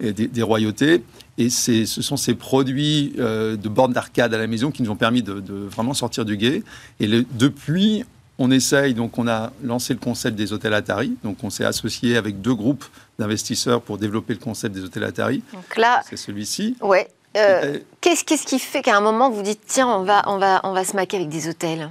des, 0.00 0.42
royautés. 0.42 1.02
Et 1.38 1.50
ce 1.50 1.84
sont 1.84 2.16
ces 2.16 2.34
produits 2.34 3.12
euh, 3.18 3.56
de 3.56 3.68
bornes 3.68 3.92
d'arcade 3.92 4.32
à 4.32 4.38
la 4.38 4.46
maison 4.46 4.70
qui 4.70 4.82
nous 4.82 4.90
ont 4.90 4.96
permis 4.96 5.22
de, 5.22 5.42
vraiment 5.50 5.92
sortir 5.94 6.24
du 6.24 6.36
guet. 6.36 6.62
Et 6.98 7.06
depuis, 7.06 8.04
on 8.38 8.50
essaye, 8.50 8.94
donc 8.94 9.18
on 9.18 9.28
a 9.28 9.52
lancé 9.62 9.92
le 9.92 10.00
concept 10.00 10.36
des 10.36 10.52
hôtels 10.52 10.74
Atari. 10.74 11.16
Donc 11.24 11.38
on 11.42 11.50
s'est 11.50 11.64
associé 11.64 12.16
avec 12.16 12.40
deux 12.40 12.54
groupes 12.54 12.84
d'investisseurs 13.18 13.82
pour 13.82 13.98
développer 13.98 14.32
le 14.32 14.40
concept 14.40 14.74
des 14.74 14.82
hôtels 14.82 15.04
Atari. 15.04 15.42
Donc 15.52 15.76
là, 15.76 16.02
c'est 16.08 16.16
celui-ci. 16.16 16.76
Ouais. 16.80 17.08
Euh, 17.36 17.78
qu'est-ce, 18.00 18.24
qu'est-ce 18.24 18.46
qui 18.46 18.58
fait 18.58 18.80
qu'à 18.80 18.96
un 18.96 19.02
moment 19.02 19.28
vous 19.28 19.42
dites 19.42 19.60
tiens 19.66 19.88
on 19.88 20.04
va 20.04 20.22
on 20.26 20.38
va 20.38 20.62
on 20.64 20.72
va 20.72 20.84
se 20.84 20.96
maquer 20.96 21.18
avec 21.18 21.28
des 21.28 21.48
hôtels? 21.48 21.90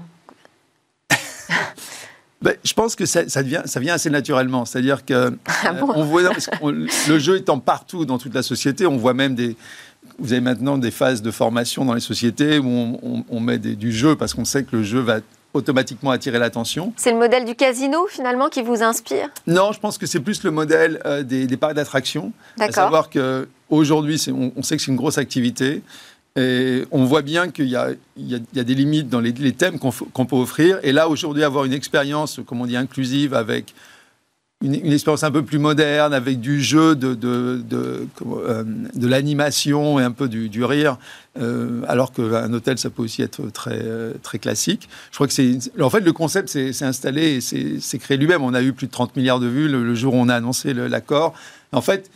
ben, 2.41 2.53
je 2.63 2.73
pense 2.73 2.95
que 2.95 3.05
ça, 3.05 3.23
devient, 3.23 3.61
ça 3.65 3.79
vient 3.79 3.93
assez 3.93 4.09
naturellement. 4.09 4.65
C'est-à-dire 4.65 5.05
que 5.05 5.35
ah 5.47 5.73
euh, 5.73 5.81
on 5.95 6.03
voit, 6.03 6.21
le 6.61 7.19
jeu 7.19 7.37
étant 7.37 7.59
partout 7.59 8.05
dans 8.05 8.17
toute 8.17 8.33
la 8.33 8.43
société, 8.43 8.85
on 8.85 8.97
voit 8.97 9.13
même 9.13 9.35
des. 9.35 9.55
Vous 10.19 10.31
avez 10.31 10.41
maintenant 10.41 10.77
des 10.77 10.91
phases 10.91 11.21
de 11.21 11.31
formation 11.31 11.83
dans 11.83 11.93
les 11.93 11.99
sociétés 11.99 12.59
où 12.59 13.25
on, 13.29 13.39
met 13.39 13.57
du 13.57 13.91
jeu 13.91 14.15
parce 14.15 14.33
qu'on 14.33 14.45
sait 14.45 14.63
que 14.63 14.77
le 14.77 14.83
jeu 14.83 14.99
va 14.99 15.19
automatiquement 15.53 16.11
attirer 16.11 16.37
l'attention. 16.37 16.93
C'est 16.95 17.11
le 17.11 17.17
modèle 17.17 17.45
du 17.45 17.55
casino 17.55 18.05
finalement 18.09 18.49
qui 18.49 18.61
vous 18.61 18.83
inspire? 18.83 19.29
Non, 19.47 19.71
je 19.71 19.79
pense 19.79 19.97
que 19.97 20.05
c'est 20.05 20.19
plus 20.19 20.43
le 20.43 20.51
modèle 20.51 21.01
euh, 21.05 21.23
des, 21.23 21.47
des 21.47 21.57
parcs 21.57 21.73
d'attractions. 21.73 22.31
À 22.59 22.71
savoir 22.71 23.09
qu'aujourd'hui, 23.09 24.23
on, 24.29 24.51
on 24.55 24.63
sait 24.63 24.77
que 24.77 24.83
c'est 24.83 24.91
une 24.91 24.97
grosse 24.97 25.17
activité. 25.17 25.81
Et 26.37 26.83
on 26.91 27.05
voit 27.05 27.21
bien 27.21 27.49
qu'il 27.49 27.69
y, 27.69 27.75
a 27.77 27.93
des 28.51 28.75
limites 28.75 29.07
dans 29.07 29.21
les, 29.21 29.53
thèmes 29.53 29.79
qu'on 29.79 30.25
peut 30.25 30.35
offrir. 30.35 30.79
Et 30.83 30.91
là, 30.91 31.07
aujourd'hui, 31.07 31.43
avoir 31.43 31.63
une 31.63 31.73
expérience, 31.73 32.41
comme 32.45 32.59
on 32.59 32.65
dit, 32.65 32.75
inclusive 32.75 33.33
avec 33.33 33.73
une, 34.61 34.91
expérience 34.91 35.23
un 35.23 35.31
peu 35.31 35.43
plus 35.43 35.59
moderne 35.59 36.13
avec 36.13 36.41
du 36.41 36.61
jeu, 36.61 36.93
de, 36.93 37.17
euh, 38.25 38.63
l'animation 38.99 39.97
et 39.97 40.03
un 40.03 40.11
peu 40.11 40.27
du, 40.27 40.63
rire, 40.65 40.97
euh, 41.39 41.83
alors 41.87 42.11
qu'un 42.11 42.51
hôtel, 42.51 42.77
ça 42.79 42.89
peut 42.89 43.03
aussi 43.03 43.21
être 43.21 43.49
très, 43.51 43.81
très 44.21 44.37
classique. 44.37 44.89
Je 45.11 45.15
crois 45.15 45.27
que 45.27 45.33
c'est. 45.33 45.57
En 45.79 45.89
fait, 45.89 46.01
le 46.01 46.11
concept 46.11 46.49
s'est 46.49 46.83
installé 46.83 47.35
et 47.35 47.79
s'est 47.79 47.97
créé 47.97 48.17
lui-même. 48.17 48.41
On 48.41 48.53
a 48.53 48.61
eu 48.61 48.73
plus 48.73 48.87
de 48.87 48.91
30 48.91 49.15
milliards 49.15 49.39
de 49.39 49.47
vues 49.47 49.69
le, 49.69 49.85
le 49.85 49.95
jour 49.95 50.13
où 50.13 50.17
on 50.17 50.27
a 50.27 50.35
annoncé 50.35 50.73
l'accord. 50.73 51.33
En 51.71 51.81
fait, 51.81 52.09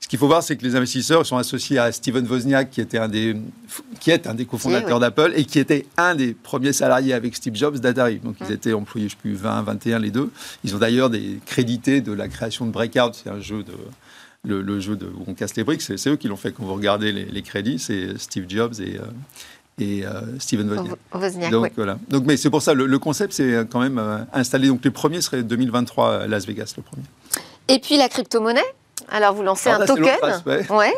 ce 0.00 0.08
qu'il 0.08 0.18
faut 0.18 0.26
voir, 0.26 0.42
c'est 0.42 0.56
que 0.56 0.64
les 0.64 0.76
investisseurs 0.76 1.26
sont 1.26 1.36
associés 1.36 1.78
à 1.78 1.92
Steven 1.92 2.26
Wozniak, 2.26 2.70
qui, 2.70 2.80
était 2.80 2.98
un 2.98 3.08
des, 3.08 3.36
qui 4.00 4.10
est 4.10 4.26
un 4.26 4.34
des 4.34 4.46
cofondateurs 4.46 4.98
d'Apple 4.98 5.34
et 5.36 5.44
qui 5.44 5.58
était 5.58 5.86
un 5.98 6.14
des 6.14 6.32
premiers 6.32 6.72
salariés 6.72 7.12
avec 7.12 7.36
Steve 7.36 7.54
Jobs 7.54 7.78
d'Atari. 7.78 8.18
Donc, 8.18 8.36
ils 8.40 8.50
étaient 8.50 8.72
employés, 8.72 9.08
je 9.08 9.14
ne 9.14 9.18
sais 9.18 9.22
plus, 9.22 9.34
20, 9.34 9.62
21 9.62 9.98
les 9.98 10.10
deux. 10.10 10.30
Ils 10.64 10.74
ont 10.74 10.78
d'ailleurs 10.78 11.10
des 11.10 11.38
crédités 11.44 12.00
de 12.00 12.12
la 12.12 12.28
création 12.28 12.64
de 12.64 12.70
Breakout, 12.70 13.14
c'est 13.14 13.30
un 13.30 13.40
jeu 13.40 13.62
de. 13.62 13.74
Le, 14.42 14.80
jeu 14.80 14.96
de, 14.96 15.04
où 15.04 15.24
on 15.26 15.34
casse 15.34 15.54
les 15.56 15.64
briques, 15.64 15.82
c'est 15.82 16.08
eux 16.08 16.16
qui 16.16 16.26
l'ont 16.26 16.36
fait. 16.36 16.52
Quand 16.52 16.64
vous 16.64 16.72
regardez 16.72 17.12
les, 17.12 17.42
crédits, 17.42 17.78
c'est 17.78 18.16
Steve 18.16 18.46
Jobs 18.48 18.72
et, 18.80 18.96
euh, 18.96 19.02
et 19.78 20.06
euh, 20.06 20.22
Steven 20.38 20.66
Wozniak. 21.12 21.50
donc, 21.50 21.72
voilà. 21.76 21.98
donc, 22.08 22.24
mais 22.24 22.38
c'est 22.38 22.48
pour 22.48 22.62
ça, 22.62 22.72
le, 22.72 22.98
concept 22.98 23.34
c'est 23.34 23.68
quand 23.70 23.80
même 23.80 23.98
euh, 23.98 24.20
installé. 24.32 24.68
Donc, 24.68 24.82
les 24.82 24.90
premiers 24.90 25.20
seraient 25.20 25.42
2023 25.42 26.22
à 26.22 26.26
Las 26.26 26.46
Vegas, 26.46 26.72
le 26.78 26.82
premier. 26.82 27.04
Et 27.68 27.78
puis 27.80 27.98
la 27.98 28.08
crypto-monnaie 28.08 28.64
alors 29.10 29.34
vous 29.34 29.42
lancez 29.42 29.70
un 29.70 29.84
token, 29.84 30.16
ouais. 30.70 30.94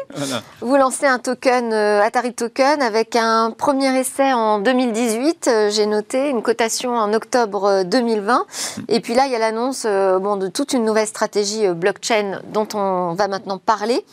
Vous 0.61 0.77
lancez 0.77 1.07
un 1.07 1.19
token 1.19 1.73
Atari 1.73 2.35
Token 2.35 2.83
avec 2.83 3.17
un 3.17 3.51
premier 3.51 3.99
essai 3.99 4.33
en 4.33 4.59
2018. 4.59 5.49
Euh, 5.49 5.71
j'ai 5.71 5.87
noté 5.87 6.29
une 6.29 6.43
cotation 6.43 6.95
en 6.95 7.13
octobre 7.13 7.85
2020. 7.85 8.35
Euh, 8.35 8.83
Et 8.89 9.01
puis 9.01 9.15
là, 9.15 9.27
il 9.27 9.33
y 9.33 9.37
a 9.37 9.39
l'annonce 9.39 9.85
euh, 9.87 10.19
bon, 10.19 10.37
de 10.37 10.49
toute 10.49 10.73
une 10.73 10.85
nouvelle 10.85 11.07
stratégie 11.07 11.69
blockchain 11.69 12.41
dont 12.53 12.69
on 12.75 13.15
va 13.15 13.29
maintenant 13.29 13.59
parler. 13.59 14.05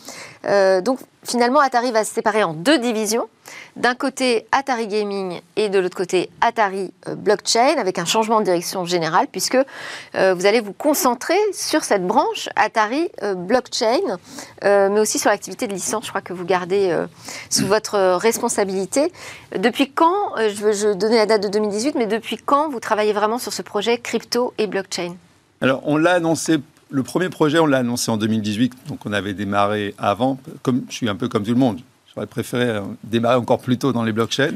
Donc 0.44 1.00
finalement, 1.24 1.60
Atari 1.60 1.92
va 1.92 2.04
se 2.04 2.14
séparer 2.14 2.44
en 2.44 2.54
deux 2.54 2.80
divisions. 2.80 3.28
D'un 3.76 3.96
côté, 3.96 4.48
Atari 4.52 4.88
Gaming 4.88 5.42
et 5.56 5.70
de 5.70 5.80
l'autre 5.80 5.96
côté, 5.96 6.30
Atari 6.42 6.92
euh, 7.08 7.16
Blockchain, 7.16 7.76
avec 7.78 8.00
un 8.00 8.06
changement 8.06 8.40
de 8.40 8.46
direction 8.46 8.86
générale, 8.86 9.28
puisque 9.32 9.58
euh, 10.16 10.34
vous 10.34 10.46
allez 10.46 10.60
vous 10.60 10.74
concentrer 10.74 11.38
sur 11.54 11.84
cette 11.84 12.06
branche 12.06 12.50
Atari 12.56 13.10
euh, 13.24 13.36
Blockchain, 13.36 14.18
mais 14.64 15.00
aussi 15.00 15.20
sur 15.20 15.30
l'activité 15.30 15.68
de 15.68 15.74
licence, 15.74 16.06
je 16.06 16.10
crois 16.10 16.22
que 16.22 16.34
vous 16.34 16.46
gardez 16.46 16.96
sous 17.50 17.66
votre 17.66 18.16
responsabilité. 18.16 19.12
Depuis 19.56 19.92
quand, 19.92 20.36
je 20.38 20.64
veux 20.64 20.74
je 20.74 20.94
donner 20.94 21.18
la 21.18 21.26
date 21.26 21.44
de 21.44 21.48
2018, 21.48 21.96
mais 21.96 22.06
depuis 22.06 22.38
quand 22.38 22.70
vous 22.70 22.80
travaillez 22.80 23.14
vraiment 23.14 23.38
sur 23.38 23.54
ce 23.54 23.62
projet 23.62 23.98
crypto 23.98 24.54
et 24.58 24.68
blockchain? 24.68 25.16
Alors, 25.62 25.82
on 25.86 25.98
l'a 25.98 26.14
annoncé 26.14 26.60
le 26.90 27.04
premier 27.04 27.30
projet, 27.30 27.60
on 27.60 27.66
l'a 27.66 27.80
annoncé 27.80 28.12
en 28.12 28.18
2018, 28.18 28.74
donc 28.88 29.06
on 29.06 29.14
avait 29.14 29.34
démarré 29.34 29.94
avant. 29.98 30.40
Comme, 30.64 30.84
je 30.90 30.96
suis 30.96 31.10
un 31.10 31.16
peu 31.16 31.28
comme 31.28 31.44
tout 31.44 31.52
le 31.52 31.58
monde. 31.58 31.80
J'aurais 32.14 32.28
préféré 32.28 32.66
euh, 32.66 32.82
démarrer 33.04 33.36
encore 33.36 33.62
plus 33.62 33.78
tôt 33.78 33.94
dans 33.94 34.04
les 34.04 34.12
blockchains. 34.12 34.56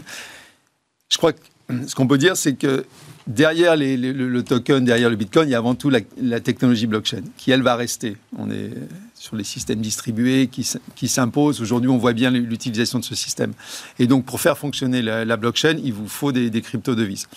Je 1.10 1.18
crois 1.18 1.34
que 1.34 1.40
ce 1.88 1.96
qu'on 1.96 2.08
peut 2.08 2.18
dire, 2.18 2.36
c'est 2.36 2.56
que 2.56 2.86
derrière 3.28 3.76
le, 3.78 4.42
token, 4.42 4.84
derrière 4.84 5.10
le 5.10 5.16
Bitcoin, 5.16 5.48
il 5.48 5.52
y 5.52 5.56
a 5.56 5.60
avant 5.60 5.76
tout 5.76 5.90
la, 5.90 6.40
technologie 6.40 6.88
blockchain, 6.88 7.22
qui 7.38 7.52
elle 7.52 7.62
va 7.62 7.76
rester. 7.76 8.18
On 8.38 8.50
est 8.50 8.72
sur 9.14 9.36
les 9.36 9.44
systèmes 9.44 9.80
distribués 9.80 10.48
qui, 10.48 10.70
qui 10.96 11.08
s'imposent. 11.08 11.62
Aujourd'hui, 11.62 11.90
on 11.90 11.98
voit 11.98 12.14
bien 12.14 12.32
l'utilisation 12.32 13.00
de 13.00 13.06
ce 13.06 13.16
système. 13.16 13.54
Et 14.00 14.08
donc, 14.08 14.26
pour 14.26 14.42
faire 14.42 14.58
fonctionner 14.58 15.02
la, 15.02 15.38
blockchain, 15.38 15.78
il 15.84 15.94
vous 15.94 16.08
faut 16.08 16.32
des, 16.32 16.62
crypto-devises. 16.62 17.28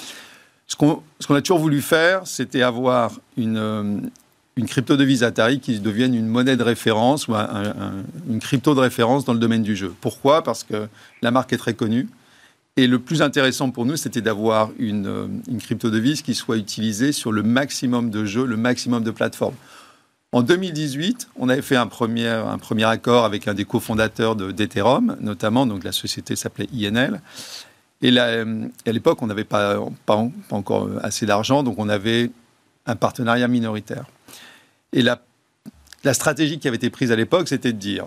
Ce 0.66 0.74
qu'on 0.74 1.02
a 1.30 1.40
toujours 1.42 1.60
voulu 1.60 1.80
faire, 1.80 2.26
c'était 2.26 2.62
avoir 2.62 3.12
une, 3.36 3.56
euh, 3.56 4.00
une 4.56 4.66
crypto-devise 4.66 5.22
Atari 5.22 5.60
qui 5.60 5.78
devienne 5.80 6.14
une 6.14 6.26
monnaie 6.26 6.56
de 6.56 6.62
référence 6.62 7.28
ou 7.28 7.34
une 7.34 8.40
crypto 8.40 8.74
de 8.74 8.80
référence 8.80 9.24
dans 9.24 9.34
le 9.34 9.38
domaine 9.38 9.62
du 9.62 9.76
jeu. 9.76 9.94
Pourquoi? 10.00 10.42
Parce 10.42 10.64
que 10.64 10.88
la 11.20 11.30
marque 11.30 11.52
est 11.52 11.58
très 11.58 11.74
connue. 11.74 12.08
Et 12.78 12.86
le 12.86 12.98
plus 12.98 13.22
intéressant 13.22 13.70
pour 13.70 13.86
nous, 13.86 13.96
c'était 13.96 14.20
d'avoir 14.20 14.70
une, 14.78 15.06
euh, 15.06 15.26
une 15.48 15.58
crypto-devise 15.58 16.20
qui 16.20 16.34
soit 16.34 16.58
utilisée 16.58 17.12
sur 17.12 17.32
le 17.32 17.42
maximum 17.42 18.10
de 18.10 18.26
jeux, 18.26 18.44
le 18.44 18.58
maximum 18.58 19.02
de 19.02 19.10
plateformes. 19.10 19.54
En 20.32 20.42
2018, 20.42 21.28
on 21.36 21.48
avait 21.48 21.62
fait 21.62 21.76
un 21.76 21.86
premier, 21.86 22.28
un 22.28 22.58
premier 22.58 22.84
accord 22.84 23.24
avec 23.24 23.48
un 23.48 23.54
des 23.54 23.64
cofondateurs 23.64 24.36
d'Ethereum, 24.36 25.16
notamment, 25.20 25.66
donc 25.66 25.84
la 25.84 25.92
société 25.92 26.36
s'appelait 26.36 26.68
INL. 26.74 27.22
Et 28.02 28.10
là, 28.10 28.44
à 28.84 28.92
l'époque, 28.92 29.22
on 29.22 29.26
n'avait 29.26 29.44
pas, 29.44 29.78
pas, 30.04 30.22
encore 30.50 30.90
assez 31.02 31.24
d'argent, 31.24 31.62
donc 31.62 31.78
on 31.78 31.88
avait 31.88 32.30
un 32.84 32.96
partenariat 32.96 33.48
minoritaire. 33.48 34.04
Et 34.96 35.02
la, 35.02 35.20
stratégie 36.14 36.58
qui 36.58 36.66
avait 36.66 36.78
été 36.78 36.88
prise 36.88 37.12
à 37.12 37.16
l'époque, 37.16 37.48
c'était 37.48 37.72
de 37.72 37.78
dire 37.78 38.06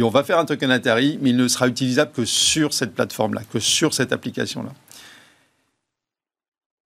on 0.00 0.08
va 0.08 0.22
faire 0.22 0.38
un 0.38 0.44
token 0.44 0.70
Atari, 0.70 1.18
mais 1.20 1.30
il 1.30 1.36
ne 1.36 1.48
sera 1.48 1.66
utilisable 1.66 2.12
que 2.12 2.24
sur 2.24 2.72
cette 2.72 2.94
plateforme-là, 2.94 3.42
que 3.50 3.58
sur 3.58 3.92
cette 3.92 4.12
application-là. 4.12 4.70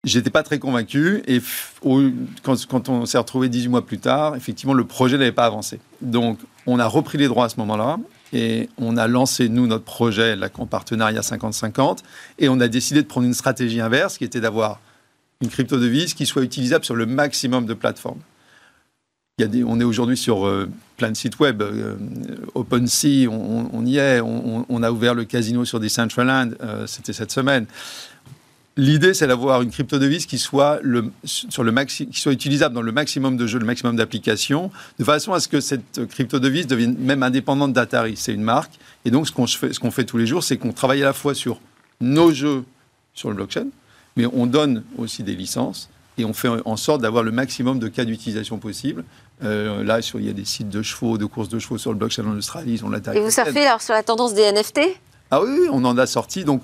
J'étais 0.04 0.30
pas 0.30 0.42
très 0.42 0.58
convaincu 0.58 1.22
et 1.26 1.40
quand, 1.82 2.88
on 2.88 3.06
s'est 3.06 3.18
retrouvé 3.18 3.48
18 3.48 3.68
mois 3.68 3.86
plus 3.86 3.98
tard, 3.98 4.36
effectivement, 4.36 4.74
le 4.74 4.84
projet 4.84 5.16
n'avait 5.16 5.32
pas 5.32 5.46
avancé. 5.46 5.80
Donc, 6.02 6.38
on 6.66 6.78
a 6.78 6.86
repris 6.86 7.16
les 7.16 7.28
droits 7.28 7.46
à 7.46 7.48
ce 7.48 7.58
moment-là 7.60 7.98
et 8.34 8.68
on 8.76 8.98
a 8.98 9.06
lancé, 9.06 9.48
nous, 9.48 9.66
notre 9.66 9.84
projet 9.84 10.36
là, 10.36 10.50
en 10.58 10.66
partenariat 10.66 11.20
50-50 11.20 11.98
et 12.38 12.50
on 12.50 12.60
a 12.60 12.68
décidé 12.68 13.02
de 13.02 13.06
prendre 13.06 13.26
une 13.26 13.34
stratégie 13.34 13.80
inverse 13.80 14.18
qui 14.18 14.24
était 14.24 14.40
d'avoir 14.40 14.80
une 15.40 15.48
crypto-devise 15.48 16.12
qui 16.12 16.26
soit 16.26 16.42
utilisable 16.42 16.84
sur 16.84 16.94
le 16.94 17.06
maximum 17.06 17.64
de 17.64 17.72
plateformes 17.72 18.20
on 19.40 19.80
est 19.80 19.84
aujourd'hui 19.84 20.16
sur 20.16 20.46
euh, 20.46 20.68
plein 20.96 21.10
de 21.10 21.16
sites 21.16 21.40
web. 21.40 21.60
Euh, 21.60 21.96
OpenSea, 22.54 23.28
on, 23.28 23.84
y 23.84 23.96
est. 23.96 24.20
On, 24.20 24.82
a 24.82 24.92
ouvert 24.92 25.14
le 25.14 25.24
casino 25.24 25.64
sur 25.64 25.80
Decentraland. 25.80 26.52
Euh, 26.62 26.86
C'était 26.86 27.12
cette 27.12 27.32
semaine. 27.32 27.66
L'idée, 28.76 29.12
c'est 29.12 29.26
d'avoir 29.26 29.62
une 29.62 29.70
crypto-devise 29.70 30.26
qui 30.26 30.38
soit, 30.38 30.78
le, 30.82 31.10
qui 31.24 32.20
soit 32.20 32.32
utilisable 32.32 32.74
dans 32.74 32.82
le 32.82 32.92
maximum 32.92 33.36
de 33.36 33.46
jeux, 33.46 33.58
le 33.60 33.66
maximum 33.66 33.96
d'applications, 33.96 34.70
de 34.98 35.04
façon 35.04 35.32
à 35.32 35.38
ce 35.38 35.46
que 35.46 35.60
cette 35.60 36.06
crypto-devise 36.08 36.66
devienne 36.66 36.96
même 36.98 37.22
indépendante 37.22 37.72
d'Atari. 37.72 38.14
C'est 38.16 38.34
une 38.34 38.42
marque. 38.42 38.72
Et 39.04 39.10
donc, 39.10 39.28
ce 39.28 39.32
qu'on 39.32 39.90
fait 39.90 40.04
tous 40.04 40.18
les 40.18 40.26
jours, 40.26 40.44
c'est 40.44 40.58
qu'on 40.58 40.72
travaille 40.72 41.02
à 41.02 41.06
la 41.06 41.12
fois 41.12 41.34
sur 41.34 41.60
nos 42.00 42.32
jeux 42.32 42.64
sur 43.14 43.30
le 43.30 43.36
blockchain, 43.36 43.66
mais 44.16 44.26
on 44.26 44.46
donne 44.46 44.82
aussi 44.96 45.22
des 45.22 45.36
licences 45.36 45.88
et 46.18 46.24
on 46.24 46.32
fait 46.32 46.48
en 46.64 46.76
sorte 46.76 47.02
d'avoir 47.02 47.22
le 47.22 47.32
maximum 47.32 47.78
de 47.78 47.88
cas 47.88 48.04
d'utilisation 48.04 48.58
possible. 48.58 49.04
Euh, 49.42 49.82
là, 49.82 49.98
il 50.14 50.24
y 50.24 50.30
a 50.30 50.32
des 50.32 50.44
sites 50.44 50.68
de 50.68 50.82
chevaux, 50.82 51.18
de 51.18 51.24
courses 51.24 51.48
de 51.48 51.58
chevaux 51.58 51.78
sur 51.78 51.90
le 51.92 51.98
blockchain 51.98 52.24
en 52.24 52.36
Australie, 52.36 52.80
on 52.84 52.92
Et 52.92 53.20
vous 53.20 53.30
savez 53.30 53.66
alors 53.66 53.82
sur 53.82 53.94
la 53.94 54.02
tendance 54.02 54.34
des 54.34 54.50
NFT 54.52 54.80
Ah 55.30 55.42
oui, 55.42 55.68
on 55.72 55.84
en 55.84 55.98
a 55.98 56.06
sorti. 56.06 56.44
Donc 56.44 56.62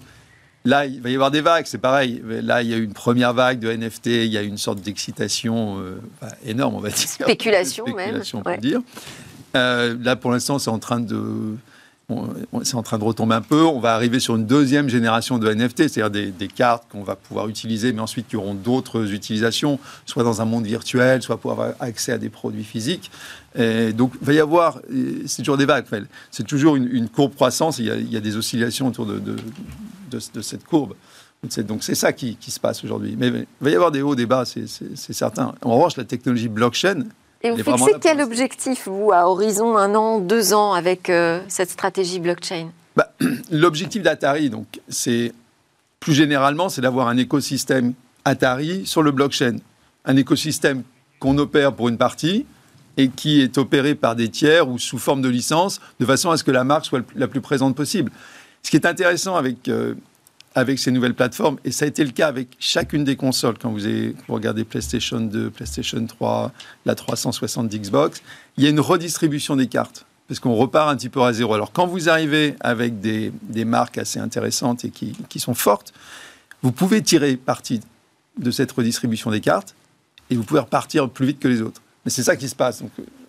là, 0.64 0.86
il 0.86 1.00
va 1.00 1.10
y 1.10 1.14
avoir 1.14 1.30
des 1.30 1.40
vagues, 1.40 1.66
c'est 1.66 1.78
pareil. 1.78 2.22
Là, 2.24 2.62
il 2.62 2.70
y 2.70 2.74
a 2.74 2.76
eu 2.76 2.84
une 2.84 2.92
première 2.92 3.34
vague 3.34 3.58
de 3.58 3.70
NFT, 3.72 4.06
il 4.06 4.32
y 4.32 4.38
a 4.38 4.42
une 4.42 4.58
sorte 4.58 4.80
d'excitation 4.80 5.78
euh, 5.80 5.98
énorme, 6.44 6.76
on 6.76 6.80
va 6.80 6.90
dire. 6.90 7.08
Spéculation, 7.08 7.84
Spéculation 7.86 8.38
même. 8.38 8.46
On 8.46 8.54
peut 8.54 8.60
dire. 8.60 8.80
Euh, 9.56 9.96
là, 10.00 10.14
pour 10.16 10.30
l'instant, 10.30 10.58
c'est 10.58 10.70
en 10.70 10.78
train 10.78 11.00
de 11.00 11.56
c'est 12.62 12.74
en 12.74 12.82
train 12.82 12.98
de 12.98 13.04
retomber 13.04 13.34
un 13.34 13.40
peu. 13.40 13.62
On 13.62 13.80
va 13.80 13.94
arriver 13.94 14.20
sur 14.20 14.36
une 14.36 14.46
deuxième 14.46 14.88
génération 14.88 15.38
de 15.38 15.52
NFT, 15.52 15.88
c'est-à-dire 15.88 16.32
des, 16.32 16.48
cartes 16.48 16.84
qu'on 16.90 17.02
va 17.02 17.16
pouvoir 17.16 17.48
utiliser, 17.48 17.92
mais 17.92 18.00
ensuite 18.00 18.28
qui 18.28 18.36
auront 18.36 18.54
d'autres 18.54 19.12
utilisations, 19.12 19.78
soit 20.06 20.24
dans 20.24 20.42
un 20.42 20.44
monde 20.44 20.66
virtuel, 20.66 21.22
soit 21.22 21.38
pour 21.38 21.52
avoir 21.52 21.72
accès 21.80 22.12
à 22.12 22.18
des 22.18 22.28
produits 22.28 22.64
physiques. 22.64 23.10
Donc, 23.56 24.12
il 24.20 24.26
va 24.26 24.32
y 24.32 24.40
avoir, 24.40 24.80
c'est 25.26 25.42
toujours 25.42 25.56
des 25.56 25.66
vagues, 25.66 25.86
c'est 26.30 26.46
toujours 26.46 26.76
une, 26.76 27.08
courbe 27.08 27.34
croissance, 27.34 27.78
il 27.78 27.86
y, 27.86 28.16
a, 28.16 28.20
des 28.20 28.36
oscillations 28.36 28.88
autour 28.88 29.06
de, 29.06 29.36
cette 30.40 30.64
courbe. 30.64 30.94
Donc 31.66 31.82
c'est 31.82 31.94
ça 31.94 32.12
qui, 32.12 32.36
se 32.40 32.60
passe 32.60 32.84
aujourd'hui. 32.84 33.16
Mais 33.18 33.28
il 33.28 33.46
va 33.60 33.70
y 33.70 33.74
avoir 33.74 33.90
des 33.90 34.02
hauts, 34.02 34.14
des 34.14 34.26
bas, 34.26 34.44
c'est 34.44 35.14
certain. 35.14 35.54
En 35.62 35.74
revanche, 35.74 35.96
la 35.96 36.04
technologie 36.04 36.48
blockchain, 36.48 37.04
et 37.42 37.50
vous 37.50 37.62
fixez 37.62 37.94
quel 38.00 38.20
objectif, 38.20 38.86
vous, 38.86 39.12
à 39.12 39.28
horizon 39.28 39.76
un 39.76 39.94
an, 39.94 40.18
deux 40.18 40.52
ans, 40.52 40.72
avec 40.72 41.08
euh, 41.08 41.40
cette 41.48 41.70
stratégie 41.70 42.20
blockchain? 42.20 42.68
Bah, 42.96 43.12
L'objectif 43.50 44.02
d'Atari, 44.02 44.50
donc, 44.50 44.80
c'est 44.88 45.32
plus 46.00 46.14
généralement, 46.14 46.68
c'est 46.68 46.80
d'avoir 46.80 47.08
un 47.08 47.16
écosystème 47.16 47.94
Atari 48.24 48.86
sur 48.86 49.02
le 49.02 49.10
blockchain. 49.10 49.56
Un 50.04 50.16
écosystème 50.16 50.82
qu'on 51.18 51.36
opère 51.38 51.74
pour 51.74 51.88
une 51.88 51.98
partie 51.98 52.46
et 52.96 53.08
qui 53.08 53.40
est 53.40 53.56
opéré 53.58 53.94
par 53.94 54.16
des 54.16 54.28
tiers 54.28 54.68
ou 54.68 54.78
sous 54.78 54.98
forme 54.98 55.22
de 55.22 55.28
licence, 55.28 55.80
de 56.00 56.06
façon 56.06 56.30
à 56.30 56.36
ce 56.36 56.44
que 56.44 56.50
la 56.50 56.64
marque 56.64 56.86
soit 56.86 57.02
la 57.14 57.28
plus 57.28 57.40
présente 57.40 57.76
possible. 57.76 58.10
Ce 58.62 58.70
qui 58.70 58.76
est 58.76 58.86
intéressant 58.86 59.36
avec 59.36 59.68
euh, 59.68 59.94
avec 60.54 60.78
ces 60.78 60.90
nouvelles 60.90 61.14
plateformes. 61.14 61.58
Et 61.64 61.70
ça 61.70 61.84
a 61.84 61.88
été 61.88 62.04
le 62.04 62.10
cas 62.10 62.28
avec 62.28 62.48
chacune 62.58 63.04
des 63.04 63.16
consoles. 63.16 63.58
Quand 63.58 63.70
vous, 63.70 63.78
regardez 64.28 64.64
PlayStation 64.64 65.20
2, 65.20 65.50
PlayStation 65.50 66.04
3, 66.04 66.52
la 66.86 66.94
360 66.94 67.68
d'Xbox, 67.68 68.22
il 68.56 68.64
y 68.64 68.66
a 68.66 68.70
une 68.70 68.80
redistribution 68.80 69.56
des 69.56 69.66
cartes. 69.66 70.06
Parce 70.28 70.38
qu'on 70.38 70.54
repart 70.54 70.88
un 70.88 70.96
petit 70.96 71.08
peu 71.08 71.22
à 71.22 71.32
zéro. 71.32 71.54
Alors 71.54 71.72
quand 71.72 71.86
vous 71.86 72.08
arrivez 72.08 72.54
avec 72.60 73.00
des, 73.00 73.32
des 73.42 73.64
marques 73.64 73.98
assez 73.98 74.20
intéressantes 74.20 74.84
et 74.84 74.90
qui, 74.90 75.16
qui 75.28 75.40
sont 75.40 75.54
fortes, 75.54 75.92
vous 76.62 76.70
pouvez 76.70 77.02
tirer 77.02 77.36
parti 77.36 77.80
de 78.38 78.50
cette 78.50 78.70
redistribution 78.70 79.30
des 79.30 79.40
cartes 79.40 79.74
et 80.30 80.36
vous 80.36 80.44
pouvez 80.44 80.60
repartir 80.60 81.08
plus 81.10 81.26
vite 81.26 81.40
que 81.40 81.48
les 81.48 81.62
autres. 81.62 81.82
Mais 82.04 82.10
c'est 82.10 82.22
ça 82.22 82.36
qui 82.36 82.48
se 82.48 82.54
passe. 82.54 82.82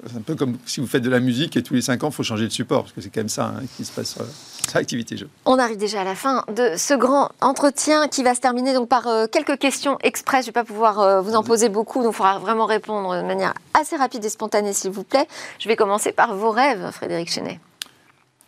C'est 0.07 0.17
un 0.17 0.21
peu 0.21 0.35
comme 0.35 0.57
si 0.65 0.79
vous 0.79 0.87
faites 0.87 1.03
de 1.03 1.09
la 1.09 1.19
musique 1.19 1.55
et 1.57 1.63
tous 1.63 1.75
les 1.75 1.81
5 1.81 2.03
ans, 2.03 2.09
il 2.09 2.13
faut 2.13 2.23
changer 2.23 2.45
de 2.47 2.51
support, 2.51 2.83
parce 2.83 2.93
que 2.93 3.01
c'est 3.01 3.09
quand 3.09 3.19
même 3.19 3.29
ça 3.29 3.53
hein, 3.55 3.63
qui 3.77 3.85
se 3.85 3.91
passe 3.91 4.09
sur, 4.13 4.25
l'activité 4.73 5.15
jeu. 5.15 5.29
On 5.45 5.59
arrive 5.59 5.77
déjà 5.77 6.01
à 6.01 6.03
la 6.03 6.15
fin 6.15 6.43
de 6.55 6.73
ce 6.75 6.93
grand 6.93 7.29
entretien 7.39 8.07
qui 8.07 8.23
va 8.23 8.33
se 8.33 8.39
terminer 8.39 8.73
donc 8.73 8.89
par 8.89 9.07
euh, 9.07 9.27
quelques 9.27 9.59
questions 9.59 9.97
express. 10.01 10.45
Je 10.45 10.49
ne 10.49 10.53
vais 10.53 10.61
pas 10.61 10.63
pouvoir 10.63 10.99
euh, 10.99 11.21
vous 11.21 11.35
en 11.35 11.43
poser 11.43 11.69
beaucoup, 11.69 12.01
donc 12.01 12.13
il 12.13 12.17
faudra 12.17 12.39
vraiment 12.39 12.65
répondre 12.65 13.15
de 13.15 13.21
manière 13.21 13.53
assez 13.79 13.95
rapide 13.95 14.25
et 14.25 14.29
spontanée, 14.29 14.73
s'il 14.73 14.91
vous 14.91 15.03
plaît. 15.03 15.27
Je 15.59 15.67
vais 15.67 15.75
commencer 15.75 16.11
par 16.11 16.35
vos 16.35 16.51
rêves, 16.51 16.89
Frédéric 16.91 17.31
Chenet. 17.31 17.59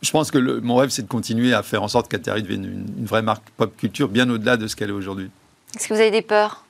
Je 0.01 0.11
pense 0.11 0.31
que 0.31 0.59
mon 0.59 0.75
rêve, 0.75 0.89
c'est 0.89 1.03
de 1.03 1.07
continuer 1.07 1.53
à 1.53 1.63
faire 1.63 1.83
en 1.83 1.87
sorte 1.87 2.09
qu'Atari 2.09 2.41
devienne 2.43 2.65
une, 2.65 2.99
une 2.99 3.05
vraie 3.05 3.21
marque 3.21 3.49
pop 3.57 3.75
culture, 3.77 4.09
bien 4.09 4.29
au-delà 4.29 4.57
de 4.57 4.67
ce 4.67 4.75
qu'elle 4.75 4.89
est 4.89 4.93
aujourd'hui. 4.93 5.29
Est-ce 5.75 5.87
que 5.87 5.93
vous 5.93 5.99
avez 5.99 6.11
des 6.11 6.21
peurs? 6.21 6.62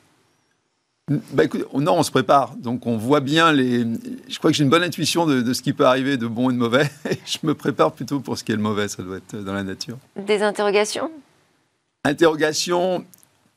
Bah 1.09 1.43
écoute, 1.43 1.67
non, 1.73 1.97
on 1.97 2.03
se 2.03 2.11
prépare. 2.11 2.55
Donc 2.55 2.87
on 2.87 2.97
voit 2.97 3.19
bien 3.19 3.51
les. 3.51 3.85
Je 4.29 4.37
crois 4.37 4.51
que 4.51 4.57
j'ai 4.57 4.63
une 4.63 4.69
bonne 4.69 4.83
intuition 4.83 5.25
de, 5.25 5.51
ce 5.53 5.61
qui 5.61 5.73
peut 5.73 5.85
arriver 5.85 6.15
de 6.15 6.27
bon 6.27 6.49
et 6.49 6.53
de 6.53 6.57
mauvais. 6.57 6.89
Et 7.09 7.17
je 7.25 7.39
me 7.43 7.53
prépare 7.53 7.91
plutôt 7.91 8.21
pour 8.21 8.37
ce 8.37 8.43
qui 8.43 8.53
est 8.53 8.55
le 8.55 8.61
mauvais. 8.61 8.87
Ça 8.87 9.03
doit 9.03 9.17
être 9.17 9.35
dans 9.35 9.53
la 9.53 9.63
nature. 9.63 9.97
Des 10.15 10.41
interrogations? 10.41 11.11
Interrogations? 12.05 13.03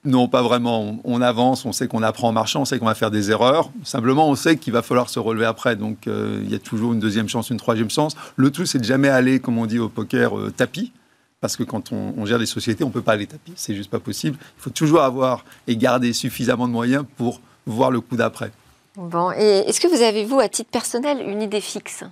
Non, 0.04 0.28
pas 0.28 0.42
vraiment. 0.42 0.98
On 1.04 1.20
avance, 1.20 1.64
on 1.64 1.72
sait 1.72 1.86
qu'on 1.86 2.02
apprend 2.02 2.28
en 2.28 2.32
marchant, 2.32 2.62
on 2.62 2.64
sait 2.64 2.78
qu'on 2.78 2.86
va 2.86 2.94
faire 2.94 3.10
des 3.12 3.30
erreurs. 3.30 3.70
Simplement, 3.84 4.28
on 4.28 4.34
sait 4.34 4.56
qu'il 4.56 4.72
va 4.72 4.82
falloir 4.82 5.08
se 5.08 5.20
relever 5.20 5.46
après. 5.46 5.76
Donc 5.76 6.08
euh, 6.08 6.40
il 6.42 6.50
y 6.50 6.54
a 6.54 6.58
toujours 6.58 6.94
une 6.94 7.00
deuxième 7.00 7.28
chance, 7.28 7.50
une 7.50 7.58
troisième 7.58 7.90
chance. 7.90 8.16
Le 8.34 8.50
tout, 8.50 8.66
c'est 8.66 8.78
de 8.78 8.84
jamais 8.84 9.08
aller, 9.08 9.38
comme 9.38 9.58
on 9.58 9.66
dit 9.66 9.78
au 9.78 9.88
poker, 9.88 10.36
euh, 10.36 10.50
tapis 10.50 10.92
parce 11.40 11.56
que 11.56 11.62
quand 11.62 11.92
on, 11.92 12.24
gère 12.24 12.38
des 12.38 12.46
sociétés, 12.46 12.84
on 12.84 12.88
ne 12.88 12.92
peut 12.92 13.02
pas 13.02 13.12
aller 13.12 13.26
tapis, 13.26 13.52
c'est 13.56 13.74
juste 13.74 13.90
pas 13.90 14.00
possible. 14.00 14.38
Il 14.58 14.62
faut 14.62 14.70
toujours 14.70 15.02
avoir 15.02 15.44
et 15.66 15.76
garder 15.76 16.12
suffisamment 16.12 16.66
de 16.66 16.72
moyens 16.72 17.04
pour 17.16 17.40
voir 17.66 17.90
le 17.90 18.00
coup 18.00 18.16
d'après. 18.16 18.50
Bon, 18.96 19.30
et 19.32 19.64
est-ce 19.66 19.80
que 19.80 19.88
vous 19.88 20.02
avez, 20.02 20.24
vous, 20.24 20.40
à 20.40 20.48
titre 20.48 20.70
personnel, 20.70 21.22
une 21.26 21.42
idée 21.42 21.60
fixe? 21.60 22.04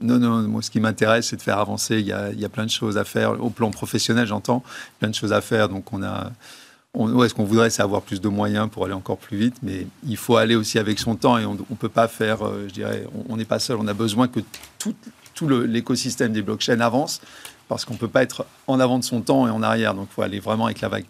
Non, 0.00 0.18
non, 0.18 0.42
moi 0.42 0.62
ce 0.62 0.70
qui 0.70 0.80
m'intéresse, 0.80 1.28
c'est 1.28 1.36
de 1.36 1.42
faire 1.42 1.58
avancer. 1.58 1.98
Il 1.98 2.06
y, 2.06 2.12
a, 2.12 2.30
il 2.30 2.40
y, 2.40 2.44
a, 2.44 2.48
plein 2.48 2.64
de 2.64 2.70
choses 2.70 2.96
à 2.96 3.04
faire. 3.04 3.42
Au 3.42 3.50
plan 3.50 3.70
professionnel, 3.70 4.26
j'entends, 4.26 4.62
plein 5.00 5.08
de 5.08 5.14
choses 5.14 5.32
à 5.32 5.40
faire. 5.40 5.68
Donc 5.68 5.92
on 5.92 6.02
a. 6.02 6.30
On, 6.94 7.28
ce 7.28 7.34
qu'on 7.34 7.44
voudrait, 7.44 7.68
c'est 7.68 7.82
avoir 7.82 8.00
plus 8.00 8.20
de 8.20 8.28
moyens 8.28 8.70
pour 8.70 8.84
aller 8.84 8.94
encore 8.94 9.18
plus 9.18 9.36
vite, 9.36 9.56
mais 9.62 9.86
il 10.06 10.16
faut 10.16 10.36
aller 10.36 10.56
aussi 10.56 10.78
avec 10.78 10.98
son 10.98 11.16
temps 11.16 11.36
et 11.36 11.44
on 11.44 11.54
ne 11.54 11.76
peut 11.76 11.90
pas 11.90 12.08
faire, 12.08 12.44
euh, 12.44 12.64
je 12.66 12.72
dirais, 12.72 13.04
on 13.28 13.36
n'est 13.36 13.44
pas 13.44 13.58
seul. 13.58 13.76
On 13.76 13.86
a 13.86 13.92
besoin 13.92 14.26
que 14.26 14.40
tout, 14.78 14.94
tout 15.34 15.48
l'écosystème 15.48 16.32
des 16.32 16.42
blockchains 16.42 16.80
avance 16.80 17.20
parce 17.68 17.84
qu'on 17.84 17.94
ne 17.94 17.98
peut 17.98 18.08
pas 18.08 18.22
être 18.22 18.46
en 18.66 18.80
avant 18.80 18.98
de 18.98 19.04
son 19.04 19.20
temps 19.20 19.46
et 19.46 19.50
en 19.50 19.62
arrière. 19.62 19.94
Donc 19.94 20.08
il 20.10 20.14
faut 20.14 20.22
aller 20.22 20.40
vraiment 20.40 20.66
avec 20.66 20.80
la 20.80 20.88
vague. 20.88 21.06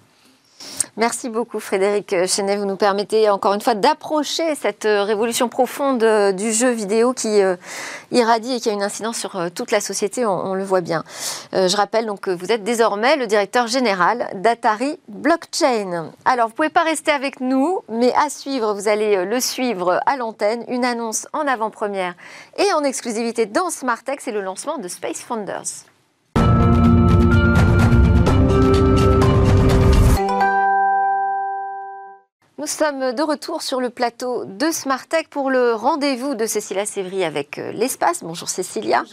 Merci 0.97 1.29
beaucoup 1.29 1.61
Frédéric 1.61 2.27
Chenet. 2.27 2.57
Vous 2.57 2.65
nous 2.65 2.77
permettez 2.77 3.31
encore 3.31 3.55
une 3.55 3.61
fois 3.61 3.75
d'approcher 3.75 4.57
cette 4.57 4.85
euh, 4.85 5.05
révolution 5.05 5.49
profonde 5.49 6.03
euh, 6.03 6.33
du 6.33 6.53
jeu 6.53 6.71
vidéo 6.71 7.13
qui 7.13 7.41
euh, 7.41 7.55
irradie 8.11 8.55
et 8.55 8.61
qui 8.61 8.69
a 8.69 8.73
une 8.73 8.83
incidence 8.83 9.17
sur 9.17 9.51
toute 9.55 9.71
la 9.71 9.81
société, 9.81 10.27
on, 10.27 10.55
le 10.55 10.65
voit 10.65 10.81
bien. 10.81 11.05
je 11.53 11.77
rappelle 11.77 12.07
donc 12.07 12.23
que 12.23 12.31
vous 12.31 12.51
êtes 12.51 12.65
désormais 12.65 13.17
le 13.17 13.27
directeur 13.27 13.67
général 13.69 14.29
d'Atari 14.35 14.99
Blockchain. 15.09 16.11
Alors 16.25 16.47
vous 16.47 16.53
ne 16.53 16.57
pouvez 16.57 16.69
pas 16.69 16.83
rester 16.83 17.13
avec 17.13 17.41
nous, 17.41 17.81
mais 17.89 18.13
à 18.15 18.29
suivre, 18.29 18.75
vous 18.75 18.89
allez 18.89 19.25
le 19.25 19.41
suivre 19.41 20.01
à 20.07 20.17
l'antenne, 20.17 20.65
une 20.69 20.85
annonce 20.85 21.29
en 21.33 21.47
avant-première 21.47 22.15
et 22.57 22.73
en 22.73 22.83
exclusivité 22.83 23.47
dans 23.47 23.71
Smartex 23.71 24.27
et 24.27 24.33
le 24.33 24.41
lancement 24.41 24.79
de 24.79 24.89
Space 24.89 25.21
Founders. 25.21 25.88
Nous 32.59 32.67
sommes 32.67 33.13
de 33.13 33.23
retour 33.23 33.63
sur 33.63 33.81
le 33.81 33.89
plateau 33.89 34.45
de 34.45 34.73
Smartech 34.73 35.29
pour 35.29 35.49
le 35.49 35.75
rendez-vous 35.75 36.35
de 36.35 36.45
Cécilia 36.45 36.87
Sévry 36.87 37.23
avec 37.23 37.57
euh, 37.57 37.71
l'espace. 37.71 38.25
Bonjour 38.25 38.49
Cécilia. 38.49 39.05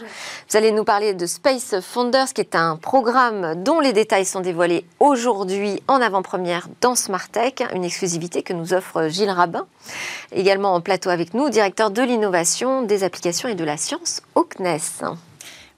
Vous 0.50 0.56
allez 0.56 0.72
nous 0.72 0.82
parler 0.82 1.14
de 1.14 1.26
Space 1.26 1.78
Founders, 1.80 2.32
qui 2.34 2.40
est 2.40 2.56
un 2.56 2.74
programme 2.74 3.62
dont 3.62 3.78
les 3.78 3.92
détails 3.92 4.24
sont 4.24 4.40
dévoilés 4.40 4.84
aujourd'hui 4.98 5.80
en 5.86 6.00
avant-première 6.00 6.66
dans 6.80 6.96
Smartech, 6.96 7.62
une 7.72 7.84
exclusivité 7.84 8.42
que 8.42 8.52
nous 8.52 8.74
offre 8.74 9.06
Gilles 9.06 9.30
Rabin. 9.30 9.68
Également 10.32 10.74
en 10.74 10.80
plateau 10.80 11.10
avec 11.10 11.32
nous, 11.32 11.48
directeur 11.48 11.92
de 11.92 12.02
l'innovation, 12.02 12.82
des 12.82 13.04
applications 13.04 13.48
et 13.48 13.54
de 13.54 13.62
la 13.62 13.76
science 13.76 14.22
au 14.34 14.42
CNES. 14.42 15.04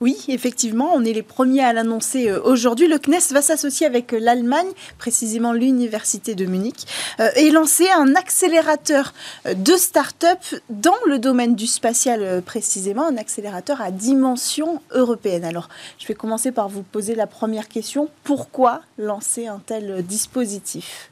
Oui, 0.01 0.17
effectivement, 0.29 0.91
on 0.95 1.05
est 1.05 1.13
les 1.13 1.25
premiers 1.25 1.65
à 1.65 1.73
l'annoncer 1.73 2.31
euh, 2.31 2.41
aujourd'hui. 2.45 2.87
Le 2.87 2.99
CNES 2.99 3.33
va 3.33 3.43
s'associer 3.43 3.85
avec 3.85 4.13
euh, 4.13 4.21
l'Allemagne, 4.21 4.69
précisément 4.97 5.53
l'Université 5.53 6.37
de 6.37 6.47
Munich, 6.47 6.87
euh, 7.19 7.29
et 7.35 7.51
lancer 7.51 7.91
un 7.91 8.15
accélérateur 8.15 9.13
de 9.53 9.73
start-up 9.73 10.39
dans 10.71 10.95
le 11.09 11.19
domaine 11.19 11.57
du 11.57 11.67
spatial 11.67 12.43
précisément, 12.43 13.09
un 13.09 13.17
accélérateur 13.17 13.81
à 13.81 13.91
dimension 13.91 14.81
européenne. 14.93 15.45
Alors, 15.45 15.69
je 15.99 16.07
vais 16.07 16.15
commencer 16.15 16.53
par 16.53 16.69
vous 16.69 16.83
poser 16.83 17.17
la 17.17 17.27
première 17.27 17.67
question. 17.67 18.09
Pourquoi 18.23 18.83
lancer 18.99 19.49
un 19.49 19.61
tel 19.67 20.05
dispositif? 20.07 21.11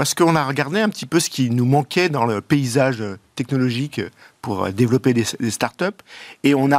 Parce 0.00 0.14
qu'on 0.14 0.34
a 0.34 0.46
regardé 0.46 0.80
un 0.80 0.88
petit 0.88 1.04
peu 1.04 1.20
ce 1.20 1.28
qui 1.28 1.50
nous 1.50 1.66
manquait 1.66 2.08
dans 2.08 2.24
le 2.24 2.40
paysage 2.40 3.04
technologique 3.34 4.00
pour 4.40 4.70
développer 4.70 5.12
des, 5.12 5.50
startups. 5.50 5.84
Et 6.42 6.54
on, 6.54 6.70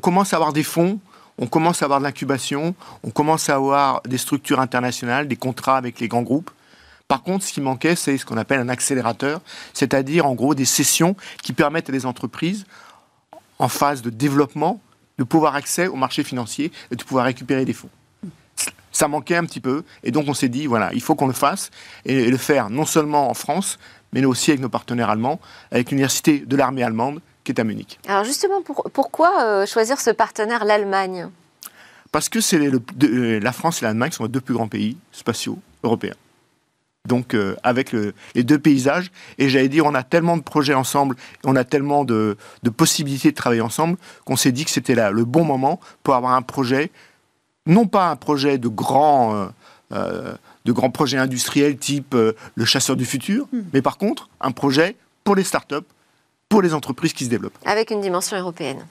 commence 0.00 0.32
à 0.32 0.36
avoir 0.36 0.52
des 0.52 0.64
fonds, 0.64 0.98
on 1.38 1.46
commence 1.46 1.82
à 1.82 1.84
avoir 1.84 2.00
de 2.00 2.04
l'incubation, 2.04 2.74
on 3.04 3.10
commence 3.10 3.48
à 3.50 3.54
avoir 3.54 4.02
des 4.02 4.18
structures 4.18 4.58
internationales, 4.58 5.28
des 5.28 5.36
contrats 5.36 5.76
avec 5.76 6.00
les 6.00 6.08
grands 6.08 6.24
groupes. 6.24 6.50
Par 7.06 7.22
contre, 7.22 7.44
ce 7.44 7.52
qui 7.52 7.60
manquait, 7.60 7.94
c'est 7.94 8.18
ce 8.18 8.26
qu'on 8.26 8.36
appelle 8.36 8.58
un 8.58 8.68
accélérateur, 8.68 9.42
c'est-à-dire 9.72 10.26
en 10.26 10.34
gros 10.34 10.56
des 10.56 10.64
sessions 10.64 11.14
qui 11.44 11.52
permettent 11.52 11.90
à 11.90 11.92
des 11.92 12.04
entreprises 12.04 12.66
en 13.60 13.68
phase 13.68 14.02
de 14.02 14.10
développement 14.10 14.80
de 15.18 15.22
pouvoir 15.22 15.54
accès 15.54 15.86
au 15.86 15.94
marché 15.94 16.24
financier 16.24 16.72
et 16.90 16.96
de 16.96 17.04
pouvoir 17.04 17.26
récupérer 17.26 17.64
des 17.64 17.74
fonds 17.74 17.90
ça 18.96 19.08
manquait 19.08 19.36
un 19.36 19.44
petit 19.44 19.60
peu. 19.60 19.84
Et 20.02 20.10
donc 20.10 20.24
on 20.28 20.34
s'est 20.34 20.48
dit, 20.48 20.66
voilà, 20.66 20.90
il 20.94 21.02
faut 21.02 21.14
qu'on 21.14 21.26
le 21.26 21.34
fasse 21.34 21.70
et 22.04 22.30
le 22.30 22.36
faire 22.36 22.70
non 22.70 22.86
seulement 22.86 23.28
en 23.30 23.34
France, 23.34 23.78
mais 24.12 24.24
aussi 24.24 24.50
avec 24.50 24.60
nos 24.60 24.68
partenaires 24.70 25.10
allemands, 25.10 25.38
avec 25.70 25.90
l'université 25.90 26.38
de 26.38 26.56
l'armée 26.56 26.82
allemande 26.82 27.20
qui 27.44 27.52
est 27.52 27.60
à 27.60 27.64
Munich. 27.64 27.98
Alors 28.08 28.24
justement, 28.24 28.62
pourquoi 28.92 29.42
euh, 29.42 29.66
choisir 29.66 30.00
ce 30.00 30.10
partenaire, 30.10 30.64
l'Allemagne? 30.64 31.28
Parce 32.10 32.28
que 32.28 32.40
c'est 32.40 32.58
euh, 32.58 33.40
la 33.40 33.52
France 33.52 33.82
et 33.82 33.84
l'Allemagne 33.84 34.12
sont 34.12 34.24
les 34.24 34.30
deux 34.30 34.40
plus 34.40 34.54
grands 34.54 34.68
pays 34.68 34.96
spatiaux 35.12 35.58
européens. 35.82 36.14
Donc 37.06 37.34
euh, 37.34 37.54
avec 37.62 37.92
les 37.92 38.42
deux 38.42 38.58
paysages, 38.58 39.12
et 39.38 39.48
j'allais 39.48 39.68
dire, 39.68 39.84
on 39.84 39.94
a 39.94 40.02
tellement 40.02 40.36
de 40.38 40.42
projets 40.42 40.74
ensemble, 40.74 41.14
on 41.44 41.54
a 41.54 41.64
tellement 41.64 42.04
de, 42.04 42.36
de 42.62 42.70
possibilités 42.70 43.30
de 43.30 43.36
travailler 43.36 43.60
ensemble, 43.60 43.96
qu'on 44.24 44.36
s'est 44.36 44.52
dit 44.52 44.64
que 44.64 44.70
c'était 44.70 44.94
le 44.94 45.24
bon 45.24 45.44
moment 45.44 45.78
pour 46.02 46.14
avoir 46.14 46.32
un 46.32 46.42
projet 46.42 46.90
non 47.66 47.86
pas 47.86 48.10
un 48.10 48.16
projet 48.16 48.58
de 48.58 48.68
grand, 48.68 49.34
euh, 49.34 49.46
euh, 49.92 50.32
de 50.64 50.72
grands 50.72 50.90
projets 50.90 51.18
industriels 51.18 51.76
type 51.76 52.14
euh, 52.14 52.32
le 52.54 52.64
chasseur 52.64 52.96
du 52.96 53.04
futur, 53.04 53.46
hmm. 53.52 53.60
mais 53.72 53.82
par 53.82 53.98
contre 53.98 54.28
un 54.40 54.52
projet 54.52 54.96
pour 55.24 55.34
les 55.34 55.44
startups, 55.44 55.86
pour 56.48 56.62
les 56.62 56.74
entreprises 56.74 57.12
qui 57.12 57.24
se 57.24 57.30
développent. 57.30 57.58
Avec 57.64 57.90
une 57.90 58.00
dimension 58.00 58.38
européenne. 58.38 58.86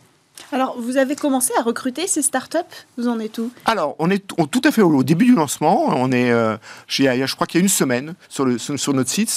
Alors, 0.52 0.76
vous 0.78 0.98
avez 0.98 1.16
commencé 1.16 1.54
à 1.58 1.62
recruter 1.62 2.08
ces 2.08 2.22
startups? 2.22 2.58
Vous 2.98 3.08
en 3.08 3.22
êtes 3.22 3.38
où? 3.38 3.52
Alors, 3.64 3.96
on 4.00 4.12
est 4.12 4.22
tout 4.28 4.62
à 4.66 4.72
fait 4.72 4.82
au, 4.82 5.02
début 5.02 5.24
du 5.24 5.34
lancement. 5.34 5.86
On 5.88 6.12
est, 6.12 6.30
je 6.90 7.36
crois 7.36 7.48
qu'il 7.48 7.62
y 7.62 7.62
a 7.62 7.64
une 7.64 7.70
semaine, 7.70 8.16
sur, 8.28 8.46
le, 8.46 8.58
sur 8.58 8.94
notre 8.94 9.10
site 9.10 9.30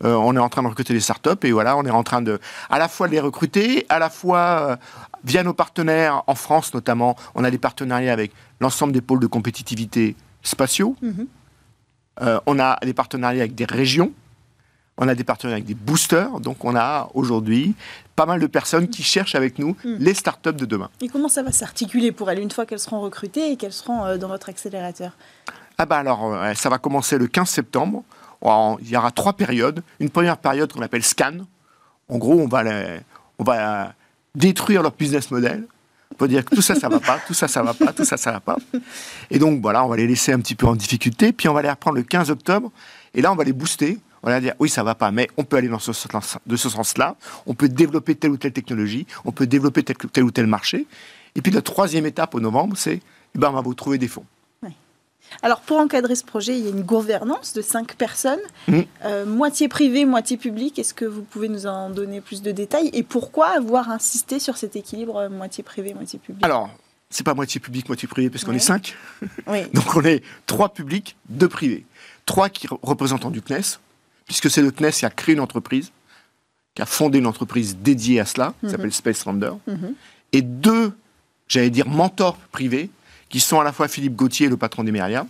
spacefounder.eu. 0.00 0.16
on 0.16 0.36
est 0.36 0.40
en 0.40 0.48
train 0.48 0.62
de 0.62 0.68
recruter 0.68 0.92
les 0.92 1.00
startups 1.00 1.44
et 1.44 1.52
voilà, 1.52 1.76
on 1.76 1.84
est 1.84 1.90
en 1.90 2.02
train 2.02 2.22
de 2.22 2.38
à 2.70 2.78
la 2.78 2.88
fois 2.88 3.08
les 3.08 3.20
recruter, 3.20 3.86
à 3.88 3.98
la 3.98 4.10
fois 4.10 4.78
Via 5.26 5.42
nos 5.42 5.54
partenaires, 5.54 6.22
en 6.28 6.36
France 6.36 6.72
notamment, 6.72 7.16
on 7.34 7.42
a 7.42 7.50
des 7.50 7.58
partenariats 7.58 8.12
avec 8.12 8.30
l'ensemble 8.60 8.92
des 8.92 9.00
pôles 9.00 9.18
de 9.18 9.26
compétitivité 9.26 10.14
spatiaux. 10.42 10.94
Mhm. 11.02 11.26
Euh, 12.22 12.40
on 12.46 12.60
a 12.60 12.78
des 12.82 12.94
partenariats 12.94 13.40
avec 13.40 13.56
des 13.56 13.64
régions. 13.64 14.12
On 14.98 15.08
a 15.08 15.16
des 15.16 15.24
partenariats 15.24 15.56
avec 15.56 15.66
des 15.66 15.74
boosters. 15.74 16.38
Donc 16.38 16.64
on 16.64 16.76
a 16.76 17.10
aujourd'hui 17.14 17.74
pas 18.14 18.24
mal 18.24 18.38
de 18.38 18.46
personnes 18.46 18.88
qui 18.88 19.02
cherchent 19.02 19.34
avec 19.34 19.58
nous 19.58 19.76
mhm. 19.84 19.96
les 19.98 20.14
startups 20.14 20.52
de 20.52 20.64
demain. 20.64 20.90
Et 21.00 21.08
comment 21.08 21.28
ça 21.28 21.42
va 21.42 21.50
s'articuler 21.50 22.12
pour 22.12 22.30
elles 22.30 22.38
une 22.38 22.52
fois 22.52 22.64
qu'elles 22.64 22.78
seront 22.78 23.00
recrutées 23.00 23.50
et 23.50 23.56
qu'elles 23.56 23.72
seront 23.72 24.04
euh, 24.04 24.18
dans 24.18 24.28
votre 24.28 24.48
accélérateur? 24.48 25.10
Ah 25.76 25.86
bah 25.86 25.98
alors, 25.98 26.34
euh, 26.34 26.54
ça 26.54 26.68
va 26.68 26.78
commencer 26.78 27.18
le 27.18 27.26
15 27.26 27.48
septembre. 27.48 28.04
Il 28.42 28.88
y 28.88 28.96
aura 28.96 29.10
trois 29.10 29.32
périodes. 29.32 29.82
Une 30.00 30.10
première 30.10 30.38
période 30.38 30.72
qu'on 30.72 30.82
appelle 30.82 31.02
scan. 31.02 31.38
En 32.08 32.18
gros, 32.18 32.40
on 32.40 32.46
va, 32.46 32.62
on 33.38 33.44
va 33.44 33.94
détruire 34.34 34.82
leur 34.82 34.92
business 34.92 35.30
model 35.30 35.66
pour 36.16 36.28
dire 36.28 36.44
que 36.44 36.54
tout 36.54 36.62
ça, 36.62 36.74
ça 36.74 36.88
va 36.88 37.00
pas, 37.00 37.18
tout 37.26 37.34
ça, 37.34 37.48
ça 37.48 37.62
va 37.62 37.74
pas, 37.74 37.92
tout 37.92 38.04
ça, 38.04 38.16
ça 38.16 38.32
va 38.32 38.40
pas. 38.40 38.56
Et 39.30 39.38
donc, 39.38 39.60
voilà, 39.60 39.84
on 39.84 39.88
va 39.88 39.96
les 39.96 40.06
laisser 40.06 40.32
un 40.32 40.40
petit 40.40 40.54
peu 40.54 40.66
en 40.66 40.76
difficulté, 40.76 41.32
puis 41.32 41.48
on 41.48 41.54
va 41.54 41.62
les 41.62 41.70
reprendre 41.70 41.96
le 41.96 42.02
15 42.02 42.30
octobre, 42.30 42.70
et 43.14 43.22
là, 43.22 43.32
on 43.32 43.36
va 43.36 43.44
les 43.44 43.52
booster. 43.52 43.98
On 44.22 44.30
va 44.30 44.40
dire, 44.40 44.54
oui, 44.58 44.68
ça 44.68 44.82
va 44.82 44.94
pas, 44.94 45.10
mais 45.12 45.28
on 45.36 45.44
peut 45.44 45.56
aller 45.56 45.68
dans 45.68 45.78
ce, 45.78 45.92
de 46.46 46.56
ce 46.56 46.68
sens-là. 46.68 47.16
On 47.46 47.54
peut 47.54 47.68
développer 47.68 48.16
telle 48.16 48.30
ou 48.30 48.36
telle 48.36 48.52
technologie, 48.52 49.06
on 49.24 49.30
peut 49.30 49.46
développer 49.46 49.82
tel, 49.84 50.24
ou 50.24 50.30
tel 50.30 50.46
marché. 50.46 50.86
Et 51.34 51.42
puis, 51.42 51.52
la 51.52 51.62
troisième 51.62 52.06
étape 52.06 52.34
au 52.34 52.40
novembre, 52.40 52.76
c'est, 52.76 53.00
ben, 53.34 53.50
on 53.50 53.52
va 53.52 53.60
vous 53.60 53.74
trouver 53.74 53.98
des 53.98 54.08
fonds. 54.08 54.24
Alors 55.42 55.60
pour 55.60 55.78
encadrer 55.78 56.14
ce 56.14 56.24
projet, 56.24 56.58
il 56.58 56.64
y 56.64 56.66
a 56.66 56.70
une 56.70 56.82
gouvernance 56.82 57.52
de 57.52 57.62
cinq 57.62 57.94
personnes, 57.96 58.40
mmh. 58.68 58.80
euh, 59.04 59.26
moitié 59.26 59.68
privée, 59.68 60.04
moitié 60.04 60.36
publique. 60.36 60.78
Est-ce 60.78 60.94
que 60.94 61.04
vous 61.04 61.22
pouvez 61.22 61.48
nous 61.48 61.66
en 61.66 61.90
donner 61.90 62.20
plus 62.20 62.42
de 62.42 62.52
détails? 62.52 62.90
Et 62.92 63.02
pourquoi 63.02 63.48
avoir 63.48 63.90
insisté 63.90 64.38
sur 64.38 64.56
cet 64.56 64.76
équilibre 64.76 65.16
euh, 65.16 65.28
moitié 65.28 65.62
privé, 65.62 65.94
moitié 65.94 66.18
public? 66.18 66.44
Alors, 66.44 66.70
c'est 67.10 67.24
pas 67.24 67.34
moitié 67.34 67.60
public, 67.60 67.88
moitié 67.88 68.08
privé, 68.08 68.30
parce 68.30 68.44
qu'on 68.44 68.52
est 68.52 68.58
cinq. 68.58 68.96
Donc 69.74 69.96
on 69.96 70.02
est 70.02 70.22
trois 70.46 70.70
publics, 70.70 71.16
deux 71.28 71.48
privés. 71.48 71.84
Trois 72.24 72.48
qui 72.48 72.66
représentants 72.82 73.30
du 73.30 73.40
CNES, 73.40 73.78
puisque 74.26 74.50
c'est 74.50 74.62
le 74.62 74.70
CNES 74.70 74.90
qui 74.90 75.06
a 75.06 75.10
créé 75.10 75.34
une 75.34 75.40
entreprise, 75.40 75.92
qui 76.74 76.82
a 76.82 76.86
fondé 76.86 77.18
une 77.18 77.26
entreprise 77.26 77.76
dédiée 77.76 78.20
à 78.20 78.24
cela, 78.24 78.54
qui 78.60 78.66
mmh. 78.66 78.70
s'appelle 78.70 78.92
Space 78.92 79.24
Lander. 79.24 79.52
Mmh. 79.66 79.86
Et 80.32 80.42
deux, 80.42 80.92
j'allais 81.48 81.70
dire, 81.70 81.88
mentors 81.88 82.36
privés, 82.50 82.90
qui 83.36 83.40
sont 83.40 83.60
à 83.60 83.64
la 83.64 83.72
fois 83.74 83.86
Philippe 83.86 84.16
Gauthier, 84.16 84.48
le 84.48 84.56
patron 84.56 84.82
d'Emeria, 84.82 85.26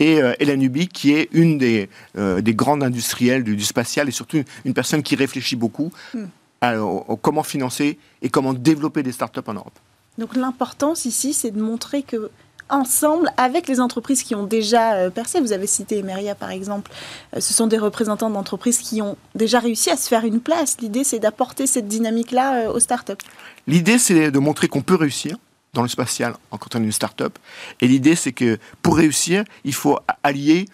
et 0.00 0.20
euh, 0.20 0.32
Hélène 0.40 0.62
Ubi, 0.62 0.88
qui 0.88 1.12
est 1.12 1.28
une 1.30 1.58
des, 1.58 1.88
euh, 2.18 2.40
des 2.40 2.54
grandes 2.54 2.82
industrielles 2.82 3.44
du, 3.44 3.60
spatial 3.62 4.08
et 4.08 4.10
surtout 4.10 4.42
une, 4.64 4.74
personne 4.74 5.04
qui 5.04 5.14
réfléchit 5.14 5.54
beaucoup 5.54 5.92
hmm. 6.12 6.24
à, 6.60 6.74
comment 7.22 7.44
financer 7.44 8.00
et 8.20 8.30
comment 8.30 8.52
développer 8.52 9.04
des 9.04 9.12
startups 9.12 9.46
en 9.46 9.54
Europe. 9.54 9.78
Donc 10.18 10.34
l'importance 10.34 11.04
ici, 11.04 11.32
c'est 11.32 11.52
de 11.52 11.62
montrer 11.62 12.02
que 12.02 12.32
ensemble 12.68 13.30
avec 13.36 13.68
les 13.68 13.78
entreprises 13.78 14.24
qui 14.24 14.34
ont 14.34 14.46
déjà 14.46 14.94
euh, 14.94 15.10
percé. 15.10 15.40
Vous 15.40 15.52
avez 15.52 15.68
cité 15.68 15.98
Emeria 15.98 16.34
par 16.34 16.50
exemple. 16.50 16.90
ce 17.38 17.52
sont 17.52 17.68
des 17.68 17.78
représentants 17.78 18.30
d'entreprises 18.30 18.78
qui 18.78 19.02
ont 19.02 19.16
déjà 19.36 19.60
réussi 19.60 19.88
à 19.88 19.96
se 19.96 20.08
faire 20.08 20.24
une 20.24 20.40
place. 20.40 20.78
L'idée, 20.80 21.04
c'est 21.04 21.20
d'apporter 21.20 21.68
cette 21.68 21.86
dynamique-là 21.86 22.72
aux 22.72 22.80
startups. 22.80 23.24
L'idée, 23.68 23.98
c'est 23.98 24.32
de 24.32 24.38
montrer 24.40 24.66
qu'on 24.66 24.82
peut 24.82 24.96
réussir 24.96 25.36
dans 25.72 25.82
le 25.82 25.88
spatial 25.88 26.34
quand 26.50 26.74
on 26.74 26.80
est 26.80 26.84
une 26.84 26.92
start-up. 26.92 27.38
Et 27.80 27.88
l'idée, 27.88 28.16
c'est 28.16 28.32
que 28.32 28.58
pour 28.82 28.96
réussir, 28.96 29.44
il 29.64 29.74
faut 29.74 29.98
allier, 30.22 30.66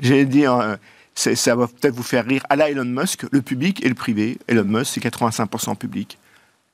j'allais 0.00 0.26
dire, 0.26 0.54
euh, 0.54 0.76
ça 1.14 1.54
va 1.54 1.66
peut-être 1.66 1.94
vous 1.94 2.02
faire 2.02 2.24
rire, 2.24 2.44
à 2.48 2.56
la 2.56 2.70
Elon 2.70 2.84
Musk, 2.84 3.24
le 3.30 3.42
public 3.42 3.84
et 3.84 3.88
le 3.88 3.94
privé. 3.94 4.38
Elon 4.48 4.64
Musk, 4.64 4.92
c'est 4.94 5.00
85% 5.00 5.76
public, 5.76 6.18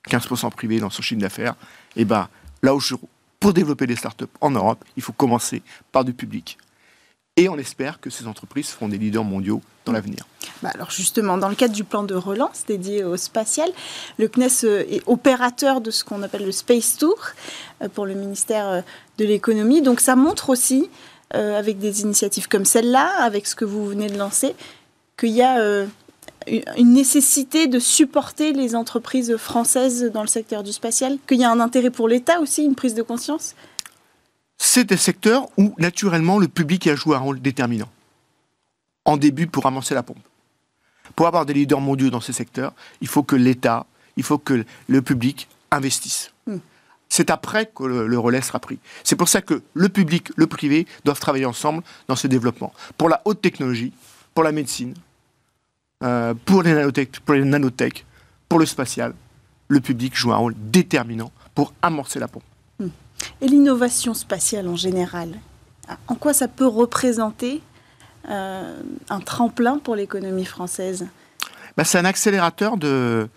15% 0.08 0.50
privé 0.50 0.80
dans 0.80 0.90
son 0.90 1.02
chiffre 1.02 1.20
d'affaires. 1.20 1.54
Et 1.96 2.04
bien, 2.04 2.28
là 2.62 2.74
où 2.74 2.80
pour 3.40 3.52
développer 3.52 3.86
des 3.86 3.96
startups 3.96 4.24
en 4.40 4.50
Europe, 4.50 4.84
il 4.96 5.02
faut 5.02 5.12
commencer 5.12 5.62
par 5.92 6.04
du 6.04 6.12
public. 6.12 6.58
Et 7.38 7.48
on 7.48 7.56
espère 7.56 8.00
que 8.00 8.10
ces 8.10 8.26
entreprises 8.26 8.66
seront 8.66 8.88
des 8.88 8.98
leaders 8.98 9.22
mondiaux 9.22 9.62
dans 9.84 9.92
l'avenir. 9.92 10.26
Bah 10.60 10.72
alors 10.74 10.90
justement, 10.90 11.38
dans 11.38 11.48
le 11.48 11.54
cadre 11.54 11.72
du 11.72 11.84
plan 11.84 12.02
de 12.02 12.16
relance 12.16 12.64
dédié 12.66 13.04
au 13.04 13.16
spatial, 13.16 13.70
le 14.18 14.26
CNES 14.26 14.64
euh, 14.64 14.84
est 14.90 15.02
opérateur 15.06 15.80
de 15.80 15.92
ce 15.92 16.02
qu'on 16.02 16.24
appelle 16.24 16.44
le 16.44 16.50
Space 16.50 16.96
Tour 16.96 17.16
euh, 17.80 17.88
pour 17.88 18.06
le 18.06 18.14
ministère 18.14 18.66
euh, 18.66 18.80
de 19.18 19.24
l'économie. 19.24 19.82
Donc 19.82 20.00
ça 20.00 20.16
montre 20.16 20.50
aussi, 20.50 20.90
avec 21.30 21.78
des 21.78 22.00
initiatives 22.00 22.48
comme 22.48 22.64
celle-là, 22.64 23.06
avec 23.20 23.46
ce 23.46 23.54
que 23.54 23.66
vous 23.66 23.86
venez 23.86 24.08
de 24.08 24.16
lancer, 24.16 24.54
qu'il 25.18 25.32
y 25.32 25.42
a 25.42 25.84
une 26.78 26.92
nécessité 26.94 27.66
de 27.66 27.78
supporter 27.78 28.54
les 28.54 28.74
entreprises 28.74 29.36
françaises 29.36 30.04
dans 30.04 30.22
le 30.22 30.26
secteur 30.26 30.62
du 30.62 30.72
spatial, 30.72 31.18
qu'il 31.28 31.38
y 31.38 31.44
a 31.44 31.50
un 31.50 31.60
intérêt 31.60 31.90
pour 31.90 32.08
l'État 32.08 32.40
aussi, 32.40 32.64
une 32.64 32.74
prise 32.74 32.94
de 32.94 33.02
conscience 33.02 33.54
c'est 34.78 34.84
des 34.84 34.96
secteurs 34.96 35.48
où, 35.56 35.74
naturellement, 35.78 36.38
le 36.38 36.46
public 36.46 36.86
a 36.86 36.94
joué 36.94 37.16
un 37.16 37.18
rôle 37.18 37.40
déterminant. 37.40 37.88
En 39.04 39.16
début, 39.16 39.48
pour 39.48 39.66
avancer 39.66 39.92
la 39.92 40.04
pompe. 40.04 40.22
Pour 41.16 41.26
avoir 41.26 41.44
des 41.44 41.52
leaders 41.52 41.80
mondiaux 41.80 42.10
dans 42.10 42.20
ces 42.20 42.32
secteurs, 42.32 42.72
il 43.00 43.08
faut 43.08 43.24
que 43.24 43.34
l'État, 43.34 43.86
il 44.16 44.22
faut 44.22 44.38
que 44.38 44.64
le 44.86 45.02
public 45.02 45.48
investisse. 45.72 46.30
Hmm. 46.46 46.58
C'est 47.08 47.28
après 47.30 47.66
que 47.74 47.82
le, 47.82 48.18
relais 48.20 48.40
sera 48.40 48.60
pris. 48.60 48.78
C'est 49.02 49.16
pour 49.16 49.28
ça 49.28 49.42
que 49.42 49.62
le 49.74 49.88
public, 49.88 50.30
le 50.36 50.46
privé 50.46 50.86
doivent 51.04 51.18
travailler 51.18 51.46
ensemble 51.46 51.82
dans 52.06 52.14
ce 52.14 52.28
développement. 52.28 52.72
Pour 52.96 53.08
la 53.08 53.20
haute 53.24 53.40
technologie, 53.40 53.92
pour 54.32 54.44
la 54.44 54.52
médecine, 54.52 54.94
euh, 56.04 56.34
pour, 56.44 56.62
les 56.62 56.72
nanotech, 56.72 57.18
pour 57.18 57.34
les 57.34 57.44
nanotech, 57.44 58.06
pour 58.48 58.60
le 58.60 58.66
spatial, 58.66 59.12
le 59.66 59.80
public 59.80 60.14
joue 60.16 60.32
un 60.32 60.36
rôle 60.36 60.54
déterminant 60.56 61.32
pour 61.52 61.72
amorcer 61.82 62.20
la 62.20 62.28
pompe. 62.28 62.44
Et 63.40 63.46
l'innovation 63.46 64.14
spatiale 64.14 64.68
en 64.68 64.76
général, 64.76 65.38
en 66.06 66.14
quoi 66.14 66.34
ça 66.34 66.48
peut 66.48 66.66
représenter 66.66 67.62
euh, 68.28 68.80
un 69.08 69.20
tremplin 69.20 69.78
pour 69.78 69.96
l'économie 69.96 70.44
française? 70.44 71.06
Bah, 71.76 71.84
C'est 71.84 71.98
un 71.98 72.04
accélérateur 72.04 72.74
euh, 72.82 73.28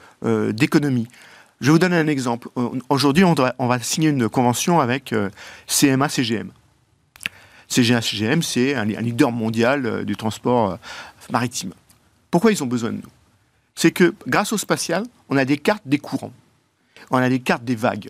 d'économie. 0.52 1.08
Je 1.62 1.72
vous 1.72 1.80
donne 1.80 1.94
un 1.94 2.08
exemple. 2.08 2.50
Aujourd'hui, 2.90 3.24
on, 3.24 3.68
va 3.68 3.80
signer 3.80 4.10
une 4.10 4.28
convention 4.28 4.80
avec 4.80 5.14
euh, 5.14 5.30
CMA-CGM. 5.68 6.50
CGA-CGM, 7.70 8.42
c'est 8.42 8.74
un, 8.74 8.84
leader 8.84 9.32
mondial 9.32 10.04
du 10.04 10.18
transport 10.18 10.78
maritime. 11.30 11.72
Pourquoi 12.32 12.52
ils 12.52 12.62
ont 12.64 12.68
besoin 12.68 12.90
de 12.90 12.98
nous? 12.98 13.12
C'est 13.76 13.92
que 13.92 14.14
grâce 14.28 14.52
au 14.52 14.58
spatial, 14.58 15.04
on 15.30 15.38
a 15.38 15.46
des 15.46 15.58
cartes 15.58 15.84
des 15.86 16.00
courants, 16.00 16.34
on 17.12 17.18
a 17.18 17.30
des 17.30 17.40
cartes 17.40 17.64
des 17.64 17.76
vagues. 17.76 18.10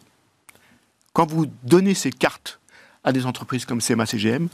Quand 1.14 1.30
vous 1.30 1.47
donnez 1.64 1.93
ces 1.93 2.12
cartes 2.12 2.59
à 3.03 3.12
des 3.12 3.26
entreprises 3.26 3.66
comme 3.66 3.82
CMA 3.82 4.05
CGM, 4.05 4.47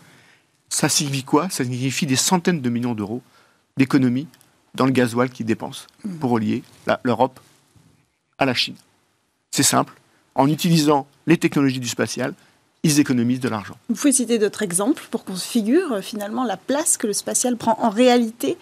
ça 0.70 0.90
signifie 0.90 1.24
quoi? 1.24 1.50
Ça 1.50 1.64
signifie 1.64 2.06
des 2.06 2.16
centaines 2.16 2.62
de 2.62 2.70
millions 2.70 2.96
d'euros 2.96 3.22
d'économies 3.78 4.28
dans 4.74 4.86
le 4.86 4.92
gasoil 4.92 5.30
qu'ils 5.30 5.46
dépensent 5.46 5.86
pour 6.20 6.32
relier 6.32 6.64
l'Europe 7.04 7.40
à 8.38 8.46
la 8.46 8.54
Chine. 8.54 8.76
C'est 9.52 9.64
simple. 9.64 9.94
En 10.36 10.48
utilisant 10.50 11.08
les 11.26 11.38
technologies 11.38 11.80
du 11.80 11.88
spatial, 11.88 12.34
ils 12.84 13.00
économisent 13.00 13.40
de 13.40 13.50
l'argent. 13.50 13.76
Vous 13.90 13.96
pouvez 13.96 14.12
citer 14.12 14.38
d'autres 14.38 14.62
exemples 14.62 15.04
pour 15.10 15.26
qu'on 15.26 15.36
se 15.36 15.48
figure 15.48 15.94
euh, 15.94 16.02
finalement 16.02 16.44
la 16.44 16.58
place 16.58 16.98
que 16.98 17.08
le 17.08 17.14
spatial 17.14 17.58
prend 17.58 17.78
en 17.82 17.90
réalité 17.90 18.58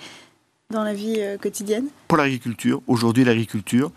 dans 0.70 0.84
la 0.84 0.94
vie 0.94 1.18
euh, 1.20 1.38
quotidienne? 1.38 1.88
Pour 2.08 2.18
l'agriculture, 2.18 2.82
aujourd'hui 2.88 3.26
l'agriculture, 3.26 3.92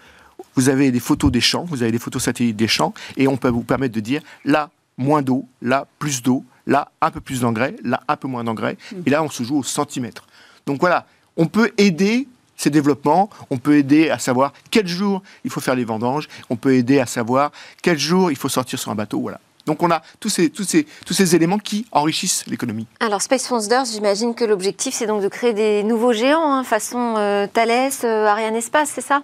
vous 0.54 0.68
avez 0.68 0.90
des 0.90 1.00
photos 1.00 1.30
des 1.30 1.40
champs, 1.40 1.64
vous 1.64 1.82
avez 1.82 1.92
des 1.92 1.98
photos 1.98 2.22
satellites 2.22 2.56
des 2.56 2.68
champs, 2.68 2.94
et 3.16 3.28
on 3.28 3.36
peut 3.36 3.48
vous 3.48 3.62
permettre 3.62 3.94
de 3.94 4.00
dire 4.00 4.22
là, 4.44 4.70
moins 4.96 5.22
d'eau, 5.22 5.46
là, 5.62 5.86
plus 5.98 6.22
d'eau, 6.22 6.44
là, 6.66 6.90
un 7.00 7.10
peu 7.10 7.20
plus 7.20 7.40
d'engrais, 7.40 7.76
là, 7.84 8.02
un 8.08 8.16
peu 8.16 8.28
moins 8.28 8.44
d'engrais, 8.44 8.76
mm. 8.92 9.02
et 9.06 9.10
là, 9.10 9.22
on 9.22 9.30
se 9.30 9.42
joue 9.42 9.58
au 9.58 9.62
centimètre. 9.62 10.26
Donc 10.66 10.80
voilà, 10.80 11.06
on 11.36 11.46
peut 11.46 11.70
aider 11.78 12.28
ces 12.56 12.70
développements, 12.70 13.30
on 13.50 13.56
peut 13.56 13.76
aider 13.76 14.10
à 14.10 14.18
savoir 14.18 14.52
quel 14.70 14.86
jour 14.86 15.22
il 15.44 15.50
faut 15.50 15.60
faire 15.60 15.76
les 15.76 15.84
vendanges, 15.84 16.28
on 16.50 16.56
peut 16.56 16.74
aider 16.74 16.98
à 16.98 17.06
savoir 17.06 17.52
quel 17.82 17.98
jour 17.98 18.30
il 18.30 18.36
faut 18.36 18.48
sortir 18.48 18.78
sur 18.78 18.90
un 18.90 18.96
bateau, 18.96 19.20
voilà. 19.20 19.40
Donc 19.64 19.82
on 19.82 19.90
a 19.90 20.02
tous 20.18 20.30
ces, 20.30 20.48
tous 20.48 20.64
ces, 20.64 20.86
tous 21.04 21.12
ces 21.12 21.36
éléments 21.36 21.58
qui 21.58 21.86
enrichissent 21.92 22.44
l'économie. 22.46 22.86
Alors 23.00 23.20
Space 23.20 23.46
Founders, 23.46 23.84
j'imagine 23.84 24.34
que 24.34 24.44
l'objectif 24.44 24.94
c'est 24.94 25.06
donc 25.06 25.22
de 25.22 25.28
créer 25.28 25.52
des 25.52 25.82
nouveaux 25.82 26.14
géants, 26.14 26.52
hein, 26.52 26.64
façon 26.64 27.14
euh, 27.18 27.46
Thales, 27.46 27.92
euh, 28.02 28.26
Ariane 28.26 28.56
Espace, 28.56 28.90
c'est 28.94 29.02
ça? 29.02 29.22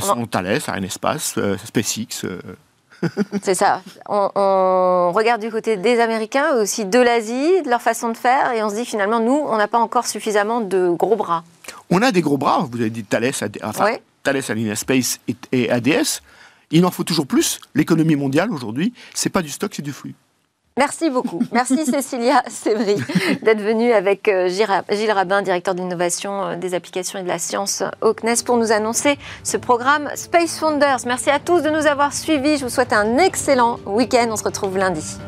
Façon 0.00 0.26
Thales, 0.26 0.60
Ariane 0.66 0.84
Espace, 0.84 1.34
euh, 1.38 1.56
SpaceX. 1.64 2.26
C'est 3.42 3.54
ça. 3.54 3.82
On, 4.08 5.12
regarde 5.12 5.40
du 5.40 5.50
côté 5.50 5.76
des 5.76 6.00
Américains, 6.00 6.56
aussi 6.56 6.84
de 6.84 6.98
l'Asie, 6.98 7.62
de 7.62 7.68
leur 7.68 7.82
façon 7.82 8.08
de 8.10 8.16
faire, 8.16 8.52
et 8.52 8.62
on 8.62 8.70
se 8.70 8.74
dit 8.74 8.86
finalement, 8.86 9.20
nous, 9.20 9.32
on 9.32 9.56
n'a 9.56 9.68
pas 9.68 9.78
encore 9.78 10.06
suffisamment 10.06 10.60
de 10.60 10.90
gros 10.90 11.16
bras. 11.16 11.44
On 11.90 12.00
a 12.02 12.12
des 12.12 12.20
gros 12.20 12.38
bras, 12.38 12.66
vous 12.70 12.80
avez 12.80 12.90
dit 12.90 13.04
Thales, 13.04 13.32
enfin, 13.62 13.96
Thales, 14.22 14.42
Alien 14.48 14.76
Space 14.76 15.18
et 15.50 15.70
ADS. 15.70 16.22
Il 16.70 16.86
en 16.86 16.90
faut 16.90 17.04
toujours 17.04 17.26
plus. 17.26 17.60
L'économie 17.74 18.16
mondiale 18.16 18.50
aujourd'hui, 18.50 18.94
c'est 19.14 19.28
pas 19.28 19.42
du 19.42 19.50
stock, 19.50 19.72
c'est 19.74 19.82
du 19.82 19.92
flux. 19.92 20.14
Merci 20.78 21.10
beaucoup. 21.10 21.42
Merci 21.52 21.84
Cécilia 21.90 22.42
Sévry 22.48 22.96
d'être 23.42 23.60
venue 23.60 23.92
avec 23.92 24.28
euh, 24.28 24.48
Gilles 24.48 25.10
Rabin, 25.10 25.42
directeur 25.42 25.74
d'innovation 25.74 26.44
euh, 26.44 26.56
des 26.56 26.74
applications 26.74 27.18
et 27.18 27.22
de 27.22 27.28
la 27.28 27.38
science 27.38 27.82
au 28.00 28.14
CNES, 28.14 28.42
pour 28.44 28.56
nous 28.56 28.72
annoncer 28.72 29.18
ce 29.44 29.56
programme 29.56 30.08
Space 30.14 30.58
Founders. 30.58 31.00
Merci 31.06 31.30
à 31.30 31.38
tous 31.38 31.62
de 31.62 31.70
nous 31.70 31.86
avoir 31.86 32.12
suivis. 32.12 32.56
Je 32.56 32.64
vous 32.64 32.70
souhaite 32.70 32.92
un 32.92 33.18
excellent 33.18 33.78
week-end. 33.86 34.28
On 34.30 34.36
se 34.36 34.44
retrouve 34.44 34.78
lundi. 34.78 35.18